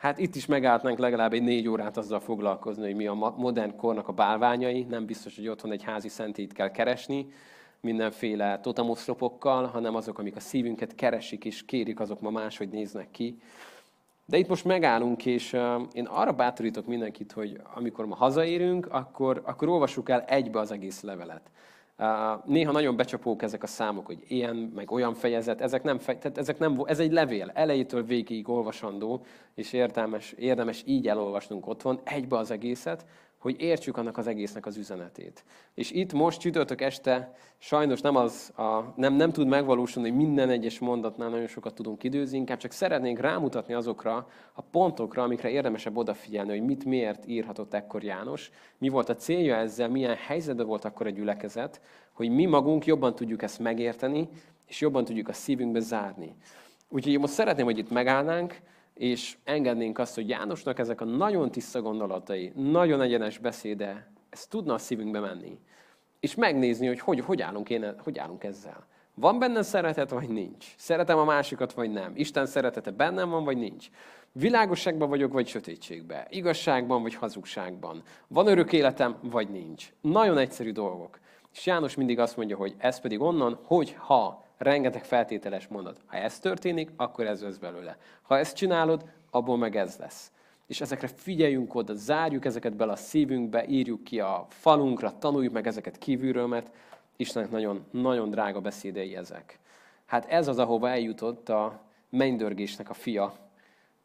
Hát 0.00 0.18
itt 0.18 0.34
is 0.34 0.46
megálltnánk 0.46 0.98
legalább 0.98 1.32
egy 1.32 1.42
négy 1.42 1.68
órát 1.68 1.96
azzal 1.96 2.20
foglalkozni, 2.20 2.84
hogy 2.84 2.94
mi 2.94 3.06
a 3.06 3.34
modern 3.36 3.76
kornak 3.76 4.08
a 4.08 4.12
bálványai. 4.12 4.82
Nem 4.82 5.06
biztos, 5.06 5.36
hogy 5.36 5.48
otthon 5.48 5.72
egy 5.72 5.82
házi 5.82 6.08
szentét 6.08 6.52
kell 6.52 6.70
keresni, 6.70 7.32
mindenféle 7.80 8.60
totamoszlopokkal, 8.60 9.66
hanem 9.66 9.94
azok, 9.94 10.18
amik 10.18 10.36
a 10.36 10.40
szívünket 10.40 10.94
keresik 10.94 11.44
és 11.44 11.64
kérik, 11.64 12.00
azok 12.00 12.20
ma 12.20 12.30
máshogy 12.30 12.68
néznek 12.68 13.10
ki. 13.10 13.40
De 14.26 14.38
itt 14.38 14.48
most 14.48 14.64
megállunk, 14.64 15.26
és 15.26 15.52
én 15.92 16.06
arra 16.06 16.32
bátorítok 16.32 16.86
mindenkit, 16.86 17.32
hogy 17.32 17.60
amikor 17.74 18.06
ma 18.06 18.14
hazaérünk, 18.14 18.86
akkor, 18.90 19.42
akkor 19.44 19.68
olvassuk 19.68 20.08
el 20.08 20.20
egybe 20.20 20.58
az 20.58 20.70
egész 20.70 21.02
levelet. 21.02 21.50
Néha 22.44 22.72
nagyon 22.72 22.96
becsapók 22.96 23.42
ezek 23.42 23.62
a 23.62 23.66
számok, 23.66 24.06
hogy 24.06 24.24
ilyen, 24.28 24.56
meg 24.56 24.90
olyan 24.90 25.14
fejezet, 25.14 25.60
ezek 25.60 25.82
nem, 25.82 25.98
tehát 25.98 26.38
ezek 26.38 26.58
nem, 26.58 26.80
ez 26.84 26.98
egy 26.98 27.12
levél, 27.12 27.50
elejétől 27.54 28.02
végig 28.02 28.48
olvasandó, 28.48 29.24
és 29.54 29.72
értelmes, 29.72 30.32
érdemes 30.32 30.82
így 30.86 31.08
elolvasnunk 31.08 31.66
otthon, 31.66 32.00
egybe 32.04 32.36
az 32.36 32.50
egészet, 32.50 33.06
hogy 33.40 33.60
értsük 33.60 33.96
annak 33.96 34.18
az 34.18 34.26
egésznek 34.26 34.66
az 34.66 34.76
üzenetét. 34.76 35.44
És 35.74 35.90
itt 35.90 36.12
most 36.12 36.40
csütörtök 36.40 36.80
este 36.80 37.34
sajnos 37.58 38.00
nem, 38.00 38.16
az 38.16 38.52
a, 38.56 38.92
nem, 38.96 39.14
nem 39.14 39.32
tud 39.32 39.46
megvalósulni, 39.46 40.08
hogy 40.08 40.18
minden 40.18 40.50
egyes 40.50 40.78
mondatnál 40.78 41.28
nagyon 41.28 41.46
sokat 41.46 41.74
tudunk 41.74 42.02
időzni, 42.04 42.38
inkább 42.38 42.58
csak 42.58 42.72
szeretnénk 42.72 43.18
rámutatni 43.18 43.74
azokra 43.74 44.28
a 44.52 44.62
pontokra, 44.62 45.22
amikre 45.22 45.50
érdemesebb 45.50 45.96
odafigyelni, 45.96 46.50
hogy 46.50 46.66
mit 46.66 46.84
miért 46.84 47.26
írhatott 47.26 47.74
ekkor 47.74 48.02
János, 48.02 48.50
mi 48.78 48.88
volt 48.88 49.08
a 49.08 49.14
célja 49.14 49.56
ezzel, 49.56 49.88
milyen 49.88 50.16
helyzetben 50.16 50.66
volt 50.66 50.84
akkor 50.84 51.06
egy 51.06 51.14
gyülekezet, 51.14 51.80
hogy 52.12 52.30
mi 52.30 52.46
magunk 52.46 52.86
jobban 52.86 53.14
tudjuk 53.14 53.42
ezt 53.42 53.58
megérteni, 53.58 54.28
és 54.66 54.80
jobban 54.80 55.04
tudjuk 55.04 55.28
a 55.28 55.32
szívünkbe 55.32 55.80
zárni. 55.80 56.34
Úgyhogy 56.88 57.18
most 57.18 57.32
szeretném, 57.32 57.64
hogy 57.64 57.78
itt 57.78 57.90
megállnánk, 57.90 58.60
és 58.94 59.36
engednénk 59.44 59.98
azt, 59.98 60.14
hogy 60.14 60.28
Jánosnak 60.28 60.78
ezek 60.78 61.00
a 61.00 61.04
nagyon 61.04 61.50
tiszta 61.50 61.82
gondolatai, 61.82 62.52
nagyon 62.54 63.00
egyenes 63.00 63.38
beszéde, 63.38 64.12
ez 64.30 64.46
tudna 64.46 64.74
a 64.74 64.78
szívünkbe 64.78 65.20
menni. 65.20 65.58
És 66.20 66.34
megnézni, 66.34 66.86
hogy 66.86 67.00
hogy, 67.00 67.20
hogy, 67.20 67.40
állunk, 67.40 67.70
én, 67.70 67.94
hogy 68.02 68.18
állunk 68.18 68.44
ezzel. 68.44 68.86
Van 69.14 69.38
bennem 69.38 69.62
szeretet, 69.62 70.10
vagy 70.10 70.28
nincs? 70.28 70.66
Szeretem 70.76 71.18
a 71.18 71.24
másikat, 71.24 71.72
vagy 71.72 71.90
nem? 71.90 72.12
Isten 72.14 72.46
szeretete 72.46 72.90
bennem 72.90 73.30
van, 73.30 73.44
vagy 73.44 73.56
nincs? 73.56 73.88
Világosságban 74.32 75.08
vagyok, 75.08 75.32
vagy 75.32 75.46
sötétségben? 75.46 76.26
Igazságban, 76.28 77.02
vagy 77.02 77.14
hazugságban? 77.14 78.02
Van 78.26 78.46
örök 78.46 78.72
életem, 78.72 79.16
vagy 79.22 79.48
nincs? 79.48 79.92
Nagyon 80.00 80.38
egyszerű 80.38 80.72
dolgok. 80.72 81.18
És 81.52 81.66
János 81.66 81.94
mindig 81.94 82.18
azt 82.18 82.36
mondja, 82.36 82.56
hogy 82.56 82.74
ez 82.78 83.00
pedig 83.00 83.20
onnan, 83.20 83.58
hogy 83.64 83.96
ha 83.98 84.44
rengeteg 84.60 85.04
feltételes 85.04 85.66
mondat. 85.66 86.00
Ha 86.06 86.16
ez 86.16 86.38
történik, 86.38 86.90
akkor 86.96 87.26
ez 87.26 87.42
lesz 87.42 87.56
belőle. 87.56 87.96
Ha 88.22 88.38
ezt 88.38 88.56
csinálod, 88.56 89.04
abból 89.30 89.56
meg 89.56 89.76
ez 89.76 89.96
lesz. 89.96 90.32
És 90.66 90.80
ezekre 90.80 91.06
figyeljünk 91.06 91.74
oda, 91.74 91.94
zárjuk 91.94 92.44
ezeket 92.44 92.76
bele 92.76 92.92
a 92.92 92.96
szívünkbe, 92.96 93.66
írjuk 93.66 94.04
ki 94.04 94.20
a 94.20 94.46
falunkra, 94.48 95.18
tanuljuk 95.18 95.52
meg 95.52 95.66
ezeket 95.66 95.98
kívülről, 95.98 96.46
mert 96.46 96.70
Istennek 97.16 97.50
nagyon, 97.50 97.84
nagyon 97.90 98.30
drága 98.30 98.60
beszédei 98.60 99.16
ezek. 99.16 99.58
Hát 100.06 100.26
ez 100.30 100.48
az, 100.48 100.58
ahova 100.58 100.88
eljutott 100.88 101.48
a 101.48 101.80
mennydörgésnek 102.08 102.90
a 102.90 102.94
fia, 102.94 103.34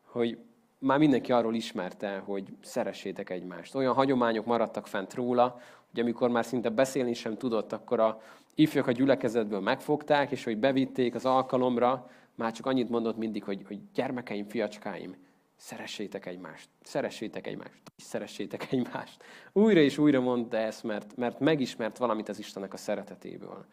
hogy 0.03 0.38
már 0.78 0.97
mindenki 0.97 1.32
arról 1.32 1.56
ismerte, 1.56 2.18
hogy 2.18 2.43
szeressétek 2.62 3.30
egymást. 3.30 3.76
Olyan 3.76 3.93
hagyományok 3.93 4.45
maradtak 4.45 4.88
fent 4.88 5.14
róla, 5.14 5.60
hogy 5.96 6.04
amikor 6.04 6.30
már 6.30 6.46
szinte 6.46 6.70
beszélni 6.70 7.14
sem 7.14 7.38
tudott, 7.38 7.74
akkor 7.74 8.00
a 8.00 8.22
ifjak 8.56 8.88
a 8.88 8.91
gyülekezetből 8.91 9.60
megfogták, 9.60 10.32
és 10.32 10.43
hogy 10.43 10.58
bevitték 10.58 11.16
az 11.16 11.26
alkalomra, 11.26 12.10
már 12.36 12.52
csak 12.52 12.66
annyit 12.66 12.89
mondott 12.89 13.18
mindig, 13.18 13.43
hogy, 13.43 13.64
hogy 13.68 13.80
gyermekeim, 13.93 14.48
fiacskáim, 14.48 15.16
szeressétek 15.56 16.26
egymást, 16.26 16.70
szeressétek 16.84 17.48
egymást, 17.48 17.82
szeressétek 17.98 18.72
egymást. 18.72 19.24
Újra 19.54 19.80
és 19.80 19.98
újra 19.98 20.22
mondta 20.22 20.58
ezt, 20.58 20.84
mert, 20.84 21.16
mert 21.18 21.39
megismert 21.39 21.98
valamit 21.98 22.30
az 22.30 22.39
Istennek 22.39 22.74
a 22.74 22.78
szeretetéből. 22.78 23.66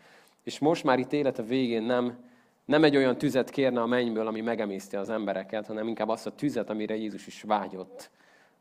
És 0.42 0.58
most 0.58 0.84
már 0.84 0.98
itt 0.98 1.12
élete 1.12 1.42
végén 1.42 1.82
nem, 1.82 2.18
nem 2.64 2.84
egy 2.84 2.96
olyan 2.96 3.18
tüzet 3.18 3.50
kérne 3.50 3.80
a 3.80 3.86
mennyből, 3.86 4.26
ami 4.26 4.40
megemészti 4.40 4.96
az 4.96 5.08
embereket, 5.08 5.66
hanem 5.66 5.88
inkább 5.88 6.08
azt 6.08 6.26
a 6.26 6.34
tüzet, 6.34 6.70
amire 6.70 6.96
Jézus 6.96 7.26
is 7.26 7.42
vágyott, 7.42 8.10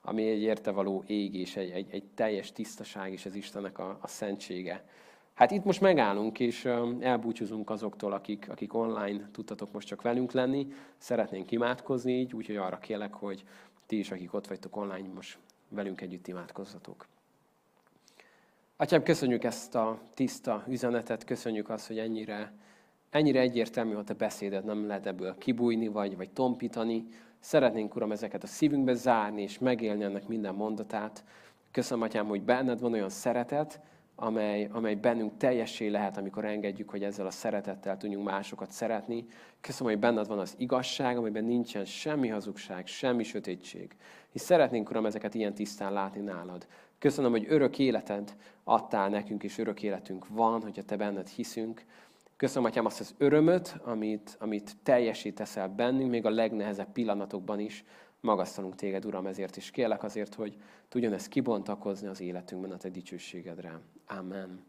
ami 0.02 0.30
egy 0.30 0.42
értevaló 0.42 1.04
égés, 1.08 1.56
egy, 1.56 1.70
egy, 1.70 1.88
egy 1.92 2.04
teljes 2.16 2.52
tisztaság 2.52 3.12
és 3.12 3.26
az 3.26 3.36
Istennek 3.36 3.80
a, 3.80 3.98
a 4.02 4.08
szentsége. 4.08 4.86
Hát 5.34 5.52
itt 5.52 5.64
most 5.64 5.82
megállunk, 5.82 6.40
és 6.40 6.66
elbúcsúzunk 7.00 7.70
azoktól, 7.70 8.14
akik, 8.14 8.50
akik 8.50 8.74
online 8.74 9.30
tudtatok 9.32 9.72
most 9.72 9.88
csak 9.88 10.02
velünk 10.02 10.32
lenni. 10.32 10.68
Szeretnénk 10.98 11.52
imádkozni 11.52 12.20
így, 12.20 12.34
úgyhogy 12.34 12.56
arra 12.56 12.78
kérlek, 12.78 13.14
hogy 13.14 13.44
ti 13.86 13.98
is, 13.98 14.12
akik 14.12 14.34
ott 14.34 14.48
vagytok 14.48 14.76
online, 14.76 15.08
most 15.14 15.38
velünk 15.70 16.02
együtt 16.02 16.28
imádkozzatok. 16.28 17.08
Atyám, 18.76 19.04
köszönjük 19.04 19.44
ezt 19.44 19.76
a 19.76 20.02
tiszta 20.14 20.64
üzenetet, 20.68 21.24
köszönjük 21.24 21.70
azt, 21.70 21.88
hogy 21.88 22.00
ennyire, 22.00 22.54
ennyire 23.10 23.40
egyértelmű, 23.40 23.96
a 23.96 24.04
beszédet 24.18 24.64
nem 24.64 24.88
lehet 24.88 25.06
ebből 25.06 25.38
kibújni, 25.38 25.88
vagy, 25.88 26.18
vagy 26.18 26.30
tompítani. 26.30 27.08
Szeretnénk, 27.44 27.96
Uram, 27.96 28.12
ezeket 28.12 28.44
a 28.44 28.48
szívünkbe 28.48 28.94
zárni, 28.94 29.42
és 29.42 29.60
megélni 29.60 30.04
ennek 30.04 30.28
minden 30.28 30.56
mondatát. 30.56 31.24
Köszönöm, 31.72 32.04
Atyám, 32.04 32.28
hogy 32.28 32.42
benned 32.42 32.80
van 32.80 32.94
olyan 32.94 33.10
szeretet, 33.10 33.80
amely, 34.16 34.70
amely 34.72 34.96
bennünk 34.96 35.38
teljessé 35.38 35.88
lehet, 35.88 36.18
amikor 36.18 36.46
engedjük, 36.46 36.90
hogy 36.90 37.04
ezzel 37.04 37.26
a 37.26 37.32
szeretettel 37.32 37.98
tudjunk 37.98 38.26
másokat 38.26 38.72
szeretni. 38.72 39.26
Köszönöm, 39.62 39.92
hogy 39.92 40.02
benned 40.02 40.28
van 40.28 40.40
az 40.40 40.56
igazság, 40.58 41.18
amiben 41.18 41.44
nincsen 41.44 41.86
semmi 41.86 42.28
hazugság, 42.28 42.88
semmi 42.88 43.24
sötétség. 43.24 43.96
És 44.32 44.42
szeretnénk, 44.42 44.90
Uram, 44.90 45.06
ezeket 45.06 45.34
ilyen 45.34 45.54
tisztán 45.54 45.94
látni 45.94 46.22
nálad. 46.22 46.68
Köszönöm, 47.00 47.32
hogy 47.32 47.46
örök 47.50 47.80
életed 47.80 48.36
adtál 48.64 49.10
nekünk, 49.10 49.44
és 49.44 49.58
örök 49.58 49.84
életünk 49.84 50.28
van, 50.28 50.62
hogyha 50.62 50.84
te 50.84 50.96
benned 50.96 51.28
hiszünk. 51.28 51.86
Köszönöm, 52.42 52.66
Atyám, 52.66 52.86
azt 52.86 53.00
az 53.00 53.14
örömöt, 53.18 53.80
amit, 53.84 54.36
amit 54.40 54.76
teljesíteszel 54.84 55.68
bennünk, 55.68 56.10
még 56.10 56.26
a 56.26 56.30
legnehezebb 56.30 56.92
pillanatokban 56.92 57.60
is, 57.60 57.84
magasztalunk 58.20 58.76
téged, 58.76 59.06
Uram, 59.06 59.26
ezért 59.26 59.58
is 59.58 59.72
kérlek 59.72 60.04
azért, 60.04 60.34
hogy 60.34 60.58
tudjon 60.90 61.14
ez 61.14 61.28
kibontakozni 61.28 62.08
az 62.08 62.22
életünkben 62.22 62.72
a 62.72 62.78
te 62.78 62.90
dicsőségedre. 62.90 63.80
Amen. 64.08 64.64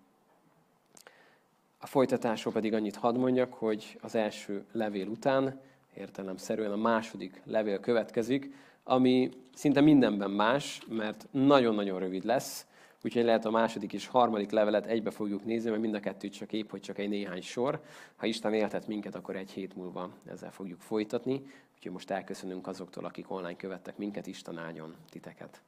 A 1.79 1.87
folytatásról 1.87 2.53
pedig 2.53 2.75
annyit 2.75 2.97
hadd 2.97 3.19
mondjak, 3.19 3.53
hogy 3.53 3.99
az 4.01 4.15
első 4.15 4.65
levél 4.73 5.07
után, 5.07 5.61
értelemszerűen 5.95 6.73
a 6.73 6.77
második 6.77 7.43
levél 7.45 7.81
következik, 7.81 8.55
ami 8.85 9.31
szinte 9.55 9.81
mindenben 9.81 10.31
más, 10.31 10.81
mert 10.89 11.27
nagyon-nagyon 11.31 11.99
rövid 11.99 12.25
lesz, 12.25 12.67
úgyhogy 13.05 13.25
lehet 13.25 13.45
a 13.45 13.51
második 13.51 13.93
és 13.93 14.07
harmadik 14.07 14.51
levelet 14.51 14.87
egybe 14.87 15.11
fogjuk 15.11 15.45
nézni, 15.45 15.71
mert 15.71 15.83
mind 15.83 15.95
a 15.95 16.01
kettő 16.01 16.29
csak 16.29 16.53
épp, 16.53 16.71
hogy 16.71 16.81
csak 16.81 16.99
egy 16.99 17.09
néhány 17.09 17.43
sor. 17.43 17.83
Ha 18.17 18.27
Isten 18.27 18.55
éltet 18.55 18.87
minket, 18.87 19.15
akkor 19.15 19.37
egy 19.37 19.51
hét 19.51 19.75
múlva 19.77 20.11
ezzel 20.27 20.53
fogjuk 20.53 20.81
folytatni. 20.81 21.43
Úgyhogy 21.75 21.93
most 21.93 22.11
elköszönünk 22.11 22.67
azoktól, 22.67 23.05
akik 23.05 23.31
online 23.31 23.57
követtek 23.57 23.97
minket, 23.97 24.27
Isten 24.27 24.59
áldjon 24.59 24.95
titeket. 25.11 25.63